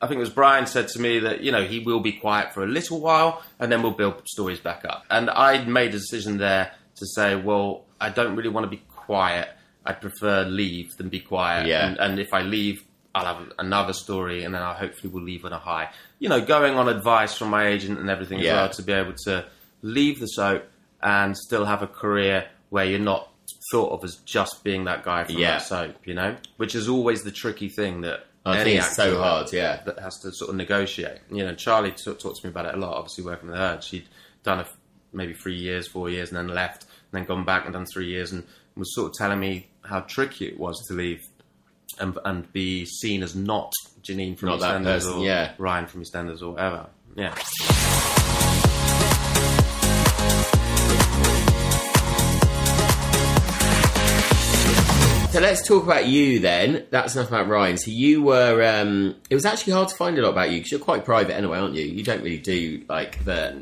I 0.02 0.08
think 0.08 0.18
it 0.18 0.22
was 0.22 0.30
Bryan 0.30 0.68
said 0.68 0.88
to 0.90 1.00
me 1.00 1.20
that 1.20 1.42
you 1.42 1.52
know 1.52 1.64
he 1.64 1.80
will 1.80 2.00
be 2.02 2.12
quiet 2.12 2.54
for 2.54 2.64
a 2.64 2.68
little 2.68 3.00
while 3.00 3.44
and 3.60 3.72
then 3.72 3.82
we'll 3.82 3.92
build 3.92 4.28
stories 4.28 4.60
back 4.60 4.84
up. 4.86 5.06
And 5.10 5.30
I'd 5.30 5.68
made 5.68 5.90
a 5.90 5.94
decision 6.00 6.38
there 6.38 6.72
to 6.98 7.06
say, 7.08 7.36
well, 7.36 7.86
I 8.00 8.10
don't 8.10 8.36
really 8.36 8.50
want 8.50 8.66
to 8.66 8.70
be 8.70 8.84
quiet. 8.96 9.50
I'd 9.86 10.02
prefer 10.02 10.44
leave 10.46 10.96
than 10.98 11.10
be 11.10 11.20
quiet. 11.20 11.68
Yeah. 11.68 11.88
And, 11.88 11.98
and 11.98 12.20
if 12.20 12.34
I 12.34 12.42
leave, 12.42 12.84
I'll 13.14 13.26
have 13.36 13.52
another 13.60 13.94
story, 13.94 14.44
and 14.44 14.54
then 14.54 14.62
I 14.62 14.74
hopefully 14.74 15.14
will 15.14 15.22
leave 15.22 15.46
on 15.46 15.54
a 15.54 15.60
high. 15.60 15.90
You 16.20 16.28
know, 16.28 16.42
going 16.44 16.76
on 16.76 16.90
advice 16.90 17.38
from 17.38 17.50
my 17.50 17.68
agent 17.68 17.98
and 18.00 18.10
everything 18.10 18.40
as 18.42 18.46
well 18.48 18.70
to 18.70 18.82
be 18.84 18.92
able 18.92 19.14
to 19.26 19.46
leave 19.82 20.20
the 20.20 20.26
soap 20.28 20.66
and 21.02 21.38
still 21.38 21.66
have 21.66 21.82
a 21.82 21.88
career 21.88 22.48
where 22.70 22.84
you're 22.86 23.00
not 23.00 23.30
thought 23.72 23.92
of 23.92 24.04
as 24.04 24.16
just 24.26 24.64
being 24.64 24.86
that 24.86 25.04
guy 25.04 25.24
from 25.24 25.38
Yeah. 25.38 25.52
that 25.52 25.62
soap. 25.62 25.96
You 26.06 26.16
know, 26.16 26.36
which 26.58 26.76
is 26.76 26.90
always 26.90 27.24
the 27.24 27.32
tricky 27.32 27.70
thing 27.70 28.02
that 28.02 28.26
I 28.46 28.60
any 28.60 28.72
think 28.72 28.84
it's 28.84 28.96
so 28.96 29.18
hard. 29.18 29.52
Yeah. 29.52 29.82
that 29.86 30.00
has 30.00 30.20
to 30.20 30.32
sort 30.32 30.50
of 30.50 30.56
negotiate. 30.56 31.20
You 31.32 31.46
know, 31.46 31.56
Charlie 31.56 31.92
t- 31.92 32.14
talked 32.14 32.22
to 32.42 32.46
me 32.46 32.50
about 32.50 32.66
it 32.66 32.76
a 32.76 32.78
lot. 32.78 32.96
Obviously, 32.96 33.24
working 33.24 33.50
with 33.50 33.58
her, 33.58 33.82
she'd 33.82 34.08
done 34.44 34.60
a 34.60 34.62
f 34.62 34.78
maybe 35.14 35.34
three 35.34 35.56
years, 35.56 35.88
four 35.88 36.10
years, 36.10 36.30
and 36.30 36.38
then 36.38 36.48
left, 36.48 36.84
and 36.84 36.92
then 37.20 37.26
gone 37.26 37.46
back 37.46 37.66
and 37.66 37.74
done 37.74 37.86
three 37.86 38.08
years, 38.08 38.32
and 38.32 38.44
was 38.76 38.94
sort 38.94 39.08
of 39.08 39.14
telling 39.14 39.40
me 39.40 39.70
how 39.84 40.02
tricky 40.02 40.48
it 40.48 40.60
was 40.60 40.78
to 40.88 40.94
leave 40.94 41.22
and 42.00 42.18
and 42.26 42.52
be 42.52 42.86
seen 42.86 43.24
as 43.24 43.36
not 43.36 43.72
Janine 44.02 44.38
from 44.38 44.50
Not 44.50 44.60
EastEnders 44.60 45.14
or 45.14 45.26
yeah. 45.26 45.54
Ryan 45.58 45.88
from 45.88 46.04
EastEnders 46.04 46.42
or 46.42 46.52
whatever. 46.52 46.88
Yeah. 47.16 47.34
So 55.36 55.42
let's 55.42 55.68
talk 55.68 55.84
about 55.84 56.06
you 56.08 56.40
then. 56.40 56.86
That's 56.92 57.14
enough 57.18 57.28
about 57.28 57.50
Ryan. 57.50 57.78
So 57.78 57.92
you 57.92 58.22
were. 58.22 58.64
Um, 58.66 59.18
it 59.30 59.36
was 59.36 59.44
actually 59.44 59.74
hard 59.74 59.90
to 59.90 59.96
find 59.98 60.18
a 60.18 60.22
lot 60.22 60.30
about 60.30 60.50
you 60.50 60.60
because 60.60 60.72
you're 60.72 60.80
quite 60.80 61.04
private 61.04 61.36
anyway, 61.36 61.58
aren't 61.60 61.76
you? 61.76 61.84
You 61.84 62.06
don't 62.06 62.24
really 62.24 62.38
do 62.38 62.86
like 62.88 63.22
the 63.26 63.54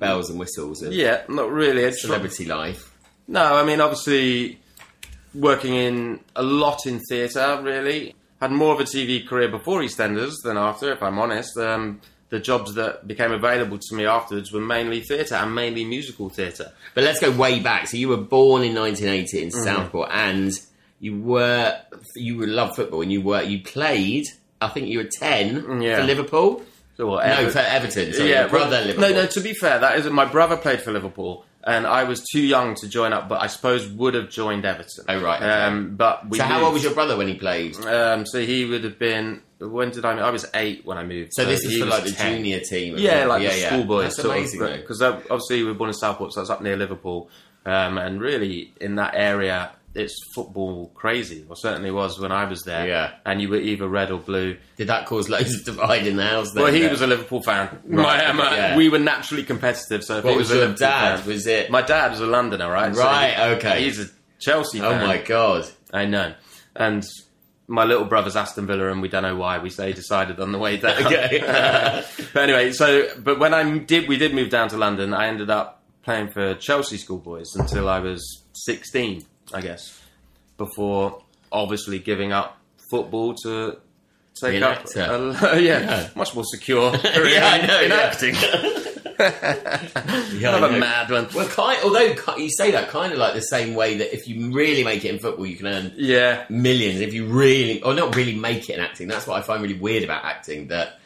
bells 0.00 0.30
and 0.30 0.38
whistles 0.38 0.82
of 0.82 0.94
Yeah, 0.94 1.24
not 1.28 1.50
really. 1.52 1.82
It's 1.82 2.00
celebrity 2.00 2.46
life. 2.46 2.96
No, 3.26 3.42
I 3.42 3.62
mean, 3.66 3.78
obviously, 3.78 4.58
working 5.34 5.74
in 5.74 6.20
a 6.34 6.42
lot 6.42 6.86
in 6.86 6.98
theatre, 6.98 7.60
really. 7.62 8.14
Had 8.40 8.50
more 8.50 8.72
of 8.72 8.80
a 8.80 8.84
TV 8.84 9.28
career 9.28 9.50
before 9.50 9.82
EastEnders 9.82 10.32
than 10.42 10.56
after, 10.56 10.92
if 10.92 11.02
I'm 11.02 11.18
honest. 11.18 11.58
Um, 11.58 12.00
the 12.30 12.38
jobs 12.38 12.72
that 12.76 13.06
became 13.06 13.32
available 13.32 13.76
to 13.76 13.94
me 13.94 14.06
afterwards 14.06 14.50
were 14.50 14.60
mainly 14.62 15.02
theatre 15.02 15.34
and 15.34 15.54
mainly 15.54 15.84
musical 15.84 16.30
theatre. 16.30 16.72
But 16.94 17.04
let's 17.04 17.20
go 17.20 17.30
way 17.30 17.60
back. 17.60 17.86
So 17.88 17.98
you 17.98 18.08
were 18.08 18.16
born 18.16 18.62
in 18.62 18.74
1980 18.74 19.42
in 19.42 19.48
Mm-hmm. 19.50 19.62
Southport, 19.62 20.08
and 20.10 20.52
you 21.00 21.20
were 21.20 21.76
you 22.16 22.36
would 22.38 22.48
love 22.48 22.74
football, 22.76 23.02
and 23.02 23.12
you 23.12 23.20
were 23.22 23.42
you 23.42 23.62
played. 23.62 24.24
I 24.60 24.68
think 24.68 24.88
you 24.88 24.98
were 24.98 25.08
10 25.20 25.80
Yeah. 25.82 25.98
for 25.98 26.04
Liverpool. 26.04 26.62
So 26.96 27.06
what, 27.06 27.24
No, 27.24 27.48
for 27.48 27.60
Everton. 27.60 28.12
Sorry, 28.12 28.30
yeah, 28.30 28.40
your 28.40 28.48
brother 28.48 28.80
Liverpool. 28.80 29.08
No, 29.10 29.14
no. 29.22 29.26
To 29.26 29.40
be 29.40 29.52
fair, 29.54 29.78
that 29.78 29.98
is 29.98 30.10
my 30.10 30.24
brother 30.24 30.56
played 30.56 30.80
for 30.82 30.90
Liverpool, 30.92 31.44
and 31.62 31.86
I 31.86 32.02
was 32.02 32.24
too 32.32 32.40
young 32.40 32.74
to 32.76 32.88
join 32.88 33.12
up. 33.12 33.28
But 33.28 33.40
I 33.40 33.46
suppose 33.46 33.86
would 33.88 34.14
have 34.14 34.30
joined 34.30 34.64
Everton. 34.64 35.04
Oh, 35.08 35.20
right, 35.20 35.40
okay. 35.40 35.48
Um, 35.48 35.94
but 35.94 36.28
we 36.28 36.38
So 36.38 36.44
how 36.44 36.64
old 36.64 36.74
was 36.74 36.82
your 36.82 36.94
brother 36.94 37.16
when 37.16 37.28
he 37.28 37.34
played? 37.34 37.76
Um, 37.86 38.26
so 38.26 38.40
he 38.40 38.64
would 38.64 38.82
have 38.82 38.98
been. 38.98 39.42
When 39.60 39.90
did 39.90 40.04
I? 40.04 40.18
I 40.18 40.30
was 40.30 40.46
eight 40.54 40.84
when 40.84 40.98
I 40.98 41.04
moved. 41.04 41.32
So 41.34 41.44
this 41.44 41.64
is 41.64 41.78
for 41.80 41.86
like 41.86 42.02
the 42.02 42.10
junior 42.10 42.58
team. 42.60 42.96
Yeah, 42.98 43.26
like 43.26 43.42
the 43.42 43.50
schoolboys. 43.50 44.16
That's 44.16 44.24
amazing. 44.26 44.58
Because 44.80 45.00
obviously 45.00 45.62
we 45.62 45.68
were 45.68 45.74
born 45.74 45.90
in 45.90 45.94
Southport, 45.94 46.32
so 46.32 46.40
that's 46.40 46.50
up 46.50 46.62
near 46.62 46.76
Liverpool, 46.76 47.30
um, 47.64 47.96
and 47.98 48.20
really 48.20 48.72
in 48.80 48.96
that 48.96 49.14
area, 49.14 49.70
it's 49.98 50.16
football 50.34 50.90
crazy. 50.94 51.44
Or 51.48 51.56
certainly 51.56 51.90
was 51.90 52.18
when 52.20 52.32
I 52.32 52.44
was 52.44 52.62
there. 52.62 52.86
Yeah. 52.86 53.14
and 53.26 53.42
you 53.42 53.48
were 53.48 53.56
either 53.58 53.86
red 53.88 54.10
or 54.10 54.18
blue. 54.18 54.56
Did 54.76 54.86
that 54.86 55.06
cause 55.06 55.28
loads 55.28 55.54
of 55.54 55.64
divide 55.64 56.06
in 56.06 56.16
the 56.16 56.24
house? 56.26 56.52
Then? 56.52 56.62
Well, 56.64 56.72
he 56.72 56.86
was 56.86 57.02
a 57.02 57.06
Liverpool 57.06 57.42
fan. 57.42 57.68
Right, 57.84 58.06
My- 58.18 58.26
uh, 58.26 58.32
my- 58.34 58.56
yeah. 58.56 58.76
We 58.76 58.88
were 58.88 58.98
naturally 58.98 59.42
competitive. 59.42 60.04
So 60.04 60.22
What 60.22 60.36
was 60.36 60.50
a 60.50 60.56
your 60.56 60.74
dad? 60.74 61.18
fan- 61.20 61.28
Was 61.28 61.46
it? 61.46 61.70
my 61.70 61.82
dad 61.82 62.12
was 62.12 62.20
a 62.20 62.26
Londoner, 62.26 62.70
right? 62.70 62.94
So 62.94 63.02
Right, 63.02 63.34
he- 63.34 63.42
okay. 63.56 63.82
He's 63.84 63.98
a 64.00 64.06
Chelsea 64.38 64.80
oh 64.80 64.94
my 64.94 65.18
god! 65.18 65.66
I 65.92 66.04
know. 66.04 66.32
And 66.76 67.04
my 67.66 67.84
little 67.84 68.04
brother's 68.04 68.36
Aston 68.36 68.66
Villa, 68.68 68.90
and 68.90 69.02
we 69.02 69.08
don't 69.08 69.24
know 69.24 69.34
why. 69.36 69.58
We 69.58 69.68
say 69.68 69.92
decided 69.92 70.38
on 70.40 70.52
the 70.52 70.58
way 70.58 70.76
down. 70.76 71.04
Okay. 71.04 71.40
but 72.32 72.42
anyway, 72.44 72.70
so 72.72 73.08
but 73.18 73.38
when 73.40 73.52
I 73.52 73.78
did, 73.78 74.08
we 74.08 74.16
did 74.16 74.32
move 74.34 74.48
down 74.50 74.68
to 74.68 74.76
London. 74.76 75.12
I 75.12 75.26
ended 75.26 75.50
up 75.50 75.82
playing 76.04 76.28
for 76.30 76.54
Chelsea 76.54 76.96
schoolboys 76.98 77.54
until 77.56 77.88
I 77.88 77.98
was 77.98 78.44
sixteen, 78.52 79.26
I 79.52 79.60
guess, 79.60 80.00
before 80.56 81.22
obviously 81.50 81.98
giving 81.98 82.32
up 82.32 82.58
football 82.90 83.34
to 83.42 83.78
take 84.40 84.62
up. 84.62 84.84
a- 84.96 84.98
yeah, 85.60 85.80
Yeah. 85.80 86.08
much 86.14 86.34
more 86.34 86.44
secure 86.44 86.90
career 86.98 87.28
Yeah, 87.30 87.66
know, 87.66 87.80
in 87.82 87.90
yeah. 87.90 87.96
acting. 87.96 88.34
Yeah, 89.18 90.52
Kind 90.52 90.64
I 90.64 90.68
of 90.68 90.74
a 90.74 90.78
mad 90.78 91.10
one. 91.10 91.26
Well, 91.34 91.48
kind, 91.48 91.80
although 91.82 92.14
you 92.36 92.48
say 92.50 92.70
that 92.70 92.88
kind 92.88 93.12
of 93.12 93.18
like 93.18 93.34
the 93.34 93.40
same 93.40 93.74
way 93.74 93.96
that 93.96 94.14
if 94.14 94.28
you 94.28 94.52
really 94.52 94.84
make 94.84 95.04
it 95.04 95.12
in 95.12 95.18
football, 95.18 95.44
you 95.44 95.56
can 95.56 95.66
earn 95.66 95.92
Yeah, 95.96 96.44
millions. 96.48 97.00
If 97.00 97.12
you 97.12 97.26
really, 97.26 97.82
or 97.82 97.94
not 97.94 98.14
really 98.14 98.36
make 98.36 98.70
it 98.70 98.74
in 98.74 98.80
acting, 98.80 99.08
that's 99.08 99.26
what 99.26 99.36
I 99.36 99.42
find 99.42 99.60
really 99.60 99.74
weird 99.78 100.04
about 100.04 100.24
acting. 100.24 100.68
That 100.68 101.00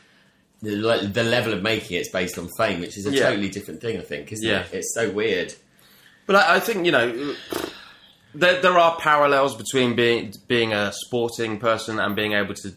the, 0.61 0.77
le- 0.77 1.07
the 1.07 1.23
level 1.25 1.55
of 1.55 1.63
making 1.63 1.97
it's 1.99 2.11
based 2.11 2.37
on 2.37 2.49
fame, 2.59 2.81
which 2.81 2.99
is 2.99 3.07
a 3.07 3.13
Yeah. 3.15 3.31
totally 3.31 3.49
different 3.49 3.81
thing. 3.81 3.97
I 3.97 4.03
think, 4.03 4.31
isn't 4.31 4.47
Yeah. 4.47 4.61
it? 4.61 4.69
It's 4.75 4.95
so 4.95 5.11
weird. 5.11 5.55
But 6.27 6.37
I, 6.37 6.57
I 6.57 6.61
think 6.61 6.85
you 6.85 6.93
know 6.93 7.35
there, 8.35 8.61
there 8.63 8.79
are 8.79 8.97
parallels 8.99 9.55
between 9.57 9.95
being 9.97 10.33
being 10.49 10.73
a 10.73 10.93
sporting 10.93 11.59
person 11.59 11.99
and 11.99 12.15
being 12.17 12.33
able 12.33 12.55
to 12.55 12.73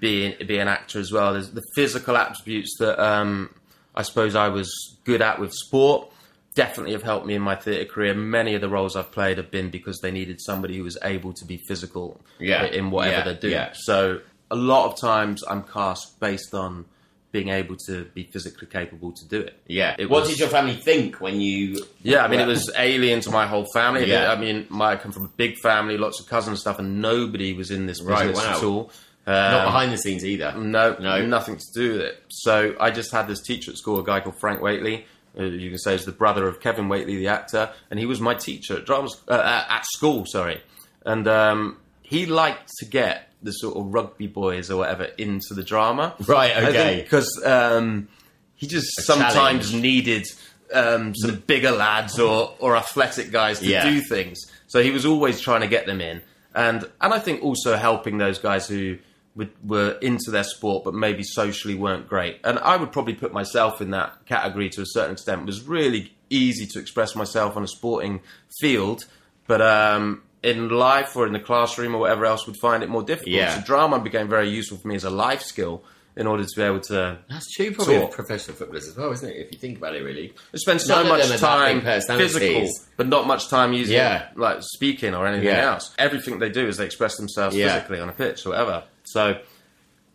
be 0.00 0.34
be 0.44 0.58
an 0.58 0.68
actor 0.68 0.98
as 0.98 1.12
well. 1.12 1.32
There's 1.34 1.50
the 1.50 1.62
physical 1.74 2.16
attributes 2.16 2.76
that 2.78 2.98
um, 3.02 3.54
I 3.94 4.02
suppose 4.02 4.34
I 4.34 4.48
was 4.48 4.68
good 5.04 5.22
at 5.22 5.38
with 5.38 5.52
sport. 5.52 6.10
Definitely 6.54 6.92
have 6.92 7.02
helped 7.02 7.26
me 7.26 7.34
in 7.34 7.42
my 7.42 7.54
theatre 7.54 7.84
career. 7.84 8.14
Many 8.14 8.54
of 8.54 8.62
the 8.62 8.68
roles 8.68 8.96
I've 8.96 9.12
played 9.12 9.36
have 9.36 9.50
been 9.50 9.70
because 9.70 9.98
they 10.00 10.10
needed 10.10 10.40
somebody 10.40 10.78
who 10.78 10.84
was 10.84 10.96
able 11.02 11.34
to 11.34 11.44
be 11.44 11.58
physical 11.68 12.18
Yeah. 12.38 12.64
in 12.64 12.90
whatever 12.90 13.16
Yeah. 13.18 13.24
they're 13.24 13.34
doing. 13.34 13.52
Yeah. 13.52 13.72
So 13.74 14.20
a 14.50 14.56
lot 14.56 14.90
of 14.90 14.98
times 14.98 15.44
I'm 15.48 15.62
cast 15.64 16.18
based 16.18 16.54
on 16.54 16.86
being 17.36 17.50
able 17.50 17.76
to 17.76 18.04
be 18.14 18.22
physically 18.24 18.66
capable 18.66 19.12
to 19.12 19.24
do 19.28 19.40
it. 19.40 19.54
Yeah. 19.66 19.94
It 19.98 20.08
what 20.08 20.20
was- 20.22 20.30
did 20.30 20.38
your 20.38 20.48
family 20.48 20.74
think 20.74 21.20
when 21.20 21.40
you? 21.40 21.84
Yeah, 22.02 22.24
I 22.24 22.28
mean, 22.28 22.40
it 22.40 22.46
was 22.46 22.70
alien 22.78 23.20
to 23.22 23.30
my 23.30 23.46
whole 23.46 23.66
family. 23.74 24.08
Yeah. 24.10 24.32
I 24.32 24.36
mean, 24.36 24.66
my, 24.70 24.92
I 24.92 24.96
come 24.96 25.12
from 25.12 25.24
a 25.26 25.32
big 25.36 25.58
family, 25.58 25.98
lots 25.98 26.18
of 26.20 26.26
cousins 26.28 26.52
and 26.54 26.58
stuff, 26.58 26.78
and 26.78 27.02
nobody 27.02 27.52
was 27.52 27.70
in 27.70 27.84
this 27.86 28.00
Right, 28.02 28.28
business 28.28 28.46
wow. 28.46 28.56
at 28.56 28.62
all. 28.64 28.90
Not 29.26 29.60
Um, 29.60 29.66
behind 29.66 29.92
the 29.92 29.98
scenes 29.98 30.24
either. 30.24 30.52
No, 30.56 30.96
No. 31.00 31.26
nothing 31.26 31.56
to 31.58 31.64
do 31.74 31.92
with 31.92 32.00
it. 32.00 32.22
So 32.30 32.74
I 32.80 32.90
just 32.90 33.10
had 33.12 33.26
this 33.28 33.42
teacher 33.42 33.70
at 33.72 33.76
school, 33.76 33.98
a 33.98 34.04
guy 34.04 34.20
called 34.20 34.38
Frank 34.40 34.62
Whately. 34.62 35.04
Uh, 35.38 35.42
you 35.44 35.68
can 35.68 35.78
say 35.78 35.92
he's 35.92 36.04
the 36.06 36.12
brother 36.12 36.48
of 36.48 36.60
Kevin 36.60 36.88
Whately, 36.88 37.16
the 37.16 37.28
actor, 37.28 37.68
and 37.90 38.00
he 38.00 38.06
was 38.06 38.20
my 38.20 38.34
teacher 38.34 38.76
at 38.78 38.86
drama 38.86 39.08
uh, 39.28 39.34
at 39.34 39.64
at 39.78 39.84
school. 39.96 40.24
Sorry, 40.26 40.62
and 41.04 41.26
um, 41.28 41.76
he 42.06 42.26
liked 42.26 42.68
to 42.78 42.86
get 42.86 43.28
the 43.42 43.52
sort 43.52 43.76
of 43.76 43.92
rugby 43.92 44.26
boys 44.26 44.70
or 44.70 44.78
whatever 44.78 45.04
into 45.04 45.54
the 45.54 45.62
drama. 45.62 46.14
Right, 46.26 46.56
okay. 46.56 47.02
Because 47.02 47.28
um, 47.44 48.08
he 48.54 48.66
just 48.66 48.86
sometimes 49.02 49.34
challenge. 49.34 49.74
needed 49.74 50.26
um, 50.72 51.14
some 51.14 51.36
bigger 51.46 51.70
lads 51.70 52.18
or, 52.18 52.54
or 52.58 52.76
athletic 52.76 53.30
guys 53.30 53.60
to 53.60 53.66
Yeah. 53.66 53.88
do 53.88 54.00
things. 54.00 54.38
So 54.68 54.82
he 54.82 54.90
was 54.90 55.04
always 55.06 55.40
trying 55.40 55.60
to 55.60 55.68
get 55.68 55.86
them 55.86 56.00
in, 56.00 56.22
and 56.54 56.88
and 57.00 57.14
I 57.14 57.18
think 57.18 57.42
also 57.42 57.76
helping 57.76 58.18
those 58.18 58.38
guys 58.38 58.66
who 58.66 58.98
would, 59.36 59.50
were 59.64 59.98
into 60.00 60.30
their 60.30 60.44
sport 60.44 60.82
but 60.84 60.94
maybe 60.94 61.22
socially 61.22 61.74
weren't 61.74 62.08
great. 62.08 62.40
And 62.42 62.58
I 62.58 62.76
would 62.76 62.90
probably 62.90 63.14
put 63.14 63.32
myself 63.32 63.80
in 63.80 63.90
that 63.90 64.24
category 64.26 64.70
to 64.70 64.80
a 64.82 64.86
certain 64.86 65.12
extent. 65.12 65.42
It 65.42 65.46
was 65.46 65.62
really 65.68 66.12
easy 66.30 66.66
to 66.66 66.78
express 66.80 67.14
myself 67.14 67.56
on 67.56 67.62
a 67.62 67.68
sporting 67.68 68.20
field, 68.60 69.04
but 69.46 69.60
um, 69.60 70.22
in 70.42 70.68
life 70.68 71.16
or 71.16 71.26
in 71.26 71.32
the 71.32 71.40
classroom 71.40 71.94
or 71.94 71.98
whatever 71.98 72.24
else 72.26 72.46
would 72.46 72.56
find 72.56 72.82
it 72.82 72.88
more 72.88 73.02
difficult. 73.02 73.34
Yeah. 73.34 73.58
So 73.58 73.64
drama 73.66 73.98
became 73.98 74.28
very 74.28 74.48
useful 74.50 74.78
for 74.78 74.88
me 74.88 74.94
as 74.94 75.04
a 75.04 75.10
life 75.10 75.42
skill 75.42 75.82
in 76.16 76.26
order 76.26 76.44
to 76.44 76.50
be 76.56 76.62
able 76.62 76.80
to 76.80 77.18
That's 77.28 77.50
true, 77.52 77.72
probably 77.72 77.98
Talk. 77.98 78.12
professional 78.12 78.56
footballers 78.56 78.88
as 78.88 78.96
well, 78.96 79.12
isn't 79.12 79.28
it? 79.28 79.36
If 79.36 79.52
you 79.52 79.58
think 79.58 79.76
about 79.78 79.94
it, 79.94 80.02
really. 80.02 80.32
They 80.52 80.58
spend 80.58 80.80
so 80.80 81.04
much 81.04 81.22
them 81.22 81.32
are 81.32 81.38
that 81.38 81.38
time 81.38 81.80
physical, 82.18 82.70
but 82.96 83.06
not 83.06 83.26
much 83.26 83.48
time 83.48 83.72
using 83.74 83.96
Yeah. 83.96 84.28
like 84.34 84.58
speaking 84.60 85.14
or 85.14 85.26
anything 85.26 85.48
Yeah. 85.48 85.72
else. 85.72 85.94
Everything 85.98 86.38
they 86.38 86.48
do 86.48 86.66
is 86.68 86.78
they 86.78 86.86
express 86.86 87.16
themselves 87.16 87.54
Yeah. 87.56 87.74
physically 87.74 88.00
on 88.00 88.08
a 88.08 88.12
pitch 88.12 88.46
or 88.46 88.50
whatever. 88.50 88.84
So 89.04 89.38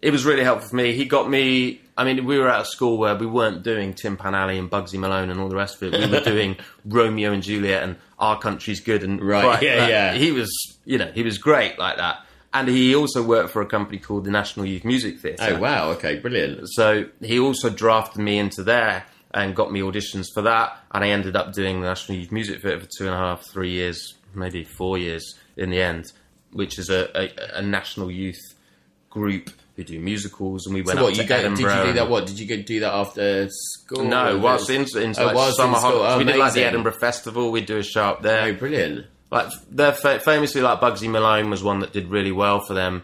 it 0.02 0.12
was 0.12 0.26
really 0.26 0.44
helpful 0.44 0.70
for 0.70 0.76
me. 0.76 0.94
He 0.94 1.06
got 1.06 1.30
me. 1.30 1.82
I 1.96 2.04
mean, 2.04 2.26
we 2.26 2.40
were 2.40 2.50
at 2.50 2.62
a 2.62 2.66
school 2.66 2.98
where 2.98 3.14
we 3.16 3.28
weren't 3.28 3.62
doing 3.62 3.94
Tim 3.94 4.18
Panelli 4.18 4.58
and 4.58 4.72
Bugsy 4.72 4.98
Malone 4.98 5.30
and 5.30 5.40
all 5.40 5.50
the 5.50 5.56
rest 5.56 5.80
of 5.84 5.94
it. 5.94 6.00
We 6.00 6.12
were 6.12 6.20
doing 6.26 6.56
Romeo 6.84 7.32
and 7.32 7.44
Juliet 7.44 7.84
and 7.84 7.96
Our 8.22 8.40
Country's 8.40 8.80
Good 8.80 9.04
and 9.04 9.22
Right, 9.22 9.62
yeah, 9.62 9.76
like, 9.82 9.90
yeah. 9.90 10.14
He 10.14 10.32
was, 10.32 10.50
you 10.86 10.98
know, 10.98 11.12
he 11.14 11.24
was 11.24 11.38
great 11.38 11.78
like 11.78 11.98
that. 11.98 12.24
And 12.54 12.68
he 12.68 12.96
also 12.96 13.24
worked 13.24 13.50
for 13.50 13.62
a 13.62 13.66
company 13.66 13.98
called 13.98 14.26
the 14.26 14.32
National 14.32 14.66
Youth 14.66 14.84
Music 14.86 15.20
Theatre. 15.20 15.56
Oh 15.56 15.60
wow! 15.60 15.90
Okay, 15.92 16.20
brilliant. 16.20 16.68
So 16.72 17.06
he 17.22 17.40
also 17.40 17.70
drafted 17.70 18.22
me 18.22 18.38
into 18.38 18.62
there 18.62 19.06
and 19.34 19.56
got 19.56 19.72
me 19.72 19.80
auditions 19.80 20.26
for 20.34 20.42
that. 20.42 20.78
And 20.92 21.04
I 21.04 21.10
ended 21.10 21.36
up 21.38 21.54
doing 21.54 21.80
the 21.80 21.88
National 21.88 22.18
Youth 22.18 22.32
Music 22.32 22.62
Theatre 22.62 22.82
for 22.82 22.90
two 22.98 23.06
and 23.06 23.16
a 23.16 23.18
half, 23.18 23.44
three 23.46 23.72
years, 23.72 24.16
maybe 24.36 24.66
four 24.66 24.98
years 24.98 25.36
in 25.56 25.70
the 25.70 25.82
end, 25.82 26.12
which 26.52 26.78
is 26.78 26.90
a, 26.90 27.10
a, 27.18 27.60
a 27.60 27.62
national 27.62 28.12
youth 28.12 28.42
group 29.10 29.50
who 29.76 29.84
do 29.84 30.00
musicals. 30.00 30.66
And 30.66 30.76
we 30.76 30.82
went 30.82 30.98
So 30.98 31.04
up 31.06 31.10
what 31.10 31.16
to 31.16 31.22
you 31.24 31.28
go? 31.28 31.42
Did 31.42 31.60
you 31.60 31.66
do 31.66 31.94
that? 31.94 32.10
What 32.10 32.26
did 32.28 32.40
you 32.40 32.48
go 32.48 32.62
do 32.62 32.80
that 32.82 32.94
after 32.94 33.48
school? 33.50 34.06
No, 34.06 34.36
Or 34.36 34.40
whilst 34.40 34.70
in, 34.70 34.86
Oh, 34.96 35.26
like 35.26 35.36
whilst 35.36 35.60
in 35.60 35.66
summer 35.66 35.80
school. 35.80 36.02
Oh, 36.04 36.18
we 36.18 36.24
did 36.24 36.36
like 36.38 36.54
the. 36.54 36.64
Edinburgh 36.66 36.94
Festival. 37.00 37.52
We'd 37.52 37.66
do 37.66 37.78
a 37.78 37.84
show 37.84 38.04
up 38.06 38.22
there. 38.22 38.44
Oh, 38.48 38.54
brilliant! 38.54 39.06
Like 39.32 39.48
they're 39.70 39.94
fa- 39.94 40.20
famously 40.20 40.62
like 40.62 40.80
Bugsy 40.82 41.10
Malone 41.10 41.50
was 41.50 41.64
one 41.64 41.80
that 41.80 41.94
did 41.94 42.08
really 42.10 42.32
well 42.34 42.60
for 42.60 42.74
them 42.74 43.04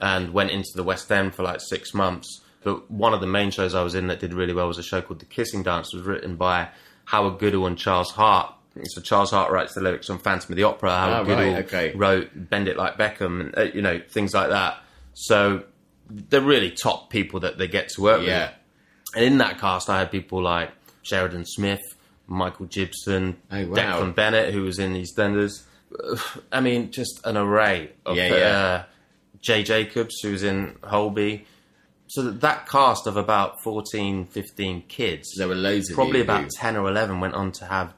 and 0.00 0.32
went 0.32 0.50
into 0.50 0.70
the 0.74 0.82
West 0.82 1.10
End 1.12 1.34
for 1.34 1.42
like 1.42 1.60
six 1.60 1.92
months. 1.94 2.40
But 2.64 2.90
one 2.90 3.14
of 3.14 3.20
the 3.20 3.26
main 3.26 3.50
shows 3.50 3.74
I 3.74 3.82
was 3.82 3.94
in 3.94 4.08
that 4.08 4.18
did 4.20 4.32
really 4.34 4.52
well 4.52 4.66
was 4.68 4.78
a 4.78 4.82
show 4.82 5.00
called 5.00 5.20
The 5.20 5.26
Kissing 5.26 5.62
Dance. 5.62 5.90
It 5.92 5.98
was 5.98 6.06
written 6.06 6.36
by 6.36 6.68
Howard 7.04 7.38
Goodall 7.38 7.66
and 7.66 7.78
Charles 7.78 8.10
Hart. 8.10 8.52
So 8.84 9.00
Charles 9.00 9.30
Hart 9.30 9.50
writes 9.52 9.74
the 9.74 9.80
lyrics 9.80 10.10
on 10.10 10.18
Phantom 10.18 10.52
of 10.52 10.56
the 10.56 10.64
Opera. 10.64 10.90
Howard 10.90 11.28
right, 11.28 11.36
Goodall 11.38 11.56
okay. 11.64 11.92
wrote 11.94 12.30
Bend 12.34 12.68
It 12.68 12.76
Like 12.76 12.98
Beckham, 12.98 13.40
and 13.40 13.56
uh, 13.58 13.62
you 13.72 13.80
know 13.82 14.00
things 14.10 14.34
like 14.34 14.48
that. 14.50 14.78
So 15.14 15.62
they're 16.08 16.40
really 16.40 16.70
top 16.70 17.10
people 17.10 17.40
that 17.40 17.58
they 17.58 17.68
get 17.68 17.88
to 17.90 18.02
work 18.02 18.20
with. 18.20 18.28
Yeah. 18.28 18.50
And 19.14 19.24
in 19.24 19.38
that 19.38 19.58
cast, 19.58 19.88
I 19.90 19.98
had 20.00 20.10
people 20.10 20.42
like 20.42 20.70
Sheridan 21.02 21.44
Smith, 21.46 21.80
Michael 22.26 22.66
Gibson, 22.66 23.36
Oh, 23.50 23.66
wow. 23.66 23.76
Declan 23.76 24.14
Bennett, 24.14 24.52
who 24.52 24.62
was 24.62 24.78
in 24.78 24.94
EastEnders. 24.94 25.62
I 26.52 26.60
mean, 26.60 26.90
just 26.90 27.20
an 27.24 27.36
array 27.36 27.92
of 28.04 28.16
Yeah, 28.16 28.24
uh, 28.24 28.36
yeah. 28.36 28.84
Jay 29.40 29.62
Jacobs, 29.62 30.14
who 30.22 30.32
was 30.32 30.42
in 30.42 30.76
Holby. 30.82 31.46
So 32.08 32.22
that, 32.22 32.40
that 32.40 32.68
cast 32.68 33.06
of 33.06 33.16
about 33.16 33.62
14, 33.62 34.26
15 34.26 34.82
kids, 34.82 35.32
There 35.36 35.48
were 35.48 35.54
loads 35.54 35.90
of 35.90 35.94
probably 35.96 36.20
about 36.20 36.44
who- 36.44 36.50
10 36.50 36.76
or 36.76 36.88
11 36.88 37.20
went 37.20 37.34
on 37.34 37.52
to 37.52 37.64
have 37.66 37.94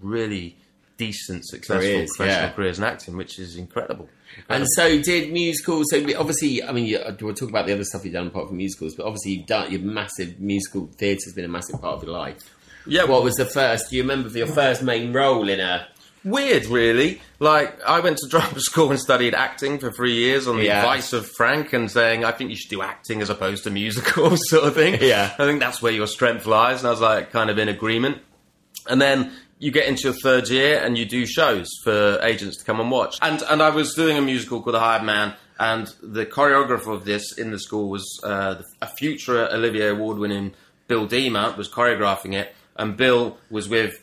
really 0.00 0.56
decent, 1.06 1.46
successful 1.46 1.78
Careers, 1.82 2.10
professional 2.16 2.48
yeah. 2.48 2.52
careers 2.52 2.78
in 2.78 2.84
acting, 2.84 3.16
which 3.16 3.38
is 3.38 3.56
incredible. 3.56 4.08
And 4.48 4.62
um, 4.62 4.68
so, 4.76 5.00
did 5.02 5.32
musicals? 5.32 5.86
So, 5.90 5.98
obviously, 6.18 6.62
I 6.62 6.72
mean, 6.72 6.86
you, 6.86 6.98
uh, 6.98 7.14
we'll 7.20 7.34
talk 7.34 7.48
about 7.50 7.66
the 7.66 7.72
other 7.72 7.84
stuff 7.84 8.04
you've 8.04 8.14
done 8.14 8.28
apart 8.28 8.48
from 8.48 8.56
musicals, 8.56 8.94
but 8.94 9.04
obviously, 9.06 9.32
you've 9.32 9.46
done 9.46 9.70
your 9.70 9.80
massive 9.80 10.40
musical 10.40 10.86
theatre 10.96 11.20
has 11.26 11.34
been 11.34 11.44
a 11.44 11.48
massive 11.48 11.80
part 11.80 11.96
of 11.96 12.02
your 12.04 12.12
life. 12.12 12.38
Yeah, 12.86 13.04
What 13.04 13.22
was 13.22 13.34
the 13.36 13.44
first? 13.44 13.90
Do 13.90 13.96
you 13.96 14.02
remember 14.02 14.28
your 14.30 14.46
first 14.46 14.82
main 14.82 15.12
role 15.12 15.48
in 15.48 15.60
a 15.60 15.86
weird, 16.24 16.66
really. 16.66 17.20
Like, 17.38 17.80
I 17.82 18.00
went 18.00 18.18
to 18.18 18.28
drama 18.30 18.58
school 18.60 18.90
and 18.90 18.98
studied 18.98 19.34
acting 19.34 19.78
for 19.78 19.90
three 19.92 20.14
years 20.14 20.46
on 20.48 20.56
the 20.56 20.64
Yeah. 20.64 20.80
advice 20.80 21.12
of 21.12 21.28
Frank 21.36 21.72
and 21.72 21.90
saying, 21.90 22.24
I 22.24 22.32
think 22.32 22.50
you 22.50 22.56
should 22.56 22.70
do 22.70 22.82
acting 22.82 23.20
as 23.22 23.28
opposed 23.30 23.64
to 23.64 23.70
musicals, 23.70 24.40
sort 24.48 24.64
of 24.64 24.74
thing. 24.74 24.98
Yeah. 25.00 25.34
I 25.38 25.44
think 25.46 25.60
that's 25.60 25.82
where 25.82 25.92
your 25.92 26.06
strength 26.06 26.46
lies. 26.46 26.78
And 26.80 26.88
I 26.88 26.90
was 26.90 27.00
like, 27.00 27.30
kind 27.32 27.50
of 27.50 27.58
in 27.58 27.68
agreement. 27.68 28.18
And 28.88 29.00
then 29.00 29.32
you 29.62 29.70
get 29.70 29.86
into 29.86 30.02
your 30.08 30.12
third 30.12 30.48
year 30.48 30.80
and 30.82 30.98
you 30.98 31.04
do 31.04 31.24
shows 31.24 31.68
for 31.84 32.18
agents 32.20 32.56
to 32.56 32.64
come 32.64 32.80
and 32.80 32.90
watch. 32.90 33.16
And 33.22 33.42
and 33.42 33.62
I 33.62 33.70
was 33.70 33.94
doing 33.94 34.18
a 34.18 34.20
musical 34.20 34.60
called 34.60 34.74
The 34.74 34.80
Hired 34.80 35.04
Man, 35.04 35.34
and 35.60 35.86
the 36.02 36.26
choreographer 36.26 36.92
of 36.92 37.04
this 37.04 37.38
in 37.38 37.52
the 37.52 37.60
school 37.60 37.88
was 37.88 38.04
uh, 38.24 38.60
a 38.82 38.88
future 38.88 39.48
Olivier 39.52 39.90
Award 39.90 40.18
winning 40.18 40.54
Bill 40.88 41.06
Deamer 41.06 41.54
was 41.56 41.68
choreographing 41.68 42.34
it, 42.34 42.52
and 42.74 42.96
Bill 42.96 43.38
was 43.50 43.68
with 43.68 44.02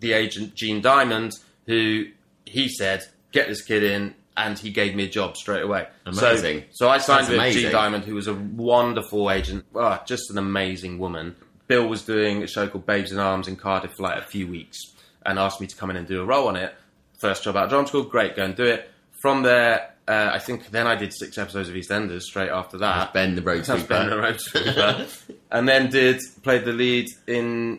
the 0.00 0.12
agent 0.12 0.56
Jean 0.56 0.80
Diamond, 0.80 1.34
who 1.66 2.06
he 2.44 2.68
said, 2.68 3.04
"Get 3.30 3.46
this 3.46 3.62
kid 3.62 3.84
in." 3.84 4.16
And 4.36 4.58
he 4.58 4.70
gave 4.70 4.94
me 4.94 5.04
a 5.04 5.08
job 5.08 5.36
straight 5.36 5.62
away. 5.62 5.86
Amazing. 6.06 6.60
So, 6.70 6.86
so 6.86 6.88
I 6.88 6.98
signed 6.98 7.20
That's 7.20 7.30
with 7.30 7.38
amazing. 7.38 7.62
Jean 7.62 7.72
Diamond, 7.72 8.04
who 8.04 8.14
was 8.14 8.26
a 8.26 8.32
wonderful 8.34 9.30
agent. 9.30 9.66
Ah, 9.76 10.02
just 10.06 10.30
an 10.30 10.38
amazing 10.38 10.98
woman. 10.98 11.36
Bill 11.70 11.86
was 11.86 12.02
doing 12.02 12.42
a 12.42 12.48
show 12.48 12.66
called 12.66 12.84
Babes 12.84 13.12
in 13.12 13.20
Arms 13.20 13.46
in 13.46 13.54
Cardiff 13.54 13.92
for 13.92 14.02
like 14.02 14.18
a 14.18 14.26
few 14.26 14.48
weeks 14.48 14.76
and 15.24 15.38
asked 15.38 15.60
me 15.60 15.68
to 15.68 15.76
come 15.76 15.88
in 15.88 15.94
and 15.94 16.04
do 16.04 16.20
a 16.20 16.24
role 16.24 16.48
on 16.48 16.56
it. 16.56 16.74
First 17.20 17.44
job 17.44 17.56
out 17.56 17.64
of 17.64 17.70
drama 17.70 17.86
school, 17.86 18.02
great, 18.02 18.34
go 18.34 18.42
and 18.44 18.56
do 18.56 18.64
it. 18.64 18.90
From 19.22 19.44
there, 19.44 19.94
uh, 20.08 20.30
I 20.32 20.40
think 20.40 20.72
then 20.72 20.88
I 20.88 20.96
did 20.96 21.14
six 21.14 21.38
episodes 21.38 21.68
of 21.68 21.76
EastEnders 21.76 22.22
straight 22.22 22.50
after 22.50 22.76
that. 22.78 23.14
Ben 23.14 23.36
the 23.36 23.42
Road 23.42 23.64
That's 23.64 23.84
Ben 23.84 24.10
the. 24.10 24.18
Road 24.18 24.40
Sweeper. 24.40 25.06
and 25.52 25.68
then 25.68 25.90
did 25.90 26.20
played 26.42 26.64
the 26.64 26.72
lead 26.72 27.06
in 27.28 27.78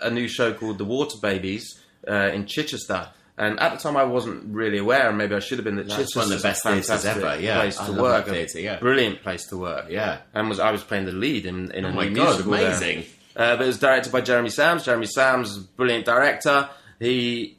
a 0.00 0.08
new 0.08 0.28
show 0.28 0.54
called 0.54 0.78
The 0.78 0.86
Water 0.86 1.18
Babies 1.20 1.78
uh, 2.08 2.30
in 2.32 2.46
Chichester. 2.46 3.10
And 3.36 3.60
at 3.60 3.72
the 3.72 3.78
time, 3.78 3.98
I 3.98 4.04
wasn't 4.04 4.44
really 4.46 4.78
aware, 4.78 5.10
and 5.10 5.18
maybe 5.18 5.34
I 5.34 5.40
should 5.40 5.58
have 5.58 5.66
been. 5.66 5.76
That 5.76 5.88
That's 5.88 6.14
Chichester's 6.14 6.16
one 6.16 6.32
of 6.32 6.42
the 6.42 6.48
best 6.48 6.64
a 6.64 6.70
theatres 6.70 7.04
ever, 7.04 7.38
yeah. 7.38 7.60
place 7.60 7.78
I 7.78 7.86
to 7.88 8.00
work, 8.00 8.26
theatre, 8.28 8.60
yeah. 8.60 8.78
brilliant 8.78 9.20
place 9.22 9.46
to 9.48 9.58
work. 9.58 9.90
Yeah. 9.90 10.20
and 10.32 10.48
was 10.48 10.58
I 10.58 10.70
was 10.70 10.82
playing 10.82 11.04
the 11.04 11.12
lead 11.12 11.44
in 11.44 11.70
in 11.72 11.84
a 11.84 11.88
Oh 11.88 11.92
my 11.92 12.08
new 12.08 12.14
God, 12.16 12.24
musical 12.28 12.52
there. 12.52 13.04
Uh, 13.36 13.56
but 13.56 13.64
it 13.64 13.66
was 13.66 13.78
directed 13.78 14.10
by 14.12 14.20
Jeremy 14.22 14.48
Sams. 14.48 14.84
Jeremy 14.84 15.06
Sams 15.06 15.58
brilliant 15.58 16.06
director. 16.06 16.68
He 16.98 17.58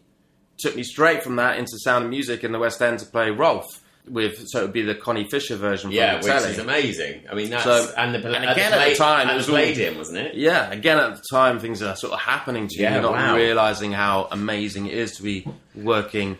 took 0.57 0.75
me 0.75 0.81
straight 0.83 1.23
from 1.23 1.35
that 1.35 1.57
into 1.59 1.77
Sound 1.83 2.03
of 2.05 2.09
Music 2.09 2.43
in 2.43 2.51
the 2.51 2.57
West 2.59 2.81
End 2.81 2.97
to 2.99 3.05
play 3.05 3.29
Rolf. 3.29 3.65
With 4.09 4.47
so 4.47 4.59
it 4.59 4.61
would 4.61 4.73
be 4.73 4.83
the 4.83 4.95
Connie 4.95 5.27
Fisher 5.29 5.57
version. 5.57 5.91
Yeah, 5.91 6.13
the 6.13 6.17
which 6.19 6.27
telly. 6.27 6.51
is 6.51 6.59
amazing. 6.59 7.23
I 7.29 7.35
mean, 7.35 7.49
that's 7.49 7.65
So- 7.65 7.93
and 7.97 8.15
the 8.15 8.19
and 8.25 8.49
again 8.49 8.71
at 8.71 8.89
the 8.89 8.95
time, 8.95 9.29
it 9.29 9.35
was 9.35 9.47
Palladium, 9.47 9.97
wasn't 9.97 10.19
it? 10.19 10.35
Yeah, 10.35 10.71
again 10.71 10.97
at 10.97 11.17
the 11.17 11.21
time, 11.29 11.59
things 11.59 11.81
are 11.83 11.93
sort 11.97 12.13
of 12.13 12.21
happening 12.21 12.69
to 12.69 12.75
you. 12.77 12.83
Yeah, 12.83 12.93
You're 12.93 13.01
not 13.01 13.11
wow. 13.11 13.35
realizing 13.35 13.91
how 13.91 14.29
amazing 14.31 14.85
it 14.87 14.93
is 14.93 15.17
to 15.17 15.23
be 15.23 15.45
working 15.75 16.37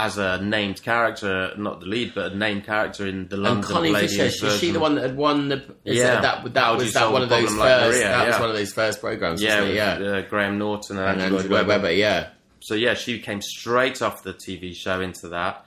as 0.00 0.16
a 0.16 0.40
named 0.42 0.82
character, 0.82 1.52
not 1.58 1.80
the 1.80 1.86
lead, 1.86 2.14
but 2.14 2.32
a 2.32 2.34
named 2.34 2.64
character 2.64 3.06
in 3.06 3.28
the 3.28 3.34
And 3.34 3.42
London 3.44 3.64
Connie 3.70 3.92
Palladium 3.92 4.30
Fisher, 4.30 4.46
was 4.46 4.58
she 4.58 4.70
the 4.70 4.80
one 4.80 4.94
that 4.94 5.02
had 5.02 5.16
won 5.16 5.48
the? 5.48 5.56
Is 5.84 5.98
Yeah. 5.98 6.18
it, 6.18 6.22
that 6.22 6.54
that 6.54 6.76
was 6.78 6.94
that 6.94 7.12
one 7.12 7.22
of 7.22 7.28
those 7.28 7.54
Like 7.54 7.68
first. 7.68 7.98
Maria, 7.98 8.08
that 8.08 8.26
was 8.28 8.40
one 8.40 8.48
of 8.48 8.56
those 8.56 8.72
first 8.72 9.00
programs. 9.00 9.42
Yeah, 9.42 9.60
with, 9.60 9.74
yeah. 9.74 9.92
uh, 9.92 10.20
Graham 10.22 10.56
Norton 10.56 10.96
and, 10.96 11.06
and 11.06 11.20
Andrew 11.20 11.38
Andrew 11.38 11.50
Lloyd 11.50 11.50
Lloyd 11.50 11.68
Webber. 11.68 11.82
Webber, 11.82 11.92
yeah. 11.92 12.28
So 12.60 12.74
yeah, 12.74 12.94
she 12.94 13.18
came 13.20 13.42
straight 13.42 14.00
off 14.00 14.22
the 14.22 14.32
TV 14.32 14.74
show 14.74 15.00
into 15.02 15.28
that, 15.28 15.66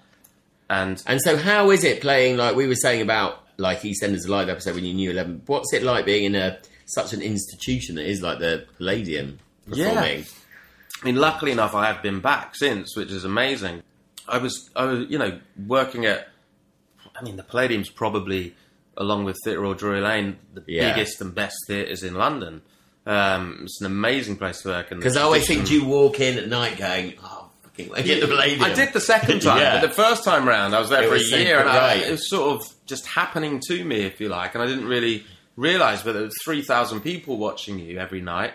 and 0.69 1.01
And 1.05 1.21
so, 1.21 1.37
how 1.37 1.69
is 1.69 1.83
it 1.83 2.01
playing? 2.01 2.37
Like 2.37 2.55
we 2.55 2.65
were 2.67 2.75
saying 2.75 3.01
about 3.03 3.39
like 3.57 3.81
EastEnders 3.81 4.27
live 4.27 4.49
episode 4.49 4.73
when 4.73 4.85
you 4.85 4.95
knew 4.95 5.11
Eleven. 5.11 5.43
What's 5.45 5.73
it 5.73 5.83
like 5.83 6.05
being 6.05 6.23
in 6.25 6.33
a 6.35 6.57
such 6.85 7.13
an 7.13 7.21
institution 7.21 7.95
that 7.95 8.09
is 8.09 8.21
like 8.23 8.39
the 8.39 8.65
Palladium 8.77 9.37
performing? 9.67 10.25
I 11.01 11.05
mean, 11.05 11.15
luckily 11.17 11.51
enough, 11.51 11.75
I 11.75 11.85
have 11.87 12.01
been 12.01 12.19
back 12.21 12.55
since, 12.55 12.95
which 12.95 13.11
is 13.11 13.25
amazing. 13.25 13.83
I 14.27 14.37
was, 14.37 14.69
I 14.75 14.85
was, 14.85 15.09
you 15.09 15.17
know, 15.17 15.39
working 15.67 16.05
at. 16.05 16.27
I 17.15 17.21
mean, 17.23 17.35
the 17.35 17.43
Palladium's 17.43 17.89
probably, 17.89 18.55
along 18.97 19.25
with 19.25 19.37
Theatre 19.43 19.59
Royal 19.61 19.73
Drury 19.75 20.01
Lane, 20.01 20.37
the 20.53 20.63
Yeah. 20.67 20.93
biggest 20.93 21.21
and 21.21 21.33
best 21.35 21.55
theatres 21.67 22.01
in 22.03 22.15
London. 22.15 22.61
Um, 23.05 23.59
it's 23.63 23.79
an 23.81 23.85
amazing 23.87 24.37
place 24.37 24.61
to 24.61 24.69
work. 24.69 24.89
Because 24.89 25.17
I 25.17 25.21
always 25.23 25.45
think 25.45 25.69
you 25.69 25.83
walk 25.85 26.19
in 26.19 26.37
at 26.37 26.47
night 26.47 26.77
going, 26.77 27.13
"Oh, 27.21 27.49
fucking 27.63 27.89
work 27.89 27.99
at 27.99 28.05
the 28.05 28.27
Palladium." 28.27 28.63
I 28.63 28.73
did 28.73 28.93
the 28.93 29.01
second 29.01 29.41
time, 29.43 29.59
Yeah. 29.59 29.81
but 29.81 29.87
the 29.89 29.93
first 29.93 30.23
time 30.23 30.47
round, 30.47 30.73
I 30.73 30.79
was 30.79 30.89
there 30.89 31.03
It 31.03 31.07
for 31.07 31.15
a 31.15 31.17
was 31.17 31.29
so 31.29 31.35
year, 31.37 31.59
and 31.59 31.69
I, 31.69 31.95
it 31.95 32.11
was 32.11 32.29
sort 32.29 32.51
of 32.55 32.61
just 32.85 33.05
happening 33.05 33.61
to 33.67 33.83
me, 33.83 33.97
if 34.05 34.19
you 34.21 34.29
like, 34.29 34.55
and 34.55 34.63
I 34.63 34.67
didn't 34.67 34.87
really 34.87 35.25
realise. 35.57 36.01
But 36.01 36.13
there 36.13 36.23
was 36.23 36.33
three 36.45 36.61
thousand 36.61 37.01
people 37.01 37.37
watching 37.37 37.77
you 37.79 37.99
every 37.99 38.21
night. 38.21 38.53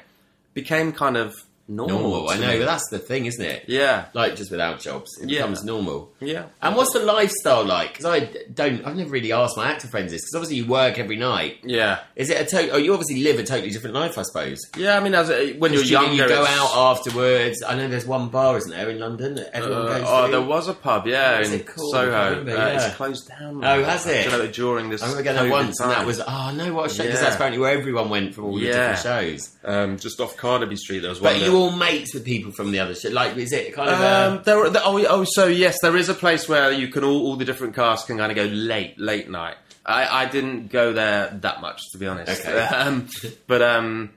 Became 0.55 0.93
kind 0.93 1.17
of 1.19 1.35
normal. 1.69 2.01
normal. 2.01 2.31
I 2.31 2.39
know, 2.39 2.59
but 2.59 2.65
that's 2.67 2.89
the 2.91 2.99
thing, 2.99 3.27
isn't 3.27 3.45
it? 3.45 3.65
Yeah, 3.69 4.07
Like 4.15 4.35
just 4.37 4.51
without 4.51 4.81
jobs, 4.81 5.11
it 5.23 5.29
Yeah. 5.29 5.41
becomes 5.43 5.65
normal. 5.65 6.13
yeah. 6.21 6.45
And 6.63 6.75
what's 6.75 6.93
the 6.93 7.01
lifestyle 7.01 7.65
like? 7.65 7.93
Because 7.93 8.07
I 8.07 8.21
don't, 8.53 8.85
I've 8.87 8.97
never 8.97 9.11
really 9.11 9.33
asked 9.33 9.57
my 9.57 9.71
actor 9.71 9.87
friends 9.89 10.13
this. 10.13 10.23
Because 10.23 10.35
obviously 10.35 10.57
you 10.57 10.67
work 10.67 10.99
every 10.99 11.17
night. 11.17 11.59
Yeah, 11.65 11.99
Is 12.17 12.31
it 12.31 12.41
a 12.41 12.45
total? 12.45 12.77
Oh, 12.77 12.79
you 12.79 12.93
obviously 12.93 13.23
live 13.23 13.39
a 13.39 13.45
totally 13.45 13.71
different 13.71 13.95
life, 13.95 14.17
I 14.19 14.23
suppose. 14.23 14.59
yeah. 14.77 14.97
I 14.97 15.01
mean, 15.01 15.15
as 15.15 15.31
a, 15.31 15.53
when 15.59 15.73
you're 15.73 15.83
you, 15.83 15.91
younger, 15.91 16.13
you 16.23 16.29
go 16.29 16.43
it's- 16.43 16.59
out 16.59 16.71
afterwards. 16.75 17.63
I 17.63 17.75
know 17.77 17.89
there's 17.89 18.07
one 18.07 18.29
bar, 18.29 18.57
isn't 18.57 18.71
there, 18.71 18.89
in 18.91 18.99
London 18.99 19.35
that 19.37 19.55
everyone 19.55 19.83
Uh, 19.89 19.99
goes 19.99 20.05
oh, 20.09 20.31
there 20.31 20.43
was 20.43 20.69
a 20.69 20.75
pub, 20.75 21.07
yeah, 21.07 21.41
in 21.41 21.65
Soho. 21.77 22.31
remember, 22.31 22.53
uh, 22.53 22.55
yeah. 22.55 22.87
It's 22.87 22.97
closed 22.97 23.29
down. 23.29 23.65
Oh, 23.65 23.85
has 23.85 24.07
it? 24.07 24.29
Know, 24.31 24.47
during 24.47 24.91
this. 24.91 25.03
I 25.03 25.09
remember 25.11 25.33
going 25.35 25.51
once, 25.51 25.81
and 25.81 25.91
that 25.91 26.07
was 26.07 26.21
oh 26.21 26.53
no, 26.55 26.73
what 26.75 26.91
a 26.91 26.95
shame! 26.95 27.07
Because 27.07 27.19
Yeah. 27.21 27.25
that's 27.25 27.35
apparently 27.37 27.61
where 27.61 27.77
everyone 27.77 28.09
went 28.11 28.35
for 28.35 28.43
all 28.43 28.55
the 28.59 28.67
different 28.67 28.99
shows. 28.99 29.51
um, 29.65 29.99
just 29.99 30.21
off 30.21 30.37
Carnaby 30.37 30.77
Street. 30.77 31.01
There 31.01 31.11
was 31.11 31.19
But 31.19 31.35
one. 31.35 31.41
you 31.43 31.51
that- 31.53 31.58
all 31.59 31.73
mates 31.73 32.15
with 32.15 32.25
people 32.25 32.53
from 32.53 32.71
the 32.71 32.81
other 32.81 32.95
show. 32.95 33.11
Like, 33.11 33.37
is 33.37 33.53
it 33.53 33.75
kind 33.75 33.91
of 33.91 34.01
Um, 34.01 34.39
a, 34.39 34.43
there, 34.45 34.71
there, 34.71 34.83
oh, 34.85 35.05
oh, 35.09 35.25
so 35.29 35.47
yes, 35.47 35.77
there 35.83 35.97
is 35.97 36.09
a 36.09 36.15
place 36.15 36.49
where 36.49 36.73
you 36.73 36.89
can 36.89 37.05
all, 37.05 37.27
all 37.27 37.37
the 37.37 37.45
different 37.45 37.75
casts 37.75 38.07
can 38.07 38.17
kind 38.19 38.31
of 38.33 38.37
go 38.37 38.45
late, 38.45 38.99
late 38.99 39.29
night. 39.29 39.57
I, 39.85 40.23
I 40.25 40.27
didn't 40.27 40.69
go 40.69 40.93
there 40.93 41.29
that 41.43 41.61
much, 41.61 41.81
to 41.93 41.99
be 41.99 42.07
honest. 42.07 42.41
Okay. 42.47 42.69
Um, 42.75 43.09
but 43.47 43.63
um, 43.63 44.11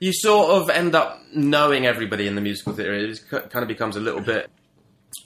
you 0.00 0.12
sort 0.12 0.50
of 0.50 0.70
end 0.70 0.94
up 0.94 1.20
knowing 1.34 1.86
everybody 1.86 2.26
in 2.26 2.34
the 2.34 2.40
musical 2.40 2.72
theatre. 2.72 2.94
It 2.94 3.20
kind 3.30 3.62
of 3.62 3.68
becomes 3.68 3.96
a 3.96 4.00
little 4.00 4.20
bit 4.20 4.50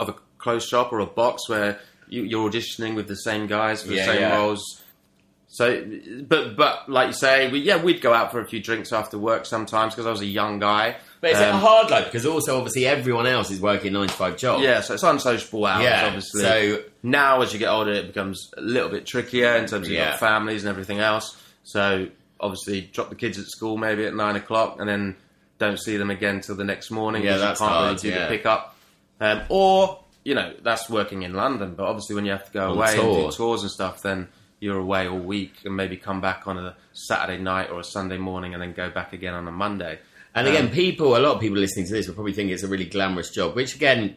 of 0.01 0.09
a 0.09 0.15
closed 0.39 0.69
shop 0.69 0.93
or 0.93 1.01
a 1.01 1.07
box 1.07 1.49
where 1.49 1.79
you, 2.09 2.23
you're 2.23 2.49
auditioning 2.51 2.95
with 2.95 3.09
the 3.09 3.17
same 3.17 3.47
guys 3.47 3.83
for 3.83 3.93
Yeah, 3.93 4.07
the 4.07 4.13
same 4.13 4.21
yeah. 4.21 4.37
roles. 4.37 4.83
So, 5.49 5.85
but 6.27 6.57
but 6.57 6.89
like 6.89 7.09
you 7.09 7.13
say, 7.13 7.51
we, 7.51 7.59
yeah, 7.61 7.83
we'd 7.83 8.01
go 8.01 8.15
out 8.15 8.31
for 8.33 8.41
a 8.41 8.47
few 8.47 8.59
drinks 8.61 8.91
after 8.93 9.19
work 9.19 9.45
sometimes 9.45 9.93
because 9.95 10.07
I 10.07 10.11
was 10.11 10.23
a 10.23 10.27
young 10.27 10.59
guy. 10.61 10.97
But 11.23 11.31
is 11.31 11.39
it 11.41 11.45
a 11.45 11.55
Um, 11.55 11.61
hard 11.61 11.89
life? 11.91 12.05
Because 12.07 12.27
also, 12.27 12.57
obviously, 12.59 12.85
everyone 12.85 13.27
else 13.27 13.51
is 13.51 13.61
working 13.61 13.93
nine 13.95 14.09
to 14.09 14.13
five 14.15 14.37
jobs. 14.37 14.63
Yeah, 14.65 14.81
so 14.83 14.93
it's 14.95 15.03
unsociable 15.05 15.65
hours, 15.65 15.85
Yeah, 15.85 16.07
obviously. 16.07 16.43
so- 16.43 16.83
now, 17.05 17.41
as 17.41 17.53
you 17.55 17.59
get 17.61 17.69
older, 17.69 17.93
it 17.93 18.09
becomes 18.09 18.51
a 18.59 18.61
little 18.61 18.91
bit 18.91 19.07
trickier 19.07 19.55
in 19.57 19.67
terms 19.67 19.87
of 19.87 19.93
Yeah. 19.93 20.09
your 20.11 20.19
families 20.19 20.65
and 20.65 20.69
everything 20.71 20.99
else. 20.99 21.37
So, 21.63 22.09
obviously, 22.41 22.91
drop 22.93 23.09
the 23.09 23.15
kids 23.15 23.39
at 23.39 23.47
school 23.47 23.77
maybe 23.79 24.05
at 24.05 24.15
nine 24.15 24.35
o'clock, 24.37 24.77
and 24.81 24.89
then 24.89 25.15
don't 25.59 25.79
see 25.79 25.97
them 25.97 26.11
again 26.11 26.41
till 26.41 26.57
the 26.57 26.65
next 26.65 26.91
morning. 26.91 27.23
Yeah, 27.23 27.37
that's 27.39 27.61
you 27.61 27.67
can't 27.67 27.77
hard, 27.79 27.89
really 27.91 28.01
do 28.03 28.09
yeah. 28.09 28.23
the 28.29 28.37
pickup. 28.37 28.77
Um, 29.21 29.43
or 29.49 30.01
you 30.25 30.35
know, 30.37 30.53
that's 30.63 30.89
working 30.91 31.23
in 31.23 31.35
London, 31.35 31.75
but 31.77 31.85
obviously, 31.85 32.15
when 32.17 32.25
you 32.25 32.31
have 32.33 32.45
to 32.47 32.53
go 32.53 32.71
On 32.71 32.77
away 32.77 32.95
tour. 32.97 33.23
and 33.23 33.31
do 33.31 33.37
tours 33.37 33.63
and 33.63 33.71
stuff, 33.71 34.03
then 34.03 34.27
you're 34.61 34.79
away 34.79 35.09
all 35.09 35.19
week 35.19 35.53
and 35.65 35.77
maybe 35.77 35.97
come 35.97 36.21
back 36.21 36.47
on 36.47 36.59
a 36.59 36.75
Saturday 36.93 37.43
night 37.43 37.71
or 37.71 37.81
a 37.81 37.85
Sunday 37.85 38.19
morning, 38.19 38.55
and 38.55 38.63
then 38.63 38.73
go 38.73 38.89
back 38.91 39.13
again 39.13 39.35
on 39.35 39.47
a 39.49 39.53
Monday. 39.53 39.99
And 40.35 40.49
again, 40.49 40.67
um, 40.67 40.71
people, 40.71 41.17
a 41.17 41.19
lot 41.19 41.35
of 41.35 41.41
people 41.41 41.59
listening 41.59 41.87
to 41.87 41.93
this 41.93 42.07
will 42.07 42.15
probably 42.15 42.33
think 42.33 42.51
it's 42.51 42.63
a 42.63 42.69
really 42.69 42.87
glamorous 42.87 43.31
job, 43.31 43.55
which 43.55 43.75
again, 43.75 44.17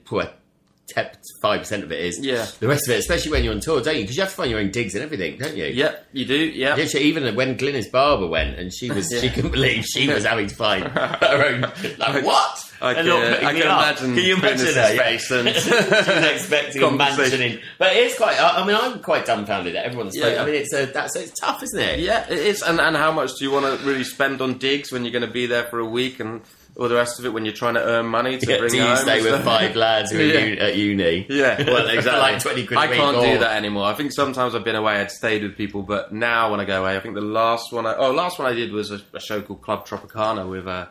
five 1.42 1.60
percent 1.62 1.84
of 1.84 1.92
it 1.92 2.00
is. 2.00 2.20
Yeah. 2.20 2.46
The 2.60 2.68
rest 2.68 2.88
of 2.88 2.94
it, 2.94 3.00
especially 3.00 3.32
when 3.32 3.44
you're 3.44 3.54
on 3.54 3.60
tour, 3.60 3.82
don't 3.82 3.96
you? 3.96 4.02
Because 4.02 4.16
you 4.16 4.22
have 4.22 4.30
to 4.32 4.36
find 4.36 4.52
your 4.52 4.60
own 4.60 4.72
digs 4.72 4.94
and 4.96 5.04
everything, 5.04 5.38
don't 5.38 5.56
you? 5.58 5.66
Yeah, 5.66 5.96
you 6.14 6.26
do. 6.26 6.36
Yeah, 6.38 6.78
even 6.78 7.36
when 7.36 7.58
Glynis 7.58 7.92
Barber 7.92 8.28
went, 8.28 8.58
and 8.60 8.74
she 8.74 8.92
was, 8.92 9.08
she 9.10 9.26
Yeah. 9.28 9.34
couldn't 9.34 9.52
believe 9.52 9.84
she 9.86 10.08
was 10.08 10.24
having 10.32 10.48
to 10.48 10.56
find 10.56 10.84
her 10.88 11.46
own. 11.46 11.62
Like 11.98 12.24
what? 12.26 12.62
I 12.82 12.94
can, 12.94 13.10
uh, 13.10 13.16
I 13.16 13.54
can 13.54 13.62
imagine 13.62 14.16
Can 14.16 14.24
you 14.24 14.36
imagine 14.36 14.66
Glynis's 14.68 14.76
her? 14.76 14.94
Yeah. 14.94 15.10
and- 15.10 15.56
she 15.56 15.70
was 15.72 16.26
expecting 16.32 16.84
a 16.84 16.92
mansion 16.92 17.42
in, 17.42 17.60
but 17.80 17.96
it's 17.96 18.16
quite. 18.18 18.40
I 18.40 18.62
I 18.62 18.68
mean, 18.68 18.76
I'm 18.76 19.00
quite 19.02 19.26
dumbfounded 19.26 19.76
that 19.76 19.86
everyone's. 19.86 20.16
Yeah. 20.16 20.42
I 20.42 20.46
mean, 20.46 20.56
it's 20.56 20.74
a 20.74 20.86
that's 20.86 21.16
it's 21.16 21.32
tough, 21.40 21.64
isn't 21.64 21.80
it? 21.80 22.00
Yeah, 22.00 22.26
it 22.30 22.38
is. 22.38 22.62
And, 22.62 22.80
and 22.80 22.96
how 22.96 23.12
much 23.12 23.32
do 23.40 23.46
you 23.46 23.52
want 23.52 23.66
to 23.80 23.86
really 23.88 24.04
spend 24.04 24.42
on 24.42 24.58
digs 24.58 24.92
when 24.92 25.04
you're 25.04 25.12
going 25.14 25.26
to 25.26 25.32
be 25.34 25.46
there 25.46 25.64
for 25.64 25.80
a 25.80 25.86
week 25.86 26.20
and 26.20 26.42
all 26.78 26.90
the 26.90 26.96
rest 26.96 27.20
of 27.20 27.26
it 27.26 27.30
when 27.34 27.46
you're 27.46 27.54
trying 27.54 27.76
to 27.76 27.84
earn 27.84 28.06
money 28.06 28.38
to 28.38 28.46
Yeah, 28.52 28.58
bring 28.58 28.74
you 28.76 28.82
home? 28.84 28.98
stay 28.98 29.22
with 29.24 29.44
five 29.46 29.76
lads 29.86 30.12
who 30.12 30.20
are 30.20 30.24
Yeah. 30.24 30.40
u- 30.46 30.58
at 30.58 30.76
uni? 30.76 31.26
Yeah, 31.30 31.64
well, 31.68 31.88
exactly. 31.88 32.20
like 32.20 32.40
20 32.42 32.66
quid 32.68 32.78
I 32.80 32.88
can't 32.88 33.18
or- 33.18 33.26
do 33.26 33.38
that 33.40 33.56
anymore. 33.56 33.86
I 33.86 33.94
think 33.94 34.12
sometimes 34.12 34.56
I've 34.56 34.64
been 34.66 34.76
away, 34.76 34.96
I'd 35.00 35.12
stayed 35.12 35.44
with 35.44 35.56
people, 35.56 35.84
but 35.84 36.12
now 36.14 36.52
when 36.52 36.60
I 36.60 36.66
go 36.66 36.82
away, 36.84 36.98
I 36.98 37.00
think 37.00 37.16
the 37.16 37.22
last 37.22 37.72
one, 37.72 37.86
I, 37.86 37.96
oh, 37.96 38.12
last 38.12 38.40
one 38.40 38.52
I 38.52 38.54
did 38.54 38.72
was 38.74 38.92
a, 38.92 39.00
a 39.14 39.20
show 39.20 39.42
called 39.42 39.62
Club 39.62 39.88
Tropicana 39.88 40.50
with 40.50 40.68
uh, 40.68 40.88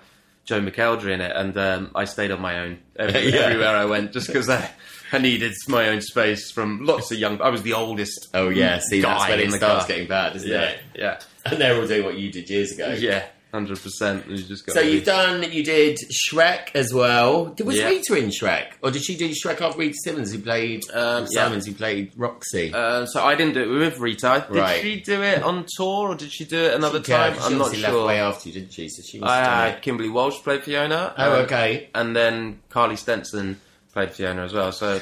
Joe 0.47 0.61
McElderry 0.61 1.12
in 1.12 1.20
it, 1.20 1.32
and 1.35 1.57
um, 1.59 1.91
I 1.95 2.05
stayed 2.05 2.30
on 2.30 2.41
my 2.41 2.61
own 2.61 2.78
every, 2.97 3.30
Yeah. 3.32 3.41
everywhere 3.41 3.76
I 3.76 3.85
went 3.85 4.12
just 4.12 4.26
because 4.28 4.49
I, 4.49 4.70
I 5.12 5.18
needed 5.18 5.53
my 5.68 5.89
own 5.91 6.01
space 6.01 6.51
from 6.51 6.85
lots 6.87 7.11
of 7.12 7.18
young. 7.18 7.41
I 7.43 7.51
was 7.51 7.62
the 7.62 7.74
oldest. 7.74 8.28
Oh 8.35 8.49
yeah, 8.49 8.78
see 8.78 9.01
that's 9.03 9.28
when 9.28 9.39
it 9.41 9.51
the 9.51 9.57
starts 9.59 9.80
car. 9.85 9.89
getting 9.89 10.09
bad, 10.09 10.35
isn't 10.37 10.49
Yeah, 10.51 10.62
it? 10.62 10.78
yeah, 10.97 11.20
And 11.45 11.61
they're 11.61 11.78
all 11.80 11.87
doing 11.87 12.05
what 12.05 12.16
you 12.18 12.32
did 12.32 12.49
years 12.51 12.72
ago. 12.72 12.95
yeah. 12.99 13.24
Hundred 13.55 13.80
percent. 13.80 14.28
You 14.28 14.36
just 14.42 14.66
got. 14.66 14.72
So 14.74 14.80
you've 14.80 15.05
done, 15.05 15.44
you 15.52 15.62
did 15.62 15.96
Shrek 16.11 16.70
as 16.74 16.92
well. 16.92 17.44
Did- 17.46 17.64
Was 17.68 17.76
Yeah. 17.76 17.88
Rita 17.88 18.16
in 18.16 18.30
Shrek? 18.30 18.72
Or 18.82 18.90
did 18.90 19.05
she 19.05 19.16
do 19.16 19.28
Shrek 19.28 19.61
after 19.61 19.78
Rita 19.78 19.94
Simons, 20.05 20.32
who 20.32 20.40
played, 20.40 20.82
Um, 20.92 21.28
yeah. 21.30 21.44
Simons, 21.44 21.64
who 21.64 21.72
played 21.72 22.11
Roxy? 22.16 22.72
Uh, 22.74 23.07
so 23.07 23.22
I 23.22 23.36
didn't 23.36 23.55
do 23.55 23.62
it 23.62 23.78
with 23.78 24.00
Rita. 24.00 24.46
Did 24.50 24.59
Right. 24.59 24.82
she 24.82 25.00
do 25.00 25.22
it 25.22 25.40
on 25.44 25.66
tour 25.76 26.09
or 26.09 26.14
did 26.16 26.32
she 26.32 26.44
do 26.44 26.59
it 26.59 26.74
another 26.74 26.98
Yeah, 27.07 27.16
time? 27.30 27.34
she 27.34 27.40
I'm 27.44 27.59
not 27.59 27.70
left 27.78 27.92
sure. 27.94 28.07
way 28.07 28.18
after 28.18 28.48
you, 28.48 28.55
didn't 28.55 28.72
she? 28.72 28.88
So 28.88 29.02
she 29.09 29.20
was 29.20 29.30
it. 29.76 29.82
Kimberly 29.82 30.09
Walsh 30.09 30.42
played 30.42 30.64
Fiona. 30.64 31.14
Oh, 31.16 31.34
um, 31.34 31.42
okay. 31.44 31.90
And 31.94 32.16
then 32.16 32.59
Carly 32.70 32.96
Stenson 32.96 33.61
played 33.92 34.11
Fiona 34.11 34.42
as 34.42 34.52
well. 34.52 34.72
So 34.72 35.00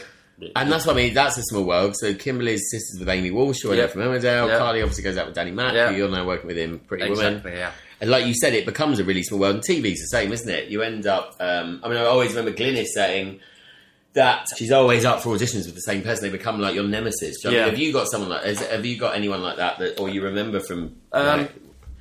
And 0.56 0.70
that's 0.72 0.84
what 0.84 0.94
I 0.94 0.96
mean, 0.96 1.14
that's 1.14 1.38
a 1.38 1.42
small 1.44 1.62
world. 1.64 1.94
So 1.96 2.12
Kimberly's 2.14 2.68
sisters 2.70 2.98
with 2.98 3.08
Amy 3.08 3.30
Walsh, 3.30 3.60
who 3.62 3.68
I 3.72 3.76
know 3.76 3.82
Yep. 3.82 3.92
from 3.92 4.02
Emmerdale. 4.02 4.48
Yep. 4.48 4.58
Carly 4.58 4.82
obviously 4.82 5.04
goes 5.04 5.16
out 5.16 5.26
with 5.26 5.36
Danny 5.36 5.52
Mac, 5.52 5.72
Yep. 5.72 5.90
who 5.92 5.96
you're 5.96 6.08
now 6.10 6.26
working 6.26 6.48
with 6.48 6.56
him, 6.58 6.80
Pretty 6.80 7.08
Woman. 7.08 7.36
exactly, 7.36 7.52
yeah. 7.52 7.70
And 8.02 8.10
like 8.10 8.26
you 8.26 8.34
said, 8.34 8.52
it 8.52 8.66
becomes 8.66 8.98
a 8.98 9.04
really 9.04 9.22
small 9.22 9.38
world. 9.38 9.54
And 9.54 9.64
TV's 9.64 10.00
the 10.00 10.08
same, 10.08 10.32
isn't 10.32 10.48
it? 10.50 10.68
You 10.68 10.82
end 10.82 11.06
up. 11.06 11.36
Um, 11.38 11.80
I 11.84 11.88
mean, 11.88 11.98
I 11.98 12.04
always 12.04 12.34
remember 12.34 12.50
Glynis 12.50 12.88
saying 12.88 13.38
that 14.14 14.48
she's 14.56 14.72
always 14.72 15.04
up 15.04 15.20
for 15.22 15.28
auditions 15.28 15.66
with 15.66 15.76
the 15.76 15.82
same 15.82 16.02
person. 16.02 16.24
They 16.24 16.36
become 16.36 16.60
like 16.60 16.74
your 16.74 16.82
nemesis. 16.82 17.36
You 17.44 17.50
know 17.50 17.56
I 17.56 17.58
mean? 17.60 17.64
Yeah. 17.66 17.70
Have 17.70 17.78
you 17.78 17.92
got 17.92 18.08
someone 18.08 18.30
like? 18.30 18.42
Has, 18.42 18.60
have 18.60 18.84
you 18.84 18.98
got 18.98 19.14
anyone 19.14 19.40
like 19.40 19.56
that, 19.58 19.78
that 19.78 20.00
or 20.00 20.08
you 20.08 20.24
remember 20.24 20.58
from? 20.58 20.96
Um, 21.12 21.42
like- 21.42 21.54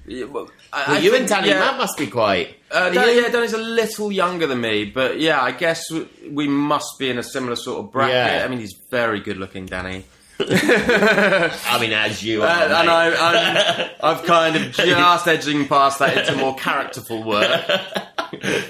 yeah, 0.07 0.25
well, 0.25 0.49
I, 0.73 0.87
well, 0.87 0.97
I 0.97 0.99
you 0.99 1.11
think, 1.11 1.21
and 1.21 1.29
Danny 1.29 1.49
yeah, 1.49 1.59
Matt 1.59 1.77
must 1.77 1.95
be 1.95 2.07
quite. 2.07 2.55
Uh, 2.71 2.89
Dan, 2.89 3.15
yeah, 3.15 3.29
Danny's 3.29 3.53
a 3.53 3.59
little 3.59 4.11
younger 4.11 4.47
than 4.47 4.59
me, 4.59 4.85
but 4.85 5.19
yeah, 5.19 5.39
I 5.39 5.51
guess 5.51 5.89
we, 5.91 6.07
we 6.31 6.47
must 6.47 6.97
be 6.97 7.11
in 7.11 7.19
a 7.19 7.23
similar 7.23 7.55
sort 7.55 7.85
of 7.85 7.91
bracket. 7.91 8.15
Yeah. 8.15 8.43
I 8.43 8.47
mean, 8.47 8.59
he's 8.59 8.75
very 8.89 9.19
good 9.19 9.37
looking, 9.37 9.67
Danny. 9.67 10.03
I 10.49 11.77
mean, 11.79 11.91
as 11.93 12.23
you 12.23 12.43
Uh, 12.43 12.47
are, 12.47 12.63
and. 12.63 12.89
I, 12.89 13.11
I'm, 13.11 13.89
I've 14.17 14.25
kind 14.25 14.55
of 14.55 14.71
just 14.71 15.27
edging 15.27 15.67
past 15.67 15.99
that 15.99 16.17
into 16.17 16.35
more 16.39 16.55
characterful 16.55 17.23
work. 17.23 17.49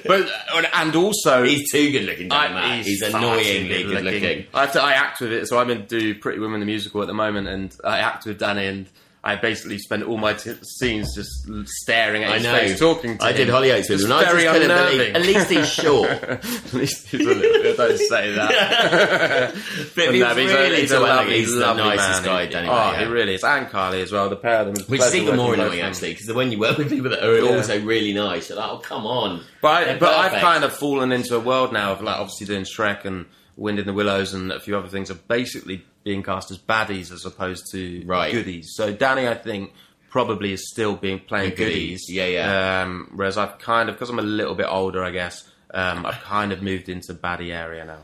but 0.06 0.30
and 0.74 0.96
also 0.96 1.44
he's 1.44 1.72
too 1.72 1.92
good 1.92 2.06
looking. 2.06 2.32
I- 2.32 2.50
Matt. 2.50 2.86
He's, 2.86 3.02
annoyingly 3.02 3.84
good 3.84 4.04
looking. 4.04 4.46
I 4.54 4.62
have 4.62 4.74
to. 4.74 4.82
I 4.82 4.94
act 4.94 5.22
with 5.22 5.32
it, 5.32 5.48
so 5.48 5.60
I'm 5.60 5.70
in 5.70 5.86
do 5.86 6.16
Pretty 6.16 6.40
Woman 6.40 6.60
the 6.60 6.66
musical 6.66 7.02
at 7.02 7.08
the 7.08 7.14
moment, 7.14 7.48
and 7.48 7.76
I 7.84 8.00
act 8.00 8.26
with 8.26 8.40
Danny, 8.40 8.66
and 8.66 8.88
I 9.24 9.36
basically 9.36 9.78
spent 9.78 10.02
all 10.02 10.18
my 10.18 10.34
t- 10.34 10.56
scenes 10.64 11.14
just 11.14 11.48
staring 11.66 12.24
at 12.24 12.32
I 12.32 12.34
his 12.36 12.44
know. 12.44 12.56
face, 12.58 12.80
talking 12.80 13.18
to 13.20 13.24
I 13.24 13.30
him. 13.32 13.38
did 13.38 13.48
Hollyoaks 13.50 13.88
with 13.88 14.00
him. 14.00 14.06
and 14.06 14.14
I 14.14 14.24
very 14.26 14.44
just 14.44 14.54
couldn't 14.54 14.68
believe. 14.70 15.00
unnerving. 15.14 15.16
At 15.16 15.22
least 15.22 15.50
he's 15.52 15.70
short. 15.72 16.10
At 16.24 16.74
least 16.74 17.08
he's 17.08 17.28
a 17.28 17.34
little. 17.36 17.76
Don't 17.76 17.98
say 18.00 18.32
that. 18.34 19.54
But 19.96 20.06
But 20.06 20.14
he's 20.14 20.22
no, 20.24 20.36
he's, 20.36 20.52
really 20.52 20.76
a, 20.76 20.80
he's 20.80 20.92
a 20.92 20.96
tall, 20.96 21.04
lovely, 21.04 21.38
he's 21.40 21.54
the 21.54 21.74
nicest 21.74 22.24
guy, 22.24 22.46
Danny 22.48 22.68
Oh, 22.72 22.92
he 22.94 23.06
really 23.06 23.36
is. 23.36 23.44
And 23.44 23.70
Carly 23.70 24.02
as 24.02 24.12
well. 24.12 24.28
The 24.30 24.36
pair 24.38 24.62
of 24.62 24.74
them. 24.74 24.86
Which 24.88 25.00
is 25.02 25.08
pleasure 25.10 25.18
even 25.24 25.36
more 25.38 25.50
working 25.50 25.64
annoying 25.66 25.80
them. 25.82 25.90
actually, 25.92 26.14
because 26.14 26.34
when 26.34 26.52
you 26.52 26.58
work 26.60 26.78
with 26.80 26.90
people 26.90 27.12
that 27.12 27.24
are 27.24 27.46
also 27.46 27.80
really 27.84 28.14
nice, 28.14 28.50
you're 28.50 28.58
like, 28.58 28.72
oh 28.72 28.78
come 28.80 29.06
on. 29.06 29.44
But, 29.62 29.68
I, 29.70 29.84
They're 29.84 30.00
but 30.00 30.10
I've 30.16 30.24
perfect. 30.32 30.42
kind 30.42 30.64
of 30.64 30.74
fallen 30.74 31.12
into 31.12 31.36
a 31.36 31.40
world 31.40 31.72
now 31.74 31.92
of 31.92 32.02
like 32.02 32.18
obviously 32.18 32.48
doing 32.48 32.64
Shrek 32.64 33.06
and 33.06 33.26
Wind 33.58 33.80
in 33.80 33.86
the 33.86 33.94
Willows 33.94 34.34
and 34.34 34.52
a 34.52 34.60
few 34.60 34.78
other 34.78 34.88
things 34.88 35.12
are 35.12 35.16
basically 35.28 35.84
being 36.04 36.24
cast 36.24 36.52
as 36.52 36.58
baddies 36.58 37.12
as 37.12 37.26
opposed 37.26 37.64
to 37.72 38.04
Right. 38.06 38.32
goodies. 38.32 38.72
So 38.76 38.92
Danny, 38.92 39.28
I 39.28 39.36
think, 39.36 39.72
probably 40.10 40.52
is 40.54 40.70
still 40.70 40.96
being 40.96 41.20
playing 41.20 41.52
goodies. 41.52 42.06
goodies. 42.06 42.06
Yeah, 42.10 42.26
yeah. 42.26 42.82
Um, 42.84 43.12
whereas 43.16 43.38
I've 43.38 43.60
kind 43.60 43.88
of 43.90 43.96
because 43.96 44.10
I'm 44.10 44.20
a 44.20 44.24
little 44.24 44.56
bit 44.56 44.68
older, 44.70 45.04
I 45.04 45.12
guess. 45.12 45.44
Um, 45.74 46.06
I've 46.06 46.22
kind 46.24 46.52
of 46.52 46.62
moved 46.62 46.90
into 46.90 47.14
baddie 47.14 47.54
area 47.54 47.86
now. 47.86 48.00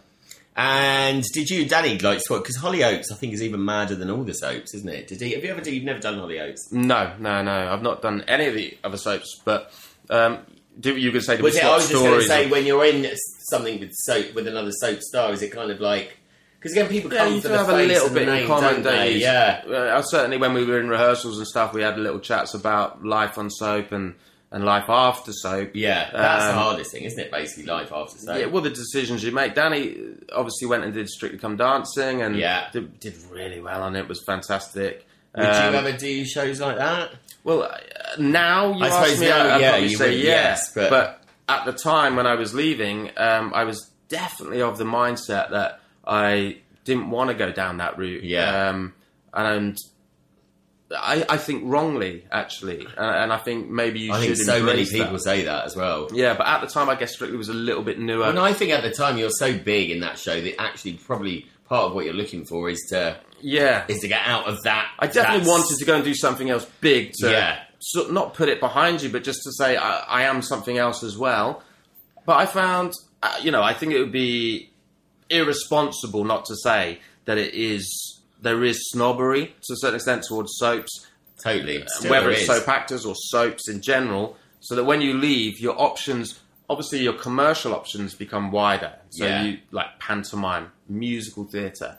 And 0.56 1.24
did 1.34 1.50
you, 1.50 1.66
Danny, 1.68 2.00
like 2.00 2.20
swap? 2.22 2.42
Because 2.44 2.58
Hollyoaks, 2.58 3.12
I 3.12 3.16
think, 3.16 3.34
is 3.34 3.44
even 3.44 3.64
madder 3.64 3.94
than 3.94 4.10
all 4.10 4.24
the 4.24 4.34
soaps, 4.34 4.74
isn't 4.74 4.90
it? 4.90 5.08
Did 5.08 5.22
he? 5.22 5.34
Have 5.34 5.44
you 5.44 5.52
ever? 5.52 5.70
You've 5.70 5.84
never 5.84 6.00
done 6.00 6.16
Hollyoaks? 6.18 6.72
No, 6.72 7.14
no, 7.20 7.44
no. 7.44 7.72
I've 7.72 7.84
not 7.84 8.02
done 8.02 8.24
any 8.28 8.48
of 8.48 8.56
the 8.56 8.76
other 8.84 8.98
soaps, 8.98 9.40
but 9.46 9.72
um, 10.10 10.40
you 10.84 11.12
could 11.12 11.24
say 11.24 11.38
to 11.38 11.44
Was 11.44 11.56
it? 11.56 11.64
I 11.64 11.76
was 11.76 11.90
just 11.90 12.02
going 12.04 12.20
to 12.20 12.26
say 12.26 12.50
when 12.50 12.66
you're 12.66 12.86
in 12.86 13.10
something 13.50 13.80
with 13.80 13.92
soap 13.94 14.34
with 14.36 14.48
another 14.48 14.72
soap 14.72 15.02
star, 15.02 15.32
is 15.34 15.42
it 15.42 15.52
kind 15.52 15.72
of 15.72 15.80
like? 15.80 16.18
Because 16.60 16.72
again, 16.72 16.88
people 16.90 17.14
Yeah, 17.14 17.26
come 17.26 17.34
you 17.36 17.42
for 17.42 17.48
do 17.50 17.54
the 17.54 17.58
have 17.60 17.68
face 17.68 17.86
a 17.86 17.88
little 17.88 18.08
and 18.08 18.16
the 18.16 18.20
bit 18.20 18.28
in 18.30 18.34
name, 18.36 18.48
common, 18.48 18.64
don't 18.76 18.84
don't 18.84 18.96
they? 18.96 19.14
you? 19.14 19.20
Yeah. 19.20 19.62
Uh, 19.68 20.02
certainly, 20.02 20.38
when 20.38 20.54
we 20.54 20.66
were 20.66 20.80
in 20.80 20.90
rehearsals 20.90 21.38
and 21.38 21.48
stuff, 21.48 21.74
we 21.74 21.82
had 21.84 21.98
little 22.00 22.20
chats 22.20 22.54
about 22.56 23.04
life 23.06 23.38
on 23.38 23.50
soap 23.52 23.92
and, 23.92 24.16
and 24.52 24.66
life 24.66 24.86
after 24.90 25.32
soap. 25.34 25.72
Yeah, 25.76 26.10
that's 26.12 26.46
the 26.46 26.50
Um, 26.52 26.56
hardest 26.58 26.92
thing, 26.92 27.04
isn't 27.04 27.20
it? 27.20 27.32
Basically, 27.32 27.66
life 27.66 27.92
after 27.94 28.18
soap. 28.18 28.40
Yeah, 28.40 28.48
well, 28.48 28.64
the 28.64 28.72
decisions 28.72 29.24
you 29.24 29.32
make. 29.32 29.54
Danny 29.54 29.98
obviously 30.36 30.68
went 30.68 30.84
and 30.84 30.94
did 30.94 31.08
Strictly 31.10 31.38
Come 31.38 31.58
Dancing 31.58 32.24
and 32.24 32.36
Yeah. 32.36 32.70
did, 32.74 33.00
did 33.00 33.14
really 33.32 33.62
well 33.62 33.84
on 33.84 33.96
it. 33.96 34.00
It 34.02 34.08
was 34.10 34.24
fantastic. 34.26 35.06
Would 35.36 35.46
Um, 35.46 35.74
you 35.74 35.80
ever 35.80 35.92
do 35.96 36.26
shows 36.26 36.60
like 36.60 36.78
that? 36.78 37.12
Well, 37.48 37.64
uh, 37.64 37.78
now 38.20 38.74
you 38.74 38.84
I 38.84 38.88
ask 38.90 38.96
suppose 39.06 39.20
me, 39.22 39.28
now, 39.30 39.56
I'd 39.56 39.62
yeah, 39.62 39.70
probably 39.72 39.88
you 39.88 39.98
say 39.98 40.10
would, 40.10 40.20
yes. 40.20 40.74
yes, 40.76 40.90
but- 40.90 41.24
at 41.50 41.64
the 41.66 41.72
time 41.72 42.18
when 42.18 42.28
I 42.28 42.36
was 42.36 42.54
leaving, 42.54 43.10
um, 43.16 43.54
I 43.56 43.64
was 43.64 43.90
definitely 44.10 44.62
of 44.62 44.78
the 44.78 44.84
mindset 44.84 45.52
that 45.52 45.80
I 46.06 46.58
didn't 46.84 47.10
want 47.10 47.30
to 47.30 47.36
go 47.36 47.54
down 47.54 47.78
that 47.78 47.98
route. 47.98 48.26
Yeah. 48.26 48.68
Um, 48.68 48.94
and 49.34 49.78
I, 50.92 51.26
I 51.30 51.38
think 51.38 51.64
wrongly, 51.66 52.26
actually, 52.30 52.86
and, 52.86 53.16
and 53.16 53.34
I 53.34 53.38
think 53.38 53.70
maybe 53.70 54.02
you 54.02 54.14
should. 54.14 54.22
I 54.22 54.26
should 54.26 54.36
think 54.36 54.46
so 54.46 54.60
many 54.60 54.82
embrace 54.82 54.92
that. 54.92 55.04
people 55.04 55.20
say 55.20 55.44
that 55.46 55.64
as 55.66 55.76
well. 55.76 56.10
Yeah, 56.12 56.34
but 56.34 56.48
at 56.48 56.60
the 56.60 56.68
time, 56.68 56.90
I 56.90 56.96
guess 56.96 57.14
Strictly 57.14 57.38
was 57.38 57.48
a 57.48 57.54
little 57.54 57.84
bit 57.84 57.98
newer. 57.98 58.26
And 58.26 58.38
I 58.40 58.52
think 58.52 58.72
at 58.72 58.84
the 58.84 58.92
time 58.92 59.18
you're 59.18 59.30
so 59.30 59.58
big 59.58 59.90
in 59.90 60.02
that 60.02 60.20
show 60.20 60.42
that 60.42 60.62
actually 60.62 60.94
probably 60.96 61.46
part 61.70 61.86
of 61.86 61.94
what 61.94 62.04
you're 62.04 62.14
looking 62.14 62.46
for 62.46 62.70
is 62.70 62.86
to 62.90 63.18
yeah, 63.42 63.86
is 63.88 64.00
to 64.00 64.08
get 64.08 64.22
out 64.26 64.48
of 64.48 64.62
that. 64.64 64.90
I 65.00 65.08
definitely 65.08 65.40
that's- 65.40 65.48
wanted 65.48 65.78
to 65.80 65.86
go 65.86 65.96
and 65.96 66.04
do 66.04 66.14
something 66.16 66.50
else 66.50 66.66
big 66.82 67.14
to 67.20 67.30
Yeah. 67.32 67.60
so, 67.80 68.08
not 68.10 68.34
put 68.34 68.50
it 68.50 68.60
behind 68.60 69.02
you, 69.02 69.10
but 69.10 69.24
just 69.24 69.42
to 69.44 69.52
say 69.54 69.78
I, 69.78 70.00
I 70.00 70.22
am 70.24 70.42
something 70.42 70.78
else 70.78 71.04
as 71.04 71.18
well. 71.18 71.64
But 72.26 72.38
I 72.38 72.46
found, 72.46 72.94
uh, 73.24 73.38
you 73.42 73.52
know, 73.52 73.64
I 73.64 73.74
think 73.74 73.94
it 73.94 74.00
would 74.00 74.12
be 74.12 74.72
irresponsible 75.30 76.24
not 76.24 76.46
to 76.46 76.56
say 76.56 77.00
that 77.26 77.38
it 77.38 77.54
is 77.54 78.14
there 78.42 78.64
is 78.64 78.78
snobbery 78.92 79.48
to 79.64 79.74
a 79.74 79.78
certain 79.78 79.96
extent 79.96 80.24
towards 80.28 80.52
soaps, 80.58 81.06
totally 81.42 81.84
Still 81.88 82.12
whether 82.12 82.30
it's 82.30 82.42
is. 82.42 82.48
soap 82.48 82.68
actors 82.68 83.06
or 83.06 83.16
soaps 83.16 83.68
in 83.68 83.82
general, 83.82 84.38
so 84.60 84.76
that 84.76 84.84
when 84.84 85.02
you 85.02 85.16
leave, 85.16 85.60
your 85.60 85.80
options, 85.82 86.40
obviously 86.70 87.00
your 87.02 87.14
commercial 87.14 87.74
options 87.74 88.14
become 88.14 88.52
wider. 88.52 88.94
So 89.10 89.26
Yeah. 89.26 89.44
you 89.44 89.58
like 89.72 90.00
pantomime, 90.00 90.72
musical 90.88 91.46
theatre, 91.46 91.98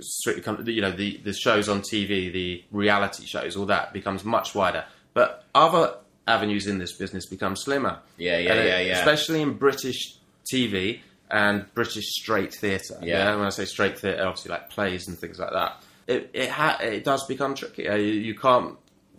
strictly, 0.00 0.42
come- 0.42 0.66
you 0.66 0.80
know, 0.80 0.92
the 0.92 1.18
the 1.18 1.32
shows 1.32 1.68
on 1.68 1.80
TV, 1.82 2.32
the 2.32 2.64
reality 2.70 3.26
shows, 3.26 3.56
all 3.56 3.66
that 3.66 3.92
becomes 3.92 4.24
much 4.24 4.54
wider. 4.54 4.84
But 5.14 5.44
other 5.54 5.94
avenues 6.28 6.66
in 6.66 6.78
this 6.78 6.92
business 6.96 7.26
become 7.26 7.56
slimmer. 7.56 7.98
Yeah, 8.16 8.38
yeah, 8.38 8.50
And 8.52 8.60
it- 8.60 8.66
yeah, 8.66 8.80
yeah. 8.80 8.98
Especially 8.98 9.42
in 9.42 9.54
British 9.54 10.14
TV 10.52 11.00
and 11.30 11.66
British 11.74 12.04
straight 12.06 12.52
theatre. 12.54 12.98
Yeah. 13.02 13.34
When 13.36 13.46
I 13.46 13.50
say 13.50 13.64
straight 13.64 13.98
theatre, 13.98 14.24
obviously 14.26 14.50
like 14.50 14.70
plays 14.70 15.08
and 15.08 15.18
things 15.18 15.38
like 15.38 15.52
that. 15.52 15.82
It 16.06 16.30
it, 16.32 16.48
ha- 16.50 16.78
it 16.80 17.04
does 17.04 17.24
become 17.26 17.54
trickier. 17.54 17.92
Uh, 17.92 17.96
you, 17.96 18.12
you 18.14 18.34
can't 18.34 18.76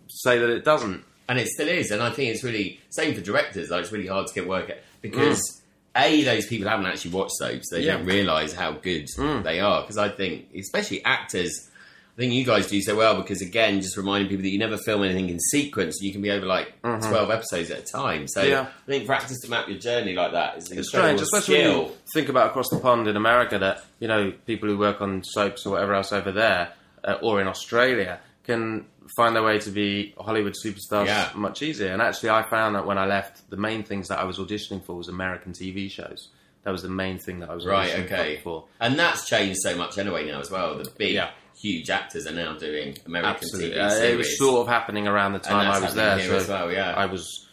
say 0.08 0.38
that 0.38 0.50
it 0.50 0.64
doesn't. 0.64 1.04
and 1.28 1.38
it 1.38 1.48
still 1.48 1.68
is. 1.68 1.90
And 1.90 2.02
I 2.02 2.10
think 2.10 2.34
it's 2.34 2.44
really 2.44 2.80
same 2.90 3.14
for 3.14 3.20
directors. 3.22 3.70
Like 3.70 3.82
it's 3.82 3.92
really 3.92 4.08
hard 4.08 4.26
to 4.26 4.34
get 4.34 4.46
work 4.46 4.68
at 4.70 4.82
because 5.00 5.38
mm. 5.38 5.61
A 5.96 6.22
those 6.24 6.46
people 6.46 6.68
haven't 6.68 6.86
actually 6.86 7.10
watched 7.12 7.32
soaps. 7.36 7.68
They 7.70 7.82
Yeah. 7.82 7.96
don't 7.98 8.06
realise 8.06 8.52
how 8.54 8.72
good 8.72 9.06
Mm. 9.18 9.42
they 9.44 9.60
are. 9.60 9.82
Because 9.82 9.98
I 9.98 10.08
think, 10.08 10.46
especially 10.58 11.04
actors. 11.04 11.68
I 12.14 12.20
think 12.20 12.34
you 12.34 12.44
guys 12.44 12.66
do 12.66 12.80
so 12.82 12.94
well 12.94 13.16
because 13.16 13.40
again, 13.40 13.80
just 13.80 13.96
reminding 13.96 14.28
people 14.28 14.42
that 14.42 14.50
you 14.50 14.58
never 14.58 14.76
film 14.76 15.02
anything 15.02 15.30
in 15.30 15.40
sequence. 15.40 15.98
You 16.02 16.12
can 16.12 16.20
be 16.20 16.30
over 16.30 16.44
like 16.44 16.78
twelve 16.82 17.30
episodes 17.30 17.70
at 17.70 17.78
a 17.78 17.82
time. 17.82 18.28
So 18.28 18.42
Mm-hmm. 18.42 18.50
Yeah. 18.50 18.60
I 18.66 18.90
think 18.90 19.06
for 19.06 19.14
actors 19.14 19.38
to 19.40 19.50
map 19.50 19.66
your 19.68 19.78
journey 19.78 20.12
like 20.14 20.32
that 20.32 20.58
is 20.58 20.70
It's 20.70 20.88
strange, 20.88 21.22
especially 21.22 21.54
when 21.56 21.64
skill. 21.64 21.82
you 21.84 21.92
think 22.12 22.28
about 22.28 22.48
across 22.50 22.68
the 22.68 22.78
pond 22.78 23.08
in 23.08 23.16
America 23.16 23.58
that 23.58 23.84
you 23.98 24.08
know 24.08 24.30
people 24.46 24.68
who 24.68 24.76
work 24.76 25.00
on 25.00 25.22
soaps 25.24 25.64
or 25.64 25.70
whatever 25.70 25.94
else 25.94 26.12
over 26.12 26.30
there 26.32 26.72
uh, 27.02 27.14
or 27.22 27.40
in 27.40 27.46
Australia 27.48 28.20
can 28.44 28.84
find 29.16 29.34
their 29.36 29.42
way 29.42 29.58
to 29.58 29.70
be 29.70 30.14
Hollywood 30.18 30.54
superstars 30.64 31.06
Yeah. 31.06 31.30
much 31.34 31.62
easier. 31.62 31.92
And 31.92 32.00
actually, 32.02 32.30
I 32.30 32.42
found 32.48 32.74
that 32.76 32.86
when 32.86 32.98
I 32.98 33.06
left, 33.06 33.48
the 33.50 33.56
main 33.56 33.82
things 33.82 34.08
that 34.08 34.18
I 34.18 34.24
was 34.24 34.38
auditioning 34.38 34.84
for 34.84 34.94
was 34.96 35.08
American 35.08 35.52
TV 35.52 35.90
shows. 35.90 36.28
That 36.64 36.70
was 36.70 36.82
the 36.82 36.88
main 36.88 37.18
thing 37.18 37.40
that 37.40 37.50
I 37.50 37.54
was 37.54 37.66
Right, 37.66 37.90
auditioning 37.90 38.04
okay. 38.04 38.40
for. 38.44 38.64
And 38.80 38.98
that's 38.98 39.28
changed 39.28 39.58
so 39.62 39.76
much 39.76 39.98
anyway 39.98 40.26
now 40.30 40.40
as 40.40 40.50
well. 40.50 40.76
The 40.78 40.88
big, 40.96 41.14
Yeah. 41.14 41.30
huge 41.60 41.90
actors 41.90 42.26
are 42.26 42.32
now 42.32 42.54
doing 42.56 42.96
American 43.06 43.34
Absolutely, 43.34 43.76
TV 43.76 43.80
Uh, 43.80 43.90
series. 43.90 44.12
it 44.14 44.16
was 44.18 44.38
sort 44.38 44.60
of 44.62 44.68
happening 44.72 45.06
around 45.08 45.32
the 45.32 45.36
and 45.38 45.44
time 45.44 45.70
I 45.70 45.80
was 45.80 45.94
there. 45.94 46.18
here 46.18 46.28
so 46.28 46.36
as 46.36 46.48
well, 46.48 46.70
yeah. 46.72 46.94
I 46.96 47.06
was 47.06 47.48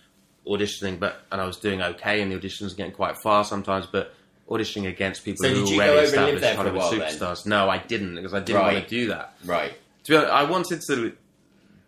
auditioning, 0.48 1.00
but 1.00 1.22
and 1.32 1.42
I 1.42 1.46
was 1.46 1.58
doing 1.58 1.82
okay 1.82 2.22
in 2.22 2.30
the 2.30 2.36
auditions, 2.36 2.76
getting 2.76 2.94
quite 2.94 3.16
far 3.22 3.44
sometimes, 3.44 3.86
but 3.92 4.14
auditioning 4.50 4.88
against 4.88 5.24
people 5.24 5.44
So 5.44 5.50
who 5.50 5.62
were 5.62 5.68
already 5.68 5.78
go 5.78 5.84
over 5.84 6.16
and 6.16 6.26
live 6.26 6.36
established 6.36 6.56
Hollywood 6.58 6.80
while 6.80 6.92
then? 6.92 7.02
superstars. 7.02 7.46
No, 7.46 7.70
I 7.70 7.78
didn't 7.80 8.16
because 8.16 8.34
I 8.34 8.40
didn't 8.40 8.62
Right. 8.62 8.74
want 8.74 8.88
to 8.88 8.90
do 8.90 9.08
that. 9.10 9.34
right. 9.46 9.74
To 10.06 10.12
be 10.12 10.18
honest, 10.18 10.32
I 10.34 10.44
wanted 10.44 10.82
to 10.88 11.14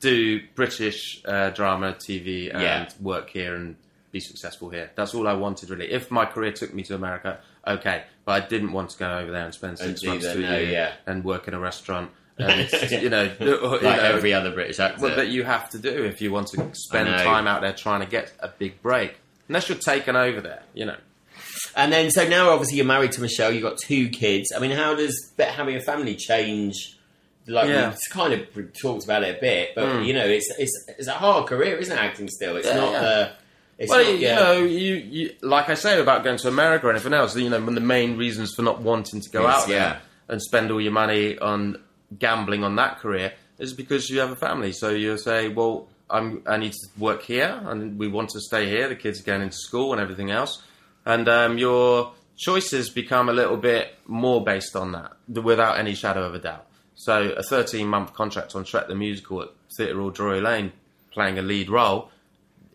do 0.02 0.42
British 0.56 1.22
uh, 1.26 1.52
drama, 1.52 1.94
TV, 1.94 2.54
and 2.54 2.62
Yeah. 2.62 2.90
work 3.00 3.30
here 3.30 3.56
and 3.56 3.76
be 4.12 4.20
successful 4.20 4.70
here. 4.70 4.92
That's 4.96 5.14
all 5.14 5.28
I 5.28 5.34
wanted, 5.34 5.70
really. 5.70 5.90
If 5.92 6.12
my 6.12 6.26
career 6.26 6.52
took 6.52 6.74
me 6.74 6.84
to 6.84 6.96
America, 6.96 7.40
okay, 7.66 8.04
but 8.26 8.44
I 8.44 8.46
didn't 8.46 8.74
want 8.74 8.90
to 8.90 8.98
go 8.98 9.18
over 9.18 9.32
there 9.32 9.46
and 9.46 9.54
spend 9.54 9.80
six 9.80 10.02
do 10.02 10.08
months 10.10 10.26
to 10.26 10.38
a 10.38 10.60
year 10.62 10.70
yeah. 10.72 10.94
and 11.06 11.24
work 11.24 11.48
in 11.48 11.54
a 11.54 11.60
restaurant. 11.60 12.12
And 12.42 12.72
you 12.90 13.10
know, 13.10 13.30
you 13.40 13.58
like 13.62 13.82
know, 13.84 13.88
every 13.88 14.34
other 14.34 14.52
British 14.52 14.80
actor. 14.80 15.04
well, 15.04 15.16
that 15.16 15.28
you 15.28 15.44
have 15.44 15.70
to 15.72 15.78
do 15.78 16.06
if 16.06 16.22
you 16.22 16.32
want 16.32 16.48
to 16.48 16.72
spend 16.74 17.08
time 17.08 17.46
out 17.46 17.62
there 17.62 17.74
trying 17.74 18.00
to 18.00 18.08
get 18.08 18.34
a 18.40 18.48
big 18.48 18.82
break. 18.82 19.18
Unless 19.48 19.70
you're 19.70 19.78
taken 19.78 20.16
over 20.16 20.42
there, 20.42 20.64
you 20.74 20.86
know. 20.86 20.96
And 21.76 21.92
then, 21.94 22.10
so 22.10 22.28
now 22.28 22.50
obviously 22.50 22.78
you're 22.78 22.86
married 22.86 23.12
to 23.14 23.22
Michelle. 23.22 23.52
You've 23.52 23.62
got 23.62 23.78
two 23.78 24.10
kids. 24.10 24.52
I 24.56 24.60
mean, 24.60 24.72
how 24.72 24.96
does 24.96 25.34
having 25.38 25.76
a 25.76 25.82
family 25.82 26.16
change? 26.16 26.98
Like 27.52 27.68
Yeah. 27.68 27.90
we've 27.90 27.98
kind 28.10 28.34
of 28.34 28.74
talked 28.82 29.04
about 29.04 29.24
it 29.24 29.38
a 29.38 29.40
bit, 29.42 29.72
but 29.76 29.86
Mm. 29.86 30.06
you 30.06 30.14
know, 30.14 30.26
it's 30.26 30.50
it's 30.58 30.86
it's 30.98 31.08
a 31.08 31.14
hard 31.14 31.48
career, 31.48 31.78
isn't 31.78 31.96
it? 31.96 32.00
Acting 32.00 32.30
still, 32.30 32.56
it's 32.56 32.68
Yeah, 32.68 32.76
not. 32.78 32.92
yeah. 32.94 33.02
Uh, 33.02 33.30
it's 33.78 33.90
well, 33.90 34.04
not, 34.04 34.20
you 34.20 34.28
know, 34.28 34.54
you, 34.64 34.94
you 34.96 35.34
like 35.42 35.70
I 35.70 35.74
say 35.76 36.00
about 36.00 36.24
going 36.24 36.38
to 36.38 36.48
America 36.48 36.88
or 36.88 36.92
anything 36.92 37.14
else. 37.14 37.36
You 37.36 37.50
know, 37.50 37.60
one 37.60 37.70
of 37.70 37.76
the 37.76 37.82
main 37.82 38.18
reasons 38.18 38.54
for 38.56 38.62
not 38.62 38.82
wanting 38.82 39.22
to 39.22 39.30
go 39.30 39.44
Yes, 39.44 39.62
out 39.64 39.68
there 39.68 40.02
and 40.30 40.42
spend 40.42 40.72
all 40.72 40.80
your 40.82 40.92
money 40.92 41.38
on 41.40 41.82
gambling 42.20 42.64
on 42.64 42.76
that 42.76 43.00
career 43.00 43.34
is 43.60 43.74
because 43.74 44.10
you 44.10 44.20
have 44.20 44.32
a 44.32 44.36
family. 44.36 44.72
So 44.72 44.90
you 44.90 45.18
say, 45.18 45.48
well, 45.48 45.88
I'm, 46.10 46.44
I 46.46 46.58
need 46.58 46.74
to 46.74 46.88
work 47.00 47.22
here, 47.24 47.60
and 47.66 47.98
we 47.98 48.08
want 48.08 48.30
to 48.32 48.40
stay 48.42 48.68
here. 48.70 48.88
The 48.90 48.96
kids 48.96 49.20
are 49.22 49.24
going 49.24 49.42
into 49.42 49.56
school 49.58 49.94
and 49.94 50.02
everything 50.02 50.30
else, 50.30 50.62
and 51.06 51.28
um, 51.30 51.58
your 51.58 52.12
choices 52.38 52.90
become 52.90 53.30
a 53.30 53.34
little 53.34 53.58
bit 53.58 53.96
more 54.08 54.44
based 54.44 54.76
on 54.76 54.92
that, 54.94 55.14
without 55.28 55.80
any 55.80 55.94
shadow 55.96 56.24
of 56.24 56.34
a 56.36 56.40
doubt. 56.40 56.66
So 57.04 57.32
a 57.32 57.42
13 57.42 57.88
month 57.88 58.14
contract 58.14 58.56
on 58.56 58.64
Shrek 58.64 58.88
the 58.88 58.94
Musical 58.94 59.42
at 59.42 59.50
Theatre 59.76 59.96
Royal 59.96 60.12
Drury 60.12 60.40
Lane, 60.40 60.72
playing 61.12 61.40
a 61.40 61.42
lead 61.42 61.68
role, 61.68 62.12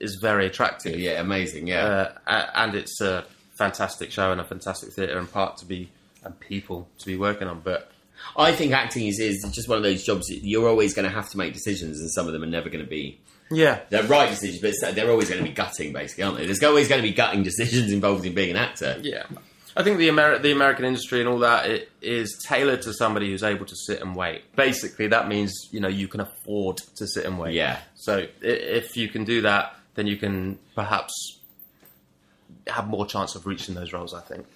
is 0.01 0.19
very 0.21 0.47
attractive. 0.47 0.99
yeah, 0.99 1.21
amazing, 1.21 1.69
yeah. 1.69 2.09
Uh, 2.27 2.47
and 2.55 2.75
it's 2.75 3.01
a 3.01 3.25
fantastic 3.57 4.11
show 4.11 4.33
and 4.33 4.41
a 4.41 4.45
fantastic 4.45 4.93
theatre 4.93 5.17
and 5.17 5.31
part 5.31 5.59
to 5.59 5.65
be 5.65 5.91
and 6.25 6.39
people 6.41 6.89
to 6.99 7.07
be 7.07 7.17
working 7.17 7.47
on. 7.47 7.61
But 7.61 7.89
I 8.37 8.51
think 8.51 8.73
acting 8.73 9.07
is, 9.07 9.21
is 9.21 9.49
just 9.53 9.69
one 9.69 9.79
of 9.79 9.85
those 9.85 10.03
jobs 10.03 10.27
that 10.27 10.41
you're 10.43 10.69
always 10.69 10.93
going 10.93 11.09
to 11.09 11.15
have 11.15 11.31
to 11.31 11.39
make 11.39 11.53
decisions, 11.53 12.01
and 12.01 12.11
some 12.11 12.27
of 12.27 12.33
them 12.33 12.43
are 12.43 12.47
never 12.47 12.69
going 12.69 12.85
to 12.85 12.91
be 12.91 13.21
yeah, 13.49 13.83
they're 13.91 14.03
right 14.03 14.29
decisions, 14.29 14.61
but 14.61 14.97
they're 14.97 15.09
always 15.09 15.29
going 15.29 15.41
to 15.41 15.49
be 15.49 15.55
gutting, 15.55 15.93
basically, 15.93 16.25
aren't 16.25 16.39
they? 16.39 16.47
There's 16.47 16.65
always 16.65 16.89
going 16.89 17.01
to 17.01 17.09
be 17.09 17.15
gutting 17.15 17.45
decisions 17.45 17.93
involved 17.93 18.27
in 18.27 18.35
being 18.35 18.51
an 18.51 18.57
actor. 18.57 18.99
yeah. 19.03 19.23
I 19.77 19.83
think 19.83 19.99
the 19.99 20.09
Ameri- 20.09 20.41
the 20.41 20.53
American 20.53 20.85
industry 20.87 21.21
and 21.21 21.29
all 21.29 21.41
that 21.41 21.69
it 21.69 21.91
is 22.01 22.43
tailored 22.49 22.81
to 22.83 22.95
somebody 22.95 23.31
who's 23.31 23.43
able 23.43 23.67
to 23.67 23.77
sit 23.77 24.01
and 24.01 24.17
wait. 24.17 24.43
Basically, 24.57 25.07
that 25.09 25.29
means 25.29 25.53
you 25.71 25.81
know 25.81 25.89
you 25.89 26.09
can 26.09 26.21
afford 26.21 26.79
to 26.97 27.07
sit 27.07 27.27
and 27.27 27.39
wait. 27.39 27.55
Yeah. 27.55 27.79
So 27.95 28.27
if 28.41 28.97
you 28.97 29.09
can 29.09 29.25
do 29.25 29.43
that, 29.43 29.77
then 29.95 30.07
you 30.07 30.17
can 30.17 30.59
perhaps 30.75 31.13
have 32.69 32.89
more 32.89 33.07
chance 33.07 33.35
of 33.35 33.47
reaching 33.47 33.75
those 33.75 33.93
roles. 33.93 34.15
I 34.15 34.21
think. 34.23 34.47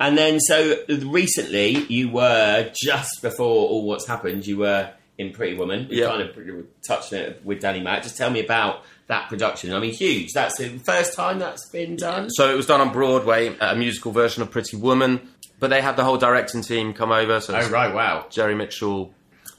And 0.00 0.16
then, 0.16 0.38
so 0.38 0.76
recently, 0.88 1.70
you 1.88 2.08
were 2.10 2.70
just 2.80 3.20
before 3.20 3.68
all 3.68 3.84
what's 3.84 4.06
happened. 4.06 4.46
You 4.46 4.58
were 4.58 4.90
in 5.18 5.32
Pretty 5.32 5.56
Woman. 5.56 5.88
You 5.90 6.02
Yeah. 6.02 6.10
kind 6.10 6.22
of 6.22 6.66
touched 6.86 7.12
it 7.12 7.44
with 7.44 7.60
Danny 7.60 7.80
Mac. 7.80 8.04
Just 8.04 8.16
tell 8.16 8.30
me 8.30 8.38
about 8.44 8.84
that 9.08 9.28
production. 9.28 9.72
I 9.72 9.80
mean, 9.80 9.92
huge. 9.92 10.32
That's 10.32 10.56
the 10.58 10.68
first 10.78 11.14
time 11.14 11.38
that's 11.38 11.68
been 11.70 11.96
done. 11.96 12.30
So 12.30 12.50
it 12.52 12.56
was 12.56 12.66
done 12.66 12.80
on 12.80 12.92
Broadway, 12.92 13.56
uh, 13.58 13.72
a 13.72 13.76
musical 13.76 14.12
version 14.12 14.42
of 14.42 14.50
Pretty 14.50 14.76
Woman. 14.76 15.20
But 15.60 15.70
they 15.70 15.80
had 15.80 15.96
the 15.96 16.04
whole 16.04 16.18
directing 16.18 16.62
team 16.62 16.92
come 16.92 17.10
over. 17.10 17.40
So 17.40 17.56
Oh 17.56 17.68
right, 17.70 17.92
wow. 17.92 18.26
Jerry 18.30 18.54
Mitchell, 18.54 19.12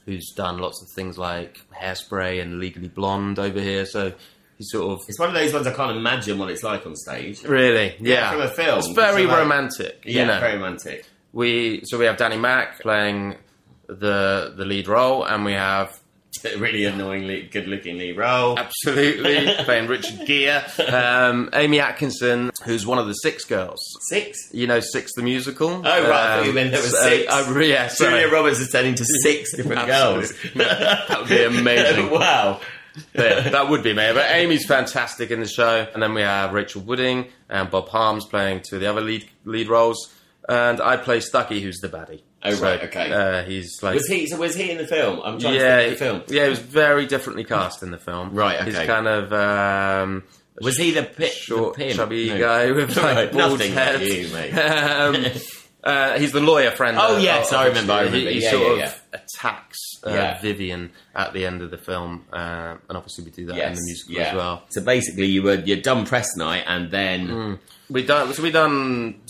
who's 0.06 0.32
done 0.34 0.58
lots 0.58 0.80
of 0.82 0.88
things 0.94 1.18
like 1.18 1.60
Hairspray 1.78 2.40
and 2.40 2.58
Legally 2.58 2.88
Blonde 2.88 3.38
over 3.38 3.60
here. 3.60 3.84
So 3.84 4.12
he's 4.56 4.70
sort 4.70 4.92
of 4.92 4.98
It's 5.08 5.18
one 5.18 5.28
of 5.28 5.34
those 5.34 5.52
ones 5.52 5.66
I 5.66 5.74
can't 5.74 5.94
imagine 5.94 6.38
what 6.38 6.48
it's 6.50 6.62
like 6.62 6.86
on 6.86 6.96
stage. 6.96 7.42
really, 7.44 7.96
yeah, 8.00 8.30
from 8.32 8.40
a 8.40 8.48
film. 8.48 8.78
It's 8.78 8.88
very 8.92 9.26
like- 9.26 9.36
romantic. 9.36 10.02
Yeah, 10.06 10.20
you 10.22 10.26
know, 10.28 10.40
very 10.40 10.54
romantic. 10.54 11.04
we 11.34 11.82
so 11.84 11.98
we 11.98 12.06
have 12.06 12.16
Danny 12.16 12.38
Mac 12.38 12.80
playing 12.80 13.36
the 13.88 14.54
the 14.56 14.64
lead 14.64 14.88
role, 14.88 15.24
and 15.24 15.44
we 15.44 15.52
have 15.52 15.99
Really 16.58 16.84
annoyingly 16.84 17.42
good-looking 17.42 17.98
lead 17.98 18.16
role. 18.16 18.58
absolutely 18.58 19.52
playing 19.64 19.86
Richard 19.88 20.26
Gere, 20.26 20.62
um, 20.88 21.48
Aimie 21.52 21.80
Atkinson, 21.80 22.50
who's 22.64 22.86
one 22.86 22.98
of 22.98 23.06
the 23.06 23.14
Six 23.14 23.44
Girls. 23.44 23.78
Six. 24.08 24.38
You 24.52 24.66
know, 24.66 24.80
Six 24.80 25.12
the 25.14 25.22
musical. 25.22 25.68
Oh, 25.68 25.82
right, 25.82 26.36
thought 26.36 26.46
you 26.46 26.52
meant 26.52 26.72
there 26.72 26.80
were 26.80 26.86
six. 26.88 27.32
Uh, 27.32 27.58
yeah, 27.60 27.88
sorry. 27.88 28.20
Julia 28.20 28.32
Roberts 28.32 28.58
is 28.60 28.70
turning 28.70 28.94
to 28.94 29.04
six 29.22 29.54
different 29.56 29.86
girls. 29.86 30.32
That 30.54 31.18
would 31.20 31.28
be 31.28 31.44
amazing. 31.44 32.10
wow. 32.10 32.60
Yeah, 33.14 33.50
that 33.50 33.68
would 33.68 33.82
be 33.82 33.92
me. 33.92 34.10
But 34.12 34.30
Amy's 34.30 34.66
fantastic 34.66 35.30
in 35.30 35.40
the 35.40 35.46
show, 35.46 35.86
and 35.94 36.02
then 36.02 36.12
we 36.12 36.22
have 36.22 36.52
Rachel 36.52 36.82
Wooding 36.82 37.28
and 37.48 37.70
Bob 37.70 37.88
Harms 37.88 38.26
playing 38.26 38.62
two 38.68 38.76
of 38.76 38.82
the 38.82 38.88
other 38.90 39.00
lead 39.00 39.28
lead 39.44 39.68
roles, 39.68 40.12
and 40.48 40.80
I 40.80 40.96
play 40.96 41.18
Stuckey, 41.18 41.60
who's 41.62 41.78
the 41.78 41.88
baddie. 41.88 42.22
Oh, 42.42 42.56
right, 42.60 42.82
okay. 42.84 43.10
Uh, 43.12 43.44
he's 43.44 43.82
like 43.82 43.94
Was 43.96 44.06
he? 44.06 44.26
So 44.26 44.38
was 44.38 44.54
he 44.54 44.70
in 44.70 44.78
the 44.78 44.86
film? 44.86 45.20
I'm 45.22 45.38
trying 45.38 45.54
yeah, 45.54 45.76
to 45.76 45.82
think 45.82 45.92
of 45.92 45.98
the 45.98 46.04
film. 46.04 46.22
yeah, 46.28 46.44
he 46.44 46.48
was 46.50 46.58
very 46.58 47.06
differently 47.06 47.44
cast 47.44 47.82
in 47.82 47.90
the 47.90 47.98
film. 47.98 48.34
Right, 48.34 48.62
He's 48.64 48.76
kind 48.78 49.06
of 49.06 49.32
um, 49.32 50.22
Was 50.60 50.76
he 50.78 50.92
the 50.92 51.02
pit? 51.02 51.32
short, 51.32 51.76
the 51.76 51.92
chubby 51.92 52.28
No. 52.30 52.38
guy 52.38 52.70
with 52.72 52.96
like 52.96 53.16
Right, 53.16 53.32
bald 53.32 53.60
head. 53.60 54.00
you, 54.00 54.28
mate. 54.32 54.52
um, 54.54 55.24
uh, 55.84 56.18
he's 56.18 56.32
the 56.32 56.40
lawyer 56.40 56.70
friend. 56.70 56.96
Oh, 56.98 57.16
uh, 57.16 57.18
yes, 57.18 57.52
of- 57.52 57.58
I 57.58 57.66
remember, 57.66 57.92
I 57.92 57.98
He- 58.00 58.04
remember. 58.06 58.30
He, 58.30 58.42
Yeah, 58.42 58.50
sort 58.50 58.78
yeah, 58.78 58.84
of 58.86 59.02
attacks 59.12 59.78
uh. 60.02 60.38
Vivian 60.40 60.92
at 61.14 61.34
the 61.34 61.44
end 61.44 61.60
of 61.60 61.70
the 61.70 61.76
film, 61.78 62.24
uh, 62.32 62.76
and 62.88 62.96
obviously 62.96 63.24
we 63.24 63.30
do 63.32 63.46
that 63.46 63.58
in 63.58 63.74
the 63.74 63.80
musical 63.84 64.20
as 64.22 64.34
well. 64.34 64.62
So 64.70 64.80
basically, 64.80 65.26
you 65.26 65.42
were 65.42 65.56
you're 65.56 65.76
done 65.82 66.06
press 66.06 66.36
night, 66.36 66.64
and 66.66 66.90
then 66.90 67.58
We 67.90 68.04
done 68.06 68.32
so 68.32 68.42
we 68.42 68.50
done 68.50 69.20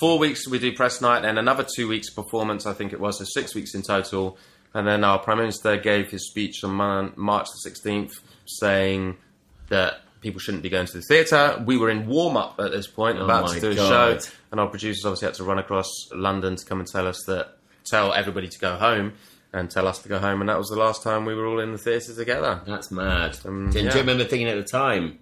four 0.00 0.18
weeks. 0.18 0.48
We 0.48 0.58
do 0.58 0.72
press 0.72 1.00
night, 1.00 1.24
and 1.24 1.38
another 1.38 1.66
two 1.76 1.88
weeks 1.88 2.10
performance. 2.10 2.66
I 2.66 2.72
think 2.72 2.92
it 2.92 3.00
was 3.00 3.18
so 3.18 3.24
six 3.24 3.54
weeks 3.54 3.74
in 3.74 3.82
total. 3.82 4.38
And 4.74 4.86
then 4.86 5.04
our 5.04 5.18
prime 5.18 5.38
minister 5.38 5.76
gave 5.76 6.10
his 6.10 6.28
speech 6.28 6.62
on 6.62 7.12
March 7.16 7.46
the 7.46 7.58
sixteenth, 7.58 8.12
saying 8.44 9.16
that 9.68 10.00
people 10.20 10.38
shouldn't 10.40 10.62
be 10.62 10.68
going 10.68 10.86
to 10.86 10.92
the 10.92 11.02
theatre. 11.02 11.62
We 11.64 11.78
were 11.78 11.88
in 11.88 12.06
warm 12.06 12.36
up 12.36 12.58
at 12.58 12.72
this 12.72 12.86
point, 12.86 13.18
about 13.18 13.44
Oh 13.44 13.46
my 13.46 13.54
to 13.54 13.60
do 13.60 13.70
a 13.70 13.76
show, 13.76 14.18
and 14.50 14.60
our 14.60 14.68
producers 14.68 15.04
obviously 15.04 15.26
had 15.26 15.34
to 15.34 15.44
run 15.44 15.58
across 15.58 15.88
London 16.12 16.56
to 16.56 16.64
come 16.64 16.80
and 16.80 16.88
tell 16.88 17.06
us 17.06 17.22
that 17.26 17.56
tell 17.84 18.12
everybody 18.12 18.48
to 18.48 18.58
go 18.58 18.76
home. 18.76 19.14
And 19.52 19.70
tell 19.70 19.88
us 19.88 20.00
to 20.00 20.08
go 20.10 20.18
home, 20.18 20.42
and 20.42 20.50
that 20.50 20.58
was 20.58 20.68
the 20.68 20.76
last 20.76 21.02
time 21.02 21.24
we 21.24 21.34
were 21.34 21.46
all 21.46 21.60
in 21.60 21.72
the 21.72 21.78
theatre 21.78 22.14
together. 22.14 22.60
that's 22.66 22.90
mad. 22.90 23.38
Um, 23.46 23.70
do, 23.70 23.78
do 23.78 23.86
yeah. 23.86 23.94
you 23.94 24.00
remember 24.00 24.24
thinking 24.24 24.48
at 24.48 24.56
the 24.56 24.64
time 24.64 25.18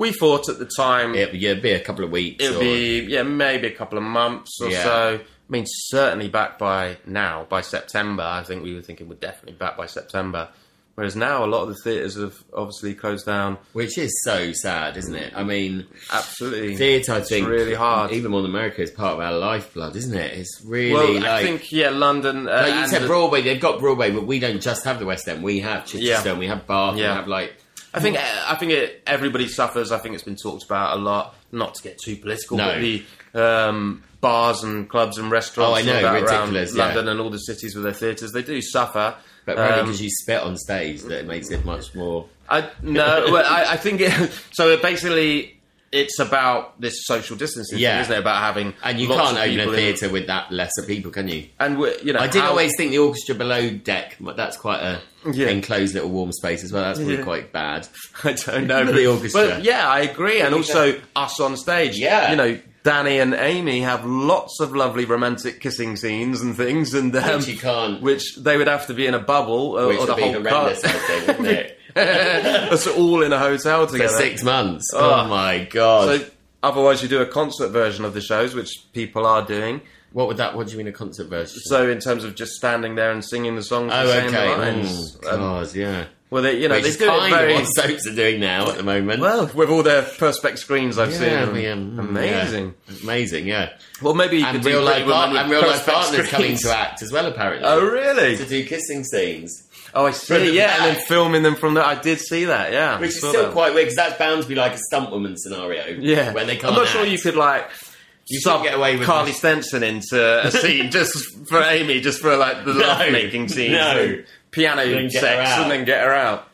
We 0.00 0.12
thought 0.12 0.48
at 0.48 0.58
the 0.58 0.64
time 0.76 1.14
it, 1.14 1.34
it'd 1.34 1.62
be 1.62 1.72
a 1.72 1.80
couple 1.80 2.04
of 2.04 2.10
weeks? 2.10 2.42
It'll 2.44 2.56
or- 2.56 2.60
be 2.60 3.00
yeah, 3.08 3.22
maybe 3.22 3.66
a 3.68 3.74
couple 3.74 3.98
of 3.98 4.04
months 4.04 4.58
or 4.60 4.70
Yeah. 4.70 4.82
so. 4.82 5.20
I 5.22 5.52
mean, 5.52 5.64
certainly 5.66 6.28
back 6.28 6.58
by 6.58 6.96
now, 7.06 7.46
by 7.48 7.60
September. 7.60 8.22
I 8.22 8.42
think 8.44 8.62
we 8.62 8.74
were 8.74 8.82
thinking 8.82 9.08
we're 9.08 9.16
definitely 9.16 9.58
back 9.58 9.76
by 9.76 9.86
September. 9.86 10.48
Whereas 10.96 11.16
now, 11.16 11.44
a 11.44 11.46
lot 11.46 11.62
of 11.62 11.68
the 11.68 11.76
theatres 11.82 12.16
have 12.16 12.34
obviously 12.54 12.94
closed 12.94 13.24
down. 13.24 13.58
which 13.72 13.96
is 13.96 14.12
so 14.24 14.52
sad, 14.52 14.96
isn't 14.96 15.14
it? 15.14 15.32
I 15.34 15.44
mean, 15.44 15.86
Absolutely, 16.12 16.76
theatre. 16.76 17.12
I 17.14 17.20
think 17.22 17.48
really 17.48 17.74
hard. 17.74 18.12
Even 18.12 18.30
more 18.32 18.42
than 18.42 18.50
America 18.50 18.82
is 18.82 18.90
part 18.90 19.14
of 19.14 19.20
our 19.20 19.32
lifeblood, 19.32 19.96
isn't 19.96 20.14
it? 20.16 20.32
It's 20.38 20.62
really 20.64 20.92
well, 20.92 21.14
like. 21.14 21.24
I 21.24 21.42
think 21.42 21.72
yeah, 21.72 21.90
London. 21.90 22.48
Uh, 22.48 22.66
like 22.68 22.74
you 22.74 22.88
said, 22.88 23.06
Broadway. 23.06 23.40
They've 23.42 23.60
got 23.60 23.80
Broadway, 23.80 24.10
but 24.10 24.26
we 24.26 24.38
don't 24.40 24.60
just 24.60 24.84
have 24.84 24.98
the 24.98 25.06
West 25.06 25.26
End. 25.28 25.42
We 25.42 25.60
have 25.60 25.86
Chichester, 25.86 26.30
Yeah. 26.30 26.38
we 26.38 26.46
have 26.48 26.66
Bath, 26.66 26.96
we 26.96 27.00
have 27.02 27.26
like 27.28 27.54
I 27.92 28.00
think 28.00 28.16
I 28.18 28.54
think 28.56 28.72
it, 28.72 29.02
everybody 29.06 29.48
suffers. 29.48 29.90
I 29.92 29.98
think 29.98 30.14
it's 30.14 30.24
been 30.24 30.36
talked 30.36 30.64
about 30.64 30.96
a 30.96 31.00
lot. 31.00 31.34
Not 31.52 31.74
to 31.74 31.82
get 31.82 31.98
too 31.98 32.16
political, 32.16 32.56
No. 32.58 32.66
but 32.72 32.80
the 32.80 33.04
um, 33.34 34.02
bars 34.20 34.62
and 34.62 34.88
clubs 34.88 35.18
and 35.18 35.30
restaurants 35.30 35.72
Oh, 35.72 35.74
I 35.74 35.82
know, 35.82 36.06
all 36.08 36.14
ridiculous, 36.14 36.70
around 36.76 36.76
yeah. 36.78 36.84
London 36.94 37.08
and 37.08 37.20
all 37.20 37.30
the 37.30 37.38
cities 37.38 37.74
with 37.74 37.84
their 37.84 37.92
theatres, 37.92 38.32
they 38.32 38.42
do 38.42 38.60
suffer. 38.62 39.14
But 39.46 39.56
probably 39.56 39.80
Um, 39.80 39.86
because 39.86 40.02
you 40.02 40.10
spit 40.10 40.42
on 40.42 40.56
stage, 40.56 41.02
that 41.02 41.18
it 41.20 41.26
makes 41.26 41.50
it 41.50 41.64
much 41.64 41.94
more. 41.94 42.26
I 42.48 42.68
no, 42.82 43.26
well, 43.32 43.44
I, 43.46 43.72
I 43.72 43.76
think 43.76 44.00
it, 44.00 44.12
so. 44.52 44.68
It 44.70 44.82
basically, 44.82 45.59
it's 45.92 46.18
about 46.20 46.80
this 46.80 47.04
social 47.04 47.36
distancing, 47.36 47.78
thing, 47.78 48.00
isn't 48.00 48.12
it? 48.12 48.18
About 48.18 48.40
having 48.42 48.74
And 48.82 49.00
you 49.00 49.08
can't 49.08 49.36
open 49.36 49.60
a 49.60 49.72
theatre 49.76 50.08
with 50.08 50.28
that 50.28 50.52
lesser 50.52 50.82
people, 50.86 51.10
can 51.10 51.26
you? 51.28 51.46
And 51.58 51.78
you 52.02 52.12
know, 52.12 52.20
I 52.20 52.28
did 52.28 52.42
how- 52.42 52.50
always 52.50 52.72
think 52.76 52.92
the 52.92 52.98
orchestra 52.98 53.34
below 53.34 53.70
deck, 53.70 54.16
but 54.20 54.36
that's 54.36 54.56
quite 54.56 54.80
a 54.80 55.00
Yeah. 55.32 55.48
enclosed 55.48 55.94
little 55.94 56.10
warm 56.10 56.32
space 56.32 56.62
as 56.64 56.72
well. 56.72 56.84
That's 56.84 56.98
probably 57.00 57.16
Yeah. 57.18 57.22
quite 57.24 57.52
bad. 57.52 57.88
I 58.24 58.32
don't 58.34 58.66
know, 58.68 58.84
But 58.84 58.94
the 58.94 59.06
orchestra. 59.06 59.46
but 59.56 59.64
yeah, 59.64 59.88
I 59.88 60.00
agree, 60.00 60.40
and 60.40 60.54
also 60.54 61.00
us 61.16 61.40
on 61.40 61.56
stage. 61.56 61.96
Yeah. 61.98 62.30
you 62.30 62.36
know. 62.36 62.58
Danny 62.82 63.18
and 63.18 63.34
Amy 63.34 63.82
have 63.82 64.06
lots 64.06 64.58
of 64.58 64.74
lovely 64.74 65.04
romantic 65.04 65.60
kissing 65.60 65.96
scenes 65.96 66.40
and 66.40 66.56
things, 66.56 66.94
and 66.94 67.14
um, 67.14 67.36
Which 67.40 67.48
you 67.48 67.58
can't- 67.58 68.00
which 68.00 68.36
they 68.36 68.56
would 68.56 68.68
have 68.68 68.86
to 68.86 68.94
be 68.94 69.06
in 69.06 69.12
a 69.12 69.18
bubble, 69.18 69.78
or, 69.78 69.88
Which 69.88 69.98
or 69.98 70.06
the 70.06 70.14
be 70.14 70.22
whole 70.22 70.32
horrendous. 70.32 70.82
I 70.82 70.88
think, 70.88 71.26
wouldn't 71.26 71.46
it? 71.58 71.79
Us 72.70 72.86
all 72.86 73.22
in 73.22 73.32
a 73.32 73.38
hotel 73.38 73.86
together. 73.86 74.08
For 74.08 74.16
six 74.22 74.42
months. 74.42 74.90
Oh. 74.94 75.22
Oh, 75.24 75.28
my 75.28 75.64
god! 75.64 76.20
So 76.20 76.26
otherwise, 76.62 77.02
you 77.02 77.08
do 77.08 77.20
a 77.22 77.26
concert 77.26 77.68
version 77.68 78.04
of 78.04 78.14
the 78.14 78.20
shows, 78.20 78.54
which 78.54 78.70
people 78.92 79.26
are 79.26 79.44
doing. 79.44 79.80
what 80.12 80.26
would 80.28 80.36
that? 80.38 80.56
What 80.56 80.66
do 80.66 80.72
you 80.72 80.78
mean 80.78 80.88
a 80.88 80.92
concert 80.92 81.28
version? 81.28 81.60
So 81.64 81.88
in 81.88 81.98
terms 82.00 82.24
of 82.24 82.34
just 82.34 82.52
standing 82.52 82.94
there 82.94 83.10
and 83.12 83.24
singing 83.24 83.56
the 83.56 83.62
songs, 83.62 83.92
oh, 83.94 84.10
and 84.10 84.28
okay. 84.34 84.48
the 84.52 84.56
lines, 84.58 85.18
Oh, 85.24 85.30
um, 85.34 85.40
god, 85.40 85.74
yeah. 85.74 86.04
Well, 86.30 86.44
they, 86.44 86.60
you 86.60 86.68
know, 86.68 86.76
Which 86.76 86.84
they 86.84 86.88
is 86.90 86.96
do 86.96 87.06
it 87.06 87.08
kind 87.08 87.34
very 87.34 87.54
of 87.54 87.60
what 87.62 87.66
soaps 87.74 88.06
are 88.06 88.14
doing 88.14 88.38
now 88.38 88.70
at 88.70 88.76
the 88.76 88.84
moment. 88.84 89.20
well 89.20 89.50
with 89.52 89.68
all 89.68 89.82
their 89.82 90.02
perspex 90.02 90.58
screens 90.58 90.96
I've 90.96 91.10
yeah, 91.20 91.44
seen. 91.46 91.52
we, 91.54 91.66
um, 91.66 91.98
amazing. 91.98 92.74
yeah. 92.88 92.94
amazing, 93.02 93.46
yeah. 93.48 93.70
Well, 94.00 94.14
maybe 94.14 94.36
you 94.38 94.46
And 94.46 94.54
could 94.58 94.62
do 94.62 94.68
real 94.68 94.82
life, 94.82 94.94
Pretty 95.02 95.08
Woman 95.08 95.18
par- 95.22 95.32
with 95.32 95.40
and 95.42 95.50
real 95.50 95.60
life 95.62 95.84
partners 95.84 96.28
coming 96.28 96.56
to 96.58 96.70
act 96.70 97.02
as 97.02 97.10
well, 97.10 97.26
apparently. 97.26 97.66
Oh, 97.66 97.80
really? 97.84 98.36
To 98.36 98.46
do 98.46 98.64
kissing 98.64 99.02
scenes. 99.02 99.66
Oh, 99.94 100.06
I 100.06 100.10
the 100.10 100.16
see. 100.16 100.56
Yeah, 100.56 100.76
and 100.84 100.96
then 100.96 101.04
filming 101.06 101.42
them 101.42 101.56
from 101.56 101.74
there. 101.74 101.84
I 101.84 101.94
did 102.00 102.20
see 102.20 102.44
that. 102.46 102.72
Yeah, 102.72 102.98
Which 103.00 103.10
is 103.10 103.18
still 103.18 103.32
that. 103.32 103.52
quite 103.52 103.74
weird 103.74 103.86
because 103.86 103.96
that's 103.96 104.18
bound 104.18 104.42
to 104.42 104.48
be 104.48 104.54
like 104.54 104.74
a 104.74 104.78
stunt 104.78 105.10
woman 105.10 105.36
scenario. 105.36 105.86
Yeah, 105.98 106.32
Where 106.32 106.44
they 106.44 106.56
can't 106.56 106.72
I'm 106.72 106.78
not 106.78 106.88
sure 106.88 107.04
you 107.04 107.18
could 107.18 107.36
like. 107.36 107.68
You 108.28 108.38
sub 108.40 108.62
get 108.62 108.74
away 108.74 108.96
with 108.96 109.06
Carly. 109.06 109.32
Stenson 109.32 109.82
into 109.82 110.46
a 110.46 110.50
scene 110.52 110.92
just 110.92 111.16
for 111.48 111.60
Amy, 111.62 112.00
just 112.00 112.20
for 112.20 112.36
like 112.36 112.64
the 112.64 112.74
No. 112.74 112.80
love 112.80 113.10
making 113.10 113.48
scenes, 113.48 113.72
No. 113.72 114.22
piano 114.52 114.84
then 114.86 115.08
get 115.08 115.14
her 115.14 115.18
sex, 115.18 115.50
and 115.62 115.70
then 115.70 115.84
get 115.84 116.04
her 116.04 116.12
out. 116.12 116.46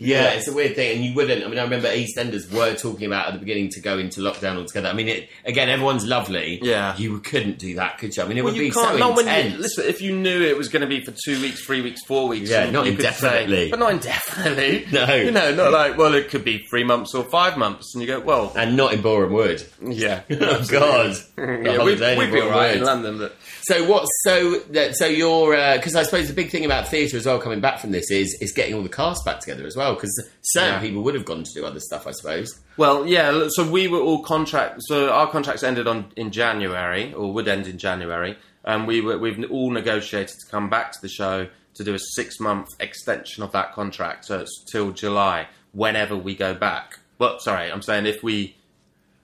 Yeah, 0.00 0.22
Yeah. 0.22 0.30
it's 0.32 0.48
a 0.48 0.52
weird 0.52 0.74
thing, 0.74 0.96
and 0.96 1.04
you 1.04 1.14
wouldn't. 1.14 1.44
I 1.44 1.48
mean, 1.48 1.58
I 1.58 1.62
remember 1.62 1.88
EastEnders 1.88 2.50
were 2.52 2.74
talking 2.74 3.06
about 3.06 3.28
at 3.28 3.34
the 3.34 3.38
beginning 3.38 3.68
to 3.70 3.80
go 3.80 3.98
into 3.98 4.20
lockdown 4.20 4.56
altogether. 4.56 4.88
I 4.88 4.92
mean, 4.94 5.08
it, 5.08 5.28
again, 5.44 5.68
everyone's 5.68 6.06
lovely. 6.06 6.58
Yeah. 6.62 6.96
you 6.96 7.20
couldn't 7.20 7.58
do 7.58 7.74
that, 7.76 7.98
could 7.98 8.16
you? 8.16 8.22
I 8.22 8.26
mean, 8.26 8.38
it 8.38 8.44
Well, 8.44 8.52
would 8.54 8.58
be 8.58 8.70
so 8.70 8.96
not 8.96 9.18
intense. 9.18 9.52
you 9.54 9.58
listen. 9.60 9.84
If 9.86 10.00
you 10.00 10.16
knew 10.16 10.42
it 10.42 10.56
was 10.56 10.68
going 10.68 10.80
to 10.80 10.86
be 10.88 11.04
for 11.04 11.12
two 11.24 11.40
weeks, 11.40 11.62
three 11.64 11.82
weeks, 11.82 12.02
four 12.04 12.26
weeks, 12.28 12.50
Yeah, 12.50 12.70
not 12.70 12.86
indefinitely. 12.86 13.66
say- 13.66 13.70
but 13.70 13.78
not 13.78 13.92
indefinitely. 13.92 14.86
No. 14.92 15.14
you 15.14 15.30
know, 15.30 15.54
not 15.54 15.72
like 15.72 15.96
well, 15.98 16.14
it 16.14 16.28
could 16.30 16.44
be 16.44 16.58
three 16.70 16.84
months 16.84 17.14
or 17.14 17.24
five 17.24 17.56
months, 17.58 17.94
and 17.94 18.00
you 18.02 18.06
go, 18.08 18.20
well, 18.20 18.52
and 18.56 18.76
not 18.76 18.92
in 18.94 19.02
Borehamwood. 19.02 19.66
yeah, 19.82 20.22
Oh 20.30 20.64
God, 20.68 21.16
yeah, 21.38 21.44
in 21.44 21.84
we've 21.84 21.98
been 21.98 22.16
Boreham 22.30 22.48
right 22.50 22.76
in 22.76 22.84
London, 22.84 23.18
but 23.18 23.36
So 23.62 23.84
what's 23.88 24.08
so 24.22 24.60
so 24.92 25.06
you're 25.06 25.54
uh, 25.54 25.76
because 25.76 25.94
I 25.94 26.02
suppose 26.04 26.28
the 26.28 26.34
big 26.34 26.50
thing 26.50 26.64
about 26.64 26.88
theatre 26.88 27.16
as 27.16 27.26
well 27.26 27.38
coming 27.38 27.60
back 27.60 27.78
from 27.80 27.90
this 27.92 28.10
is 28.10 28.36
is 28.40 28.52
getting 28.52 28.74
all 28.74 28.82
the 28.82 28.88
cast 28.88 29.24
back 29.24 29.40
together 29.40 29.66
as 29.66 29.76
well 29.76 29.89
because 29.94 30.28
certain 30.42 30.74
Yeah. 30.74 30.80
people 30.80 31.02
would 31.02 31.14
have 31.14 31.24
gone 31.24 31.44
to 31.44 31.52
do 31.52 31.64
other 31.64 31.80
stuff 31.80 32.06
I 32.06 32.12
suppose. 32.12 32.58
Well, 32.76 33.06
yeah. 33.06 33.48
So 33.50 33.68
we 33.68 33.88
were 33.88 34.00
all 34.00 34.22
contract. 34.22 34.80
So 34.86 35.10
our 35.10 35.30
contracts 35.30 35.62
ended 35.62 35.86
on 35.86 36.12
in 36.16 36.30
January, 36.30 37.12
or 37.14 37.32
would 37.32 37.48
end 37.48 37.66
in 37.66 37.78
January, 37.78 38.36
and 38.64 38.86
we 38.86 39.00
were 39.00 39.18
we've 39.18 39.50
all 39.50 39.70
negotiated 39.70 40.36
to 40.38 40.50
come 40.50 40.68
back 40.70 40.92
to 40.92 40.98
the 41.02 41.08
show 41.08 41.48
to 41.74 41.84
do 41.84 41.94
a 41.94 41.98
six 41.98 42.40
month 42.40 42.68
extension 42.80 43.42
of 43.42 43.52
that 43.52 43.72
contract. 43.74 44.24
So 44.26 44.40
it's 44.40 44.64
till 44.70 44.90
July, 44.92 45.48
whenever 45.72 46.16
we 46.16 46.34
go 46.34 46.54
back. 46.54 46.98
Well, 47.18 47.38
sorry, 47.40 47.70
I'm 47.70 47.82
saying 47.82 48.06
if 48.06 48.22
we. 48.22 48.56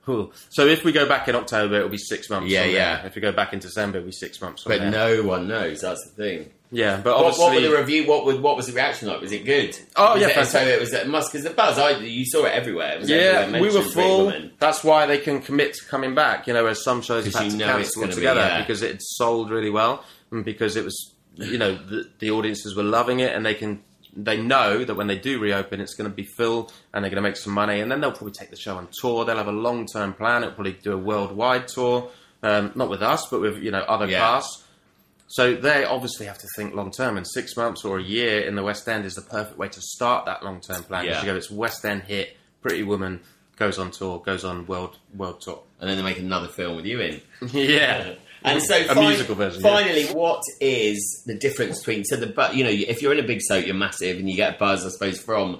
So 0.06 0.64
if 0.64 0.84
we 0.84 0.92
go 0.92 1.08
back 1.08 1.26
in 1.26 1.34
October, 1.34 1.76
it'll 1.76 1.88
be 1.88 1.98
six 1.98 2.30
months. 2.30 2.48
Yeah, 2.48 2.64
yeah. 2.64 2.98
there. 2.98 3.06
If 3.06 3.16
we 3.16 3.20
go 3.20 3.32
back 3.32 3.52
in 3.52 3.58
December, 3.58 3.98
it'll 3.98 4.06
be 4.06 4.12
six 4.12 4.40
months. 4.40 4.62
But 4.64 4.78
there. 4.78 4.90
no 4.90 5.24
one 5.24 5.48
knows. 5.48 5.80
That's 5.80 6.04
the 6.04 6.10
thing. 6.10 6.50
Yeah, 6.70 7.00
but 7.02 7.14
What, 7.16 7.26
obviously, 7.26 7.44
what 7.44 7.54
were 7.54 7.60
the 7.60 7.76
review? 7.76 8.06
What 8.06 8.24
was 8.24 8.36
what 8.38 8.56
was 8.56 8.66
the 8.66 8.72
reaction 8.72 9.08
like? 9.08 9.20
Was 9.20 9.32
it 9.32 9.44
good? 9.44 9.78
Oh, 9.96 10.14
Was 10.14 10.22
yeah, 10.22 10.40
it, 10.40 10.46
so 10.46 10.60
it 10.60 10.80
was 10.80 10.92
it 10.92 11.08
must 11.08 11.30
because 11.32 11.44
the 11.44 11.50
buzz. 11.50 11.78
I 11.78 11.98
you 11.98 12.24
saw 12.26 12.44
it 12.44 12.52
everywhere. 12.52 12.94
It 12.94 13.00
was 13.00 13.10
Yeah, 13.10 13.16
everywhere 13.16 13.60
we 13.62 13.76
were 13.76 13.82
full. 13.84 14.32
That's 14.58 14.82
why 14.84 15.06
they 15.06 15.18
can 15.18 15.40
commit 15.42 15.74
to 15.74 15.84
coming 15.86 16.14
back. 16.14 16.46
You 16.46 16.54
know, 16.54 16.62
whereas 16.62 16.82
some 16.82 17.02
shows 17.02 17.24
have 17.24 17.32
to 17.34 17.56
know 17.56 17.78
it's 17.78 17.94
cancel 17.94 18.02
gonna 18.02 18.16
be, 18.16 18.22
yeah. 18.22 18.60
because 18.60 18.82
it 18.82 18.96
sold 19.00 19.50
really 19.50 19.70
well 19.70 20.04
and 20.30 20.44
because 20.44 20.76
it 20.76 20.84
was, 20.84 21.14
you 21.36 21.58
know, 21.58 21.74
the, 21.76 22.10
the 22.18 22.30
audiences 22.30 22.74
were 22.76 22.82
loving 22.82 23.20
it 23.20 23.34
and 23.34 23.44
they 23.46 23.54
can. 23.54 23.82
They 24.18 24.40
know 24.40 24.82
that 24.82 24.94
when 24.94 25.08
they 25.08 25.18
do 25.18 25.38
reopen, 25.38 25.78
it's 25.78 25.92
going 25.92 26.08
to 26.10 26.16
be 26.16 26.24
full 26.24 26.72
and 26.94 27.04
they're 27.04 27.10
going 27.10 27.22
to 27.22 27.28
make 27.28 27.36
some 27.36 27.52
money, 27.52 27.80
and 27.80 27.92
then 27.92 28.00
they'll 28.00 28.12
probably 28.12 28.32
take 28.32 28.48
the 28.48 28.56
show 28.56 28.78
on 28.78 28.88
tour. 28.98 29.26
They'll 29.26 29.36
have 29.36 29.46
a 29.46 29.52
long-term 29.52 30.14
plan. 30.14 30.42
It'll 30.42 30.54
probably 30.54 30.72
do 30.72 30.92
a 30.94 30.96
worldwide 30.96 31.68
tour, 31.68 32.08
um, 32.42 32.72
not 32.74 32.88
with 32.88 33.02
us, 33.02 33.26
but 33.30 33.42
with 33.42 33.58
you 33.62 33.70
know 33.70 33.80
other 33.80 34.06
Yeah. 34.06 34.20
casts. 34.20 34.64
So 35.28 35.54
they 35.56 35.84
obviously 35.84 36.26
have 36.26 36.38
to 36.38 36.46
think 36.56 36.74
long 36.74 36.90
term, 36.90 37.16
and 37.16 37.26
six 37.26 37.56
months 37.56 37.84
or 37.84 37.98
a 37.98 38.02
year 38.02 38.42
in 38.42 38.54
the 38.54 38.62
West 38.62 38.88
End 38.88 39.04
is 39.04 39.14
the 39.14 39.22
perfect 39.22 39.58
way 39.58 39.68
to 39.68 39.80
start 39.80 40.24
that 40.26 40.44
long 40.44 40.60
term 40.60 40.82
plan. 40.84 41.04
Yeah. 41.04 41.20
You 41.20 41.26
go, 41.26 41.36
it's 41.36 41.50
West 41.50 41.84
End 41.84 42.02
hit, 42.02 42.36
Pretty 42.62 42.82
Woman 42.84 43.20
goes 43.56 43.78
on 43.78 43.90
tour, 43.90 44.20
goes 44.24 44.44
on 44.44 44.66
world 44.66 44.98
world 45.14 45.40
tour. 45.40 45.62
and 45.80 45.88
then 45.90 45.96
they 45.96 46.02
make 46.02 46.18
another 46.18 46.46
film 46.48 46.76
with 46.76 46.84
you 46.86 47.00
in. 47.00 47.20
yeah, 47.52 48.04
uh, 48.10 48.14
And 48.44 48.62
so, 48.62 48.76
a 48.78 48.84
fin- 48.94 48.98
musical 49.04 49.34
version. 49.34 49.62
yeah. 49.64 49.70
Finally, 49.72 50.04
what 50.08 50.42
is 50.60 51.22
the 51.26 51.34
difference 51.34 51.78
between 51.80 52.04
so 52.04 52.16
the 52.16 52.26
but 52.28 52.54
you 52.54 52.62
know 52.62 52.70
if 52.70 53.02
you're 53.02 53.12
in 53.12 53.18
a 53.18 53.26
big 53.26 53.40
soap, 53.42 53.66
you're 53.66 53.74
massive 53.74 54.18
and 54.18 54.28
you 54.30 54.36
get 54.36 54.54
a 54.56 54.58
buzz, 54.58 54.84
I 54.86 54.90
suppose, 54.90 55.18
from 55.20 55.58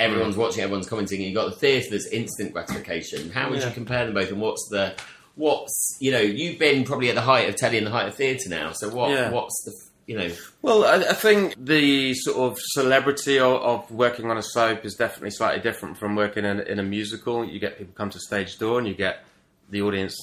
everyone's 0.00 0.36
watching, 0.36 0.62
everyone's 0.62 0.88
commenting, 0.88 1.20
and 1.22 1.30
you 1.30 1.38
have 1.38 1.46
got 1.46 1.54
the 1.54 1.60
theatre 1.60 1.90
that's 1.90 2.08
instant 2.08 2.52
gratification. 2.52 3.30
How 3.30 3.48
would 3.50 3.60
Yeah. 3.60 3.68
you 3.68 3.74
compare 3.74 4.04
them 4.06 4.14
both, 4.14 4.30
and 4.30 4.40
what's 4.40 4.66
the 4.70 4.94
what's 5.36 5.96
you 6.00 6.10
know 6.12 6.20
you've 6.20 6.58
been 6.58 6.84
probably 6.84 7.08
at 7.08 7.14
the 7.14 7.20
height 7.20 7.48
of 7.48 7.56
telly 7.56 7.78
and 7.78 7.86
the 7.86 7.90
height 7.90 8.08
of 8.08 8.14
theatre 8.14 8.48
now. 8.48 8.72
So 8.72 8.88
what 8.88 9.10
Yeah. 9.10 9.30
what's 9.30 9.62
the 9.64 9.72
you 10.06 10.18
know 10.18 10.30
Well, 10.62 10.84
I, 10.84 10.96
I 10.96 11.14
think 11.14 11.54
the 11.58 12.14
sort 12.14 12.36
of 12.52 12.58
celebrity 12.60 13.38
of, 13.38 13.54
of 13.62 13.90
working 13.90 14.30
on 14.30 14.36
a 14.36 14.42
soap 14.42 14.84
is 14.84 14.94
definitely 14.94 15.30
slightly 15.30 15.60
different 15.62 15.96
from 15.96 16.14
working 16.14 16.44
in, 16.44 16.60
in 16.60 16.78
a 16.78 16.82
musical. 16.82 17.44
You 17.44 17.58
get 17.58 17.78
people 17.78 17.94
come 17.96 18.10
to 18.10 18.18
stage 18.20 18.58
door 18.58 18.78
and 18.78 18.86
you 18.86 18.94
get 18.94 19.24
the 19.70 19.80
audience 19.82 20.14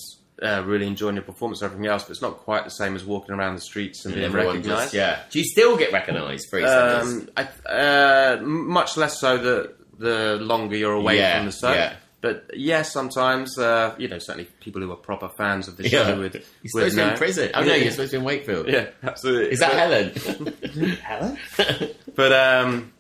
uh, 0.42 0.64
really 0.66 0.88
enjoying 0.88 1.16
your 1.16 1.24
performance 1.24 1.62
and 1.62 1.72
everything 1.72 1.88
else, 1.92 2.04
but 2.04 2.12
it's 2.12 2.22
not 2.22 2.38
quite 2.38 2.64
the 2.64 2.70
same 2.72 2.96
as 2.96 3.04
walking 3.04 3.34
around 3.36 3.56
the 3.56 3.62
streets 3.62 4.06
and 4.06 4.14
being 4.16 4.32
recognised. 4.32 4.66
just 4.66 4.94
yeah. 4.94 5.20
Do 5.30 5.40
you 5.40 5.46
still 5.46 5.76
get 5.78 5.92
recognised 5.92 6.48
for 6.50 6.64
Um, 6.66 7.30
I, 7.36 7.44
uh, 7.68 8.40
much 8.42 8.98
less 8.98 9.20
so 9.20 9.38
the 9.38 9.74
the 9.98 10.38
longer 10.42 10.76
you're 10.76 10.94
away 10.94 11.18
Yeah, 11.18 11.38
from 11.38 11.46
the 11.48 11.52
soap. 11.52 11.76
yeah. 11.76 11.94
But 12.22 12.52
yes, 12.54 12.92
sometimes 12.94 13.58
uh, 13.58 13.96
you 13.98 14.08
know 14.08 14.20
certainly 14.20 14.48
people 14.60 14.82
who 14.82 14.92
are 14.92 14.96
proper 14.96 15.28
fans 15.30 15.68
of 15.68 15.78
the 15.78 15.90
show 15.90 16.08
Yeah. 16.08 16.16
would. 16.18 16.34
You're 16.36 16.70
supposed 16.70 16.96
to 16.96 17.04
be 17.04 17.10
in 17.12 17.18
prison. 17.18 17.52
Oh 17.56 17.64
no, 17.64 17.74
you're 17.74 17.92
supposed 17.92 18.12
to 18.12 18.18
be 18.18 18.20
in 18.20 18.26
Wakefield. 18.26 18.68
Yeah, 18.68 18.90
absolutely. 19.04 19.52
Is 19.54 19.60
that 19.60 19.72
But- 19.72 20.22
Helen? 20.22 20.94
Helen? 21.58 21.90
But 22.16 22.34
um, 22.34 22.94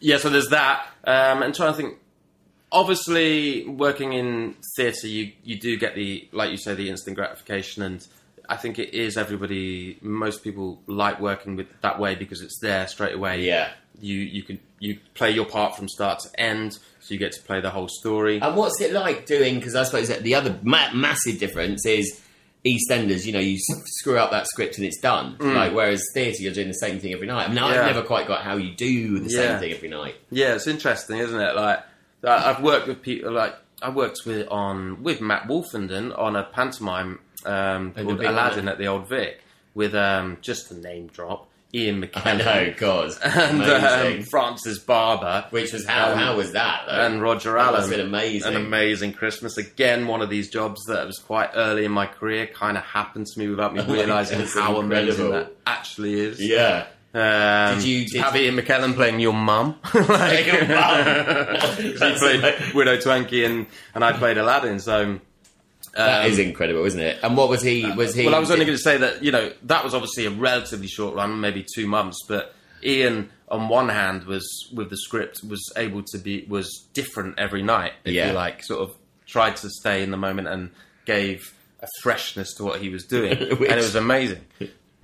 yeah, 0.00 0.16
so 0.18 0.30
there's 0.30 0.48
that. 0.48 0.86
Um, 1.04 1.42
and 1.42 1.54
trying 1.54 1.72
to 1.72 1.76
think. 1.76 1.98
Obviously, 2.72 3.64
working 3.68 4.14
in 4.14 4.56
theatre, 4.76 5.06
you 5.06 5.30
you 5.44 5.60
do 5.60 5.76
get 5.78 5.94
the 5.94 6.28
like 6.32 6.50
you 6.50 6.56
say 6.56 6.74
the 6.74 6.90
instant 6.90 7.14
gratification, 7.14 7.84
and 7.84 8.04
I 8.48 8.56
think 8.56 8.80
it 8.80 8.92
is 8.92 9.16
everybody. 9.16 9.96
Most 10.02 10.42
people 10.42 10.80
like 10.88 11.20
working 11.20 11.54
with 11.54 11.68
that 11.82 12.00
way 12.00 12.16
because 12.16 12.40
it's 12.42 12.58
there 12.60 12.88
straight 12.88 13.14
away. 13.14 13.42
Yeah. 13.46 13.70
you 14.00 14.16
you 14.18 14.42
can 14.42 14.58
you 14.80 14.98
play 15.14 15.30
your 15.30 15.44
part 15.44 15.76
from 15.76 15.88
start 15.88 16.18
to 16.20 16.40
end, 16.40 16.80
so 17.04 17.12
you 17.12 17.18
get 17.20 17.32
to 17.32 17.42
play 17.42 17.60
the 17.60 17.68
whole 17.70 17.88
story. 17.88 18.40
And 18.40 18.56
what's 18.56 18.80
it 18.80 18.92
like 18.92 19.26
doing? 19.26 19.56
Because 19.56 19.74
I 19.74 19.82
suppose 19.84 20.08
that 20.08 20.22
the 20.22 20.34
other 20.34 20.58
ma- 20.62 20.92
massive 20.94 21.38
difference 21.38 21.84
is 21.84 22.18
EastEnders. 22.64 23.26
You 23.26 23.32
know, 23.34 23.40
you 23.40 23.58
screw 23.58 24.16
up 24.18 24.30
that 24.30 24.46
script 24.46 24.78
and 24.78 24.86
it's 24.86 24.98
done. 25.00 25.36
Like 25.38 25.74
whereas 25.74 26.02
theatre, 26.14 26.42
you're 26.42 26.54
doing 26.54 26.68
the 26.68 26.74
same 26.74 26.98
thing 26.98 27.12
every 27.12 27.26
night. 27.26 27.44
I 27.44 27.48
mean, 27.48 27.58
I've 27.58 27.74
Mm. 27.82 27.86
Never 27.88 28.02
quite 28.02 28.26
got 28.26 28.42
how 28.42 28.56
you 28.56 28.74
do 28.74 29.18
the 29.18 29.30
Yeah. 29.30 29.48
same 29.50 29.58
thing 29.60 29.72
every 29.72 29.88
night. 29.90 30.14
Yeah, 30.30 30.54
it's 30.54 30.66
interesting, 30.66 31.18
isn't 31.18 31.38
it? 31.38 31.54
Like 31.54 31.80
I've 32.26 32.62
worked 32.62 32.86
with 32.88 33.02
people 33.02 33.32
like 33.32 33.54
I 33.82 33.90
worked 33.90 34.20
with 34.24 34.48
on 34.48 35.02
with 35.02 35.20
Matt 35.20 35.46
Wolfenden 35.46 36.18
on 36.18 36.36
a 36.36 36.44
pantomime 36.44 37.18
um, 37.44 37.92
called 37.92 38.22
Aladdin 38.22 38.66
at 38.68 38.78
the 38.78 38.86
Old 38.86 39.08
Vic 39.10 39.42
with 39.74 39.94
um, 39.94 40.38
just 40.40 40.70
a 40.70 40.74
name 40.74 41.08
drop 41.08 41.50
Ian 41.74 42.04
I 42.04 42.06
McKellen 42.06 42.38
know, 42.38 42.74
God, 42.78 43.12
and 43.24 43.62
um, 44.18 44.22
Frances 44.22 44.78
Barber 44.78 45.46
Which 45.50 45.72
was 45.72 45.84
how? 45.86 46.12
um, 46.12 46.18
how 46.18 46.36
was 46.36 46.52
that? 46.52 46.84
Though? 46.86 46.92
and 46.92 47.20
Roger 47.20 47.52
That 47.54 47.66
Allam. 47.68 47.80
have 47.80 47.90
been 47.90 48.00
amazing. 48.00 48.54
An 48.54 48.64
amazing 48.64 49.12
Christmas. 49.14 49.56
Again, 49.58 50.06
one 50.06 50.22
of 50.22 50.30
these 50.30 50.48
jobs 50.50 50.84
that 50.86 51.06
was 51.06 51.18
quite 51.18 51.50
early 51.54 51.84
in 51.84 51.90
my 51.92 52.06
career, 52.06 52.46
kind 52.46 52.76
of 52.76 52.84
happened 52.84 53.26
to 53.26 53.38
me 53.38 53.48
without 53.48 53.74
me 53.74 53.80
Oh 53.86 53.92
realising 53.92 54.40
how 54.46 54.76
amazing 54.76 55.30
that 55.30 55.52
actually 55.66 56.14
is. 56.20 56.40
yeah. 56.40 56.86
Um, 57.16 57.76
Did 57.78 57.84
you- 57.86 58.06
did- 58.08 58.20
have 58.22 58.34
Ian 58.36 58.56
McKellen 58.56 58.94
playing 58.94 59.20
your 59.20 59.32
mum? 59.32 59.76
like, 59.94 60.46
Your 60.46 60.66
mum. 60.66 61.56
he 61.76 61.92
played. 61.92 62.74
Widow 62.74 62.96
Twankey 62.96 63.46
and, 63.46 63.66
and 63.94 64.04
I 64.04 64.12
played 64.12 64.36
Aladdin. 64.36 64.80
So 64.80 65.20
That 65.96 66.24
um, 66.24 66.30
is 66.30 66.38
incredible, 66.38 66.84
isn't 66.84 67.00
it? 67.00 67.18
And 67.22 67.36
what 67.36 67.48
was 67.48 67.62
he? 67.62 67.90
Was 67.92 68.14
he? 68.14 68.24
well, 68.26 68.34
I 68.34 68.38
was 68.38 68.50
only 68.50 68.64
going 68.64 68.76
to 68.76 68.82
say 68.82 68.96
that 68.98 69.22
you 69.22 69.30
know 69.32 69.52
that 69.64 69.84
was 69.84 69.94
obviously 69.94 70.26
a 70.26 70.30
relatively 70.30 70.88
short 70.88 71.14
run, 71.14 71.40
maybe 71.40 71.64
two 71.74 71.86
months. 71.86 72.18
But 72.28 72.54
Ian, 72.82 73.30
on 73.48 73.68
one 73.68 73.88
hand, 73.88 74.24
was 74.24 74.44
with 74.74 74.90
the 74.90 74.96
script 74.96 75.40
was 75.48 75.62
able 75.76 76.02
to 76.02 76.18
be 76.18 76.44
was 76.48 76.86
different 76.94 77.38
every 77.38 77.62
night. 77.62 77.92
If 78.04 78.12
Yeah. 78.14 78.28
you 78.28 78.32
like, 78.34 78.64
sort 78.64 78.80
of 78.88 78.96
tried 79.26 79.56
to 79.58 79.70
stay 79.70 80.02
in 80.02 80.10
the 80.10 80.16
moment 80.16 80.48
and 80.48 80.70
gave 81.06 81.54
a 81.80 81.86
freshness 82.02 82.54
to 82.54 82.64
what 82.64 82.80
he 82.80 82.88
was 82.88 83.04
doing, 83.04 83.32
and 83.38 83.60
it 83.60 83.76
was 83.76 83.94
amazing. 83.94 84.44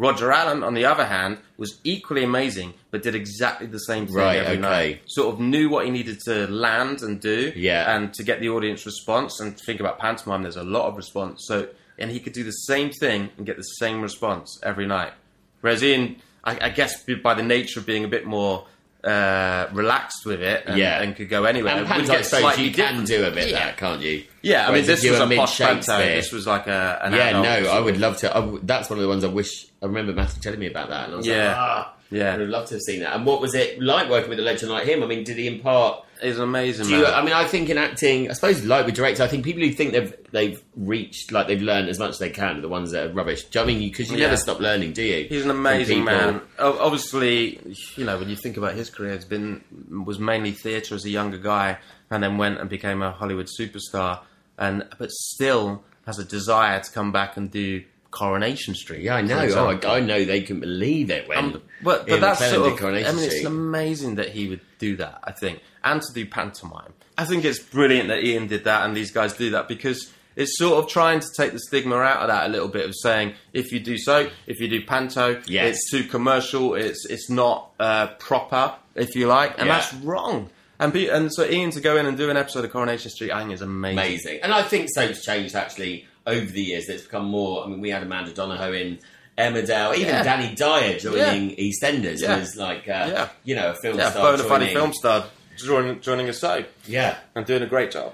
Roger 0.01 0.33
Allam, 0.33 0.65
on 0.65 0.73
the 0.73 0.87
other 0.87 1.05
hand, 1.05 1.37
was 1.59 1.79
equally 1.85 2.25
amazing, 2.25 2.73
but 2.91 3.03
did 3.03 3.15
exactly 3.15 3.67
the 3.67 3.79
same 3.81 4.07
thing 4.07 4.17
Right, 4.17 4.39
every 4.39 4.53
okay. 4.55 4.61
night. 4.61 5.03
Sort 5.07 5.35
of 5.35 5.41
knew 5.41 5.69
what 5.69 5.85
he 5.85 5.91
needed 5.91 6.19
to 6.25 6.47
land 6.47 7.03
and 7.03 7.21
do, 7.21 7.53
Yeah. 7.55 7.95
and 7.95 8.13
to 8.15 8.23
get 8.23 8.41
the 8.41 8.49
audience 8.49 8.87
response. 8.87 9.41
And 9.41 9.59
think 9.61 9.79
about 9.79 9.99
pantomime, 9.99 10.43
there's 10.43 10.57
a 10.57 10.63
lot 10.65 10.87
of 10.89 10.97
response. 10.97 11.45
So, 11.47 11.69
and 11.99 12.11
he 12.11 12.19
could 12.19 12.33
do 12.33 12.45
the 12.45 12.51
same 12.51 12.89
thing 12.91 13.29
and 13.37 13.45
get 13.45 13.59
the 13.59 13.63
same 13.63 14.01
response 14.01 14.59
every 14.63 14.87
night. 14.87 15.13
Whereas 15.61 15.85
Ian, 15.85 16.17
I, 16.45 16.59
I 16.69 16.71
guess 16.71 17.05
by 17.23 17.35
the 17.35 17.43
nature 17.43 17.81
of 17.81 17.85
being 17.85 18.05
a 18.05 18.09
bit 18.09 18.25
more 18.25 18.67
uh, 19.05 19.67
relaxed 19.73 20.27
with 20.27 20.43
it, 20.43 20.65
and, 20.67 20.79
Yeah. 20.79 21.01
and 21.03 21.17
could 21.17 21.29
go 21.31 21.45
anywhere, 21.45 21.75
And 21.77 21.87
panto, 21.87 22.13
I 22.15 22.23
suppose 22.23 22.59
you 22.59 22.71
can 22.73 23.05
different. 23.05 23.07
do 23.09 23.25
a 23.25 23.31
bit 23.31 23.49
Yeah. 23.49 23.59
that, 23.67 23.77
can't 23.79 24.01
you? 24.03 24.25
Yeah, 24.43 24.69
I 24.69 24.73
mean, 24.73 24.85
this 24.85 25.03
was 25.09 25.21
a 25.21 25.27
posh 25.37 25.59
panto. 25.59 25.97
This 25.99 26.33
was 26.33 26.47
like 26.47 26.67
a 26.67 27.01
an 27.03 27.15
Yeah, 27.15 27.41
no, 27.41 27.71
I 27.71 27.81
would 27.81 27.99
love 27.99 28.17
to. 28.19 28.31
I 28.31 28.41
w 28.41 28.61
that's 28.63 28.91
one 28.91 28.99
of 28.99 29.03
the 29.03 29.09
ones 29.09 29.25
I 29.25 29.29
wish. 29.29 29.67
I 29.83 29.87
remember 29.87 30.13
Matthew 30.13 30.43
telling 30.43 30.61
me 30.61 30.67
about 30.67 30.89
that, 30.91 31.05
and 31.07 31.15
I 31.15 31.17
was 31.17 31.27
Yeah. 31.27 31.47
like, 31.49 31.57
ah, 31.57 31.93
Yeah. 32.11 32.29
I 32.29 32.33
would 32.33 32.41
have 32.41 32.49
loved 32.51 32.69
to 32.69 32.75
have 32.75 32.83
seen 32.83 33.01
that. 33.01 33.15
And 33.15 33.25
what 33.25 33.41
was 33.41 33.55
it 33.55 33.81
like 33.81 34.11
working 34.11 34.31
with 34.31 34.39
a 34.41 34.43
legend 34.43 34.73
like 34.73 34.87
him? 34.87 35.03
I 35.03 35.07
mean, 35.07 35.25
did 35.25 35.37
he 35.37 35.47
impart? 35.47 36.05
He's 36.21 36.37
an 36.37 36.43
amazing 36.43 36.87
Do 36.87 36.97
you, 36.99 37.03
man. 37.05 37.15
I 37.15 37.23
mean, 37.25 37.33
I 37.33 37.45
think 37.47 37.71
in 37.71 37.79
acting, 37.79 38.29
I 38.29 38.35
suppose 38.35 38.63
like 38.65 38.85
with 38.85 38.95
directors, 38.95 39.21
I 39.21 39.27
think 39.29 39.43
people 39.43 39.63
who 39.63 39.73
think 39.73 39.93
they've 39.93 40.15
they've 40.33 40.63
reached, 40.77 41.33
like 41.33 41.47
they've 41.47 41.63
learned 41.63 41.89
as 41.89 41.99
much 41.99 42.11
as 42.11 42.19
they 42.19 42.29
can, 42.29 42.59
are 42.59 42.61
the 42.61 42.69
ones 42.69 42.91
that 42.91 43.07
are 43.07 43.13
rubbish. 43.13 43.45
Do 43.45 43.59
you 43.61 43.65
know 43.65 43.71
I 43.73 43.75
mean? 43.75 43.89
Because 43.89 44.11
you, 44.11 44.19
Yeah. 44.19 44.25
never 44.27 44.37
stop 44.37 44.61
learning, 44.61 44.93
do 44.93 45.03
you? 45.03 45.27
He's 45.29 45.45
an 45.45 45.51
amazing 45.51 46.05
man. 46.05 46.43
Obviously, 46.91 47.59
you 47.97 48.05
know 48.05 48.19
when 48.19 48.29
you 48.29 48.37
think 48.37 48.57
about 48.57 48.75
his 48.75 48.91
career, 48.91 49.13
it's 49.13 49.25
been 49.25 49.63
was 50.05 50.19
mainly 50.19 50.53
theatre 50.53 50.95
as 50.95 51.05
a 51.05 51.11
younger 51.11 51.39
guy, 51.39 51.79
and 52.11 52.23
then 52.23 52.37
went 52.37 52.59
and 52.61 52.69
became 52.69 53.03
a 53.03 53.13
Hollywood 53.13 53.47
superstar, 53.59 54.21
and 54.59 54.87
but 54.99 55.11
still 55.11 55.85
has 56.07 56.19
a 56.19 56.25
desire 56.25 56.81
to 56.81 56.91
come 56.91 57.13
back 57.13 57.37
and 57.37 57.51
do 57.51 57.83
Coronation 58.11 58.75
Street. 58.75 59.03
Yeah, 59.03 59.17
I 59.17 59.23
know. 59.23 59.39
Oh. 59.55 59.79
I, 59.83 59.97
I 59.97 60.01
know 60.01 60.25
they 60.25 60.41
couldn't 60.43 60.61
believe 60.61 61.11
it 61.11 61.29
when. 61.29 61.39
Um, 61.39 61.63
but 61.83 62.07
but 62.07 62.21
that's 62.21 62.39
sort 62.51 62.73
of. 62.73 62.79
Coronation 62.79 63.11
I 63.11 63.15
mean, 63.15 63.25
it's 63.25 63.35
Street. 63.37 63.47
amazing 63.47 64.15
that 64.17 64.31
he 64.31 64.49
would 64.49 64.61
do 64.79 64.97
that. 64.97 65.21
I 65.25 65.33
think, 65.33 65.61
and 65.85 66.01
to 66.03 66.13
do 66.13 66.27
pantomime. 66.27 66.93
I 67.17 67.25
think 67.25 67.45
it's 67.45 67.59
brilliant 67.59 68.09
that 68.09 68.25
Ian 68.25 68.47
did 68.47 68.65
that 68.65 68.85
and 68.87 68.97
these 68.97 69.11
guys 69.13 69.35
do 69.35 69.51
that 69.51 69.69
because 69.69 70.11
it's 70.37 70.57
sort 70.57 70.83
of 70.83 70.91
trying 70.91 71.21
to 71.21 71.27
take 71.37 71.53
the 71.53 71.59
stigma 71.59 71.97
out 71.97 72.23
of 72.23 72.29
that 72.29 72.47
a 72.47 72.49
little 72.49 72.69
bit 72.69 72.89
of 72.89 72.95
saying 73.03 73.35
if 73.53 73.73
you 73.73 73.81
do 73.81 73.99
so, 73.99 74.31
if 74.47 74.59
you 74.61 74.69
do 74.69 74.83
panto, 74.85 75.41
Yes. 75.47 75.77
it's 75.77 75.91
too 75.91 76.05
commercial. 76.05 76.75
It's 76.75 77.05
it's 77.11 77.29
not 77.29 77.71
uh, 77.79 78.07
proper, 78.19 78.75
if 78.95 79.15
you 79.15 79.27
like, 79.27 79.59
and 79.59 79.67
Yeah. 79.69 79.79
that's 79.81 79.93
wrong. 79.95 80.49
And 80.79 80.95
be, 80.95 81.09
and 81.09 81.31
so 81.31 81.45
Ian 81.45 81.71
to 81.73 81.81
go 81.83 81.99
in 81.99 82.07
and 82.07 82.17
do 82.17 82.31
an 82.31 82.39
episode 82.39 82.65
of 82.65 82.71
Coronation 82.73 83.11
Street, 83.11 83.33
I 83.33 83.41
think 83.41 83.53
is 83.53 83.61
amazing. 83.61 83.99
amazing. 83.99 84.41
And 84.43 84.55
I 84.55 84.63
think 84.63 84.89
soap's 84.95 85.23
changed 85.23 85.55
actually 85.55 86.07
over 86.27 86.47
the 86.47 86.63
years. 86.63 86.89
It's 86.89 87.05
become 87.05 87.27
more. 87.27 87.65
I 87.65 87.69
mean, 87.69 87.81
we 87.81 87.91
had 87.91 88.03
Amanda 88.03 88.33
Donohoe 88.33 88.73
in 88.73 88.99
Emmerdale, 89.39 89.95
even 89.97 90.09
Yeah. 90.15 90.23
Danny 90.23 90.55
Dyer 90.55 90.99
joining 90.99 91.57
EastEnders 91.57 92.21
Yeah. 92.21 92.37
as 92.37 92.57
like, 92.57 92.81
uh, 92.89 93.09
Yeah. 93.13 93.29
you 93.45 93.55
know, 93.55 93.71
a 93.71 93.75
film 93.75 93.99
Yeah, 93.99 94.11
star. 94.11 94.37
bona 94.37 94.45
fide 94.49 94.71
film 94.73 94.93
star 94.93 95.25
joining 95.57 96.01
joining 96.01 96.29
a 96.29 96.33
soap 96.33 96.67
Yeah. 96.87 97.17
and 97.35 97.47
doing 97.47 97.63
a 97.63 97.67
great 97.67 97.91
job. 97.91 98.13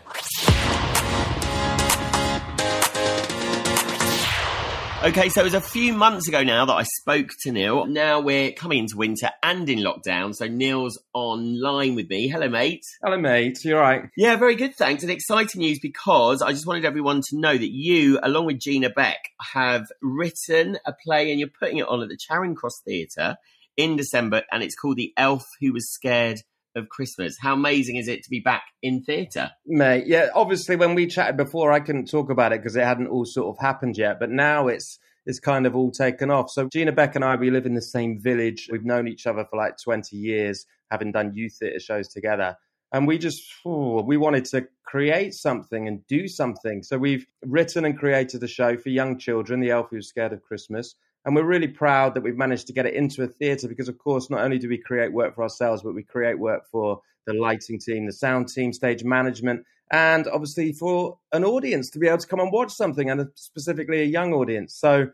Okay, 5.07 5.29
so 5.29 5.43
it 5.43 5.45
was 5.45 5.55
a 5.55 5.61
few 5.61 5.93
months 5.93 6.27
ago 6.27 6.43
now 6.43 6.65
that 6.65 6.73
I 6.73 6.83
spoke 6.83 7.31
to 7.43 7.53
Neil. 7.53 7.87
Now 7.87 8.19
we're 8.19 8.51
coming 8.51 8.81
into 8.81 8.97
winter 8.97 9.31
and 9.41 9.71
in 9.71 9.79
lockdown, 9.79 10.35
so 10.35 10.49
Neil's 10.49 11.01
online 11.15 11.95
with 11.95 12.11
me. 12.11 12.27
Hello, 12.27 12.49
mate. 12.49 12.83
Hello, 13.01 13.17
mate. 13.17 13.57
You 13.63 13.77
all 13.77 13.83
right? 13.83 14.11
Yeah, 14.17 14.35
very 14.35 14.57
good, 14.57 14.75
thanks. 14.75 15.05
And 15.05 15.13
exciting 15.13 15.61
news 15.61 15.79
because 15.79 16.43
I 16.43 16.51
just 16.51 16.67
wanted 16.67 16.85
everyone 16.85 17.21
to 17.29 17.39
know 17.39 17.57
that 17.57 17.71
you, 17.71 18.19
along 18.21 18.47
with 18.47 18.59
Gina 18.59 18.91
Beck, 18.91 19.21
have 19.55 19.87
written 20.03 20.77
a 20.85 20.93
play 20.93 21.31
and 21.31 21.39
you're 21.39 21.51
putting 21.57 21.79
it 21.79 21.87
on 21.87 22.03
at 22.03 22.09
the 22.09 22.19
Charing 22.19 22.57
Cross 22.57 22.81
Theatre 22.85 23.37
in 23.77 23.95
December, 23.95 24.43
and 24.51 24.65
it's 24.65 24.75
called 24.75 24.97
The 24.97 25.13
Elf 25.17 25.45
Who 25.61 25.73
Was 25.73 25.89
Scared 25.89 26.41
of 26.77 26.89
Christmas. 26.89 27.37
How 27.41 27.55
amazing 27.55 27.97
is 27.97 28.09
it 28.09 28.23
to 28.25 28.31
be 28.31 28.41
back 28.41 28.65
in 28.83 29.03
theatre? 29.03 29.51
Mate, 29.67 30.07
yeah, 30.07 30.29
obviously 30.35 30.77
when 30.77 30.95
we 30.95 31.07
chatted 31.07 31.37
before, 31.37 31.73
I 31.73 31.81
couldn't 31.81 32.11
talk 32.11 32.31
about 32.31 32.53
it 32.53 32.61
because 32.61 32.77
it 32.77 32.85
hadn't 32.85 33.09
all 33.09 33.25
sort 33.25 33.57
of 33.57 33.61
happened 33.61 33.97
yet. 33.99 34.21
But 34.21 34.31
now 34.31 34.69
it's 34.69 34.99
it's 35.27 35.41
kind 35.41 35.67
of 35.67 35.75
all 35.75 35.91
taken 35.91 36.31
off. 36.31 36.51
So 36.51 36.69
Gina 36.69 36.93
Beck 36.93 37.17
and 37.17 37.25
I, 37.25 37.35
we 37.35 37.51
live 37.51 37.67
in 37.67 37.75
the 37.75 37.83
same 37.83 38.21
village. 38.21 38.69
We've 38.71 38.85
known 38.85 39.09
each 39.09 39.27
other 39.27 39.45
for 39.51 39.57
like 39.57 39.77
20 39.83 40.17
years, 40.17 40.65
having 40.91 41.11
done 41.11 41.33
youth 41.35 41.57
theatre 41.59 41.81
shows 41.81 42.09
together. 42.09 42.57
And 42.93 43.09
we 43.09 43.19
just, 43.19 43.43
oh, 43.65 44.03
we 44.03 44.17
wanted 44.17 44.45
to 44.47 44.69
create 44.87 45.35
something 45.35 45.89
and 45.89 46.07
do 46.07 46.29
something. 46.29 46.85
So 46.85 46.97
we've 46.97 47.27
written 47.45 47.85
and 47.85 47.99
created 47.99 48.43
a 48.45 48.49
show 48.49 48.77
for 48.77 48.91
young 48.91 49.19
children, 49.19 49.59
The 49.59 49.71
Elf 49.71 49.89
Who's 49.91 50.09
Scared 50.09 50.33
of 50.33 50.43
Christmas. 50.43 50.95
And 51.27 51.35
we're 51.35 51.43
really 51.43 51.69
proud 51.69 52.15
that 52.15 52.23
we've 52.23 52.37
managed 52.37 52.69
to 52.69 52.73
get 52.73 52.87
it 52.87 52.95
into 52.95 53.25
a 53.25 53.27
theatre 53.27 53.67
because, 53.67 53.89
of 53.89 53.99
course, 53.99 54.31
not 54.31 54.43
only 54.43 54.59
do 54.59 54.69
we 54.69 54.79
create 54.79 55.13
work 55.13 55.35
for 55.35 55.43
ourselves, 55.43 55.83
but 55.83 55.93
we 55.93 56.05
create 56.05 56.39
work 56.39 56.63
for 56.71 57.01
the 57.27 57.35
lighting 57.35 57.81
team, 57.81 58.07
the 58.07 58.13
sound 58.13 58.49
team, 58.49 58.73
stage 58.73 59.03
management, 59.03 59.65
and 59.91 60.29
obviously 60.29 60.73
for 60.73 61.19
an 61.33 61.45
audience 61.45 61.91
to 61.91 61.99
be 61.99 62.07
able 62.07 62.19
to 62.19 62.27
come 62.29 62.39
and 62.39 62.53
watch 62.53 62.73
something, 62.73 63.11
and 63.11 63.29
specifically 63.35 64.03
a 64.03 64.05
young 64.05 64.33
audience. 64.33 64.75
So 64.77 65.09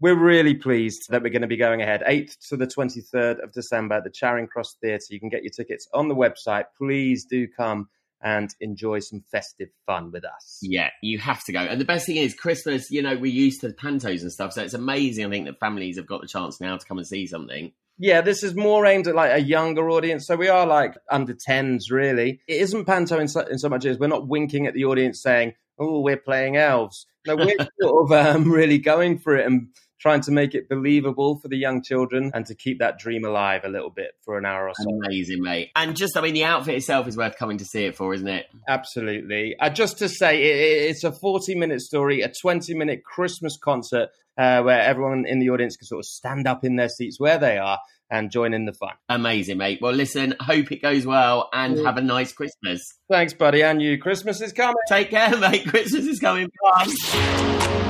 we're 0.00 0.18
really 0.18 0.54
pleased 0.54 1.10
that 1.10 1.22
we're 1.22 1.28
going 1.28 1.42
to 1.42 1.48
be 1.48 1.58
going 1.58 1.82
ahead 1.82 2.02
8th 2.08 2.48
to 2.48 2.56
the 2.56 2.66
23rd 2.66 3.44
of 3.44 3.52
December 3.52 3.96
at 3.96 4.04
the 4.04 4.10
Charing 4.10 4.46
Cross 4.46 4.78
Theatre. 4.80 5.06
You 5.10 5.20
can 5.20 5.28
get 5.28 5.42
your 5.42 5.52
tickets 5.52 5.86
on 5.92 6.08
the 6.08 6.16
website. 6.16 6.64
Please 6.78 7.26
do 7.26 7.46
come 7.46 7.88
and 8.22 8.54
enjoy 8.60 9.00
some 9.00 9.22
festive 9.30 9.68
fun 9.86 10.12
with 10.12 10.24
us. 10.24 10.58
Yeah, 10.62 10.90
you 11.02 11.18
have 11.18 11.44
to 11.44 11.52
go. 11.52 11.60
And 11.60 11.80
the 11.80 11.84
best 11.84 12.06
thing 12.06 12.16
is, 12.16 12.34
Christmas, 12.34 12.90
you 12.90 13.02
know, 13.02 13.16
we're 13.16 13.32
used 13.32 13.60
to 13.62 13.68
pantos 13.70 14.22
and 14.22 14.32
stuff, 14.32 14.52
so 14.52 14.62
it's 14.62 14.74
amazing, 14.74 15.26
I 15.26 15.30
think, 15.30 15.46
that 15.46 15.58
families 15.58 15.96
have 15.96 16.06
got 16.06 16.20
the 16.20 16.28
chance 16.28 16.60
now 16.60 16.76
to 16.76 16.86
come 16.86 16.98
and 16.98 17.06
see 17.06 17.26
something. 17.26 17.72
Yeah, 17.98 18.20
this 18.20 18.42
is 18.42 18.54
more 18.54 18.86
aimed 18.86 19.06
at 19.06 19.14
like 19.14 19.32
a 19.32 19.40
younger 19.40 19.90
audience. 19.90 20.26
So 20.26 20.36
we 20.36 20.48
are 20.48 20.66
like 20.66 20.96
under 21.10 21.34
10s, 21.34 21.90
really. 21.90 22.40
It 22.48 22.60
isn't 22.62 22.86
panto 22.86 23.18
in 23.18 23.28
so, 23.28 23.40
in 23.42 23.58
so 23.58 23.68
much 23.68 23.84
as 23.84 23.98
we're 23.98 24.08
not 24.08 24.26
winking 24.26 24.66
at 24.66 24.74
the 24.74 24.86
audience 24.86 25.22
saying, 25.22 25.54
oh, 25.78 26.00
we're 26.00 26.16
playing 26.16 26.56
elves. 26.56 27.06
No, 27.26 27.36
we're 27.36 27.54
sort 27.80 28.10
of 28.10 28.12
um, 28.12 28.50
really 28.50 28.78
going 28.78 29.18
for 29.18 29.36
it 29.36 29.46
and 29.46 29.68
trying 30.02 30.20
to 30.20 30.32
make 30.32 30.52
it 30.54 30.68
believable 30.68 31.38
for 31.40 31.46
the 31.48 31.56
young 31.56 31.80
children 31.82 32.32
and 32.34 32.44
to 32.46 32.54
keep 32.54 32.80
that 32.80 32.98
dream 32.98 33.24
alive 33.24 33.62
a 33.64 33.68
little 33.68 33.88
bit 33.90 34.10
for 34.24 34.36
an 34.36 34.44
hour 34.44 34.68
or 34.68 34.74
so. 34.76 34.90
Amazing, 35.06 35.40
mate. 35.42 35.70
And 35.76 35.96
just, 35.96 36.16
I 36.16 36.20
mean, 36.20 36.34
the 36.34 36.42
outfit 36.44 36.74
itself 36.74 37.06
is 37.06 37.16
worth 37.16 37.36
coming 37.38 37.58
to 37.58 37.64
see 37.64 37.84
it 37.84 37.96
for, 37.96 38.12
isn't 38.12 38.26
it? 38.28 38.46
Absolutely. 38.68 39.54
Uh, 39.60 39.70
just 39.70 39.98
to 39.98 40.08
say, 40.08 40.42
it, 40.42 40.56
it- 40.56 40.90
it's 40.90 41.04
a 41.04 41.12
40 41.12 41.54
minute 41.54 41.80
story, 41.80 42.20
a 42.22 42.32
20 42.42 42.74
minute 42.74 43.04
Christmas 43.04 43.56
concert 43.62 44.08
uh, 44.36 44.60
where 44.62 44.80
everyone 44.80 45.24
in 45.26 45.38
the 45.38 45.50
audience 45.50 45.76
can 45.76 45.86
sort 45.86 46.00
of 46.00 46.06
stand 46.06 46.46
up 46.48 46.64
in 46.64 46.76
their 46.76 46.88
seats 46.88 47.20
where 47.20 47.38
they 47.38 47.56
are 47.58 47.78
and 48.10 48.30
join 48.30 48.52
in 48.52 48.64
the 48.66 48.72
fun. 48.74 48.92
Amazing, 49.08 49.56
mate. 49.58 49.78
Well, 49.80 49.92
listen, 49.92 50.34
hope 50.40 50.70
it 50.72 50.82
goes 50.82 51.06
well 51.06 51.48
and 51.52 51.78
have 51.78 51.96
a 51.96 52.02
nice 52.02 52.32
Christmas. 52.32 52.82
Thanks, 53.08 53.32
buddy. 53.32 53.62
And 53.62 53.80
you. 53.80 53.98
Christmas 53.98 54.40
is 54.42 54.52
coming. 54.52 54.74
Take 54.88 55.10
care, 55.10 55.36
mate. 55.38 55.64
Christmas 55.68 56.06
is 56.06 56.18
coming. 56.18 56.50
Bye. 56.74 57.81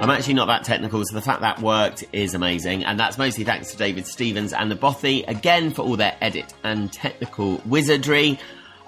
I'm 0.00 0.08
actually 0.08 0.34
not 0.34 0.46
that 0.46 0.64
technical, 0.64 1.04
so 1.04 1.14
the 1.14 1.20
fact 1.20 1.42
that 1.42 1.60
worked 1.60 2.04
is 2.12 2.34
amazing. 2.34 2.84
And 2.84 2.98
that's 2.98 3.18
mostly 3.18 3.44
thanks 3.44 3.70
to 3.72 3.76
David 3.76 4.06
Stevens 4.06 4.54
and 4.54 4.70
the 4.70 4.74
Bothy, 4.74 5.24
again, 5.28 5.70
for 5.72 5.82
all 5.82 5.96
their 5.96 6.16
edit 6.22 6.54
and 6.64 6.90
technical 6.90 7.60
wizardry. 7.66 8.38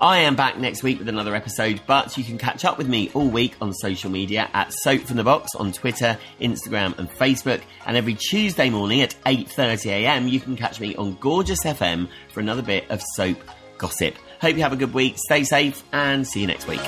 I 0.01 0.19
am 0.21 0.37
back 0.37 0.59
next 0.59 0.83
week 0.83 0.99
with 0.99 1.09
another 1.09 1.35
episode, 1.35 1.83
but 1.87 2.17
you 2.17 2.25
can 2.25 2.39
catch 2.39 2.65
up 2.65 2.79
with 2.79 2.89
me 2.89 3.11
all 3.13 3.29
week 3.29 3.55
on 3.61 3.75
social 3.75 4.11
media 4.11 4.49
at 4.55 4.73
Soap 4.73 5.03
from 5.03 5.19
the 5.19 5.23
Box 5.23 5.55
on 5.55 5.71
Twitter, 5.71 6.19
Instagram, 6.41 6.99
and 6.99 7.11
Facebook. 7.11 7.61
And 7.87 7.95
every 7.95 8.15
Tuesday 8.15 8.71
morning 8.71 9.03
at 9.03 9.15
8.30am, 9.27 10.31
you 10.31 10.41
can 10.41 10.57
catch 10.57 10.81
me 10.81 10.97
on 10.97 11.17
Gorgeous 11.21 11.63
FM 11.63 12.09
for 12.33 12.41
another 12.41 12.63
bit 12.63 12.91
of 12.91 13.03
soap 13.15 13.39
gossip. 13.77 14.15
Hope 14.41 14.57
you 14.57 14.63
have 14.63 14.73
a 14.73 14.77
good 14.77 14.95
week, 14.95 15.17
stay 15.19 15.45
safe, 15.45 15.85
and 15.93 16.27
see 16.27 16.41
you 16.41 16.47
next 16.47 16.67
week. 16.67 16.81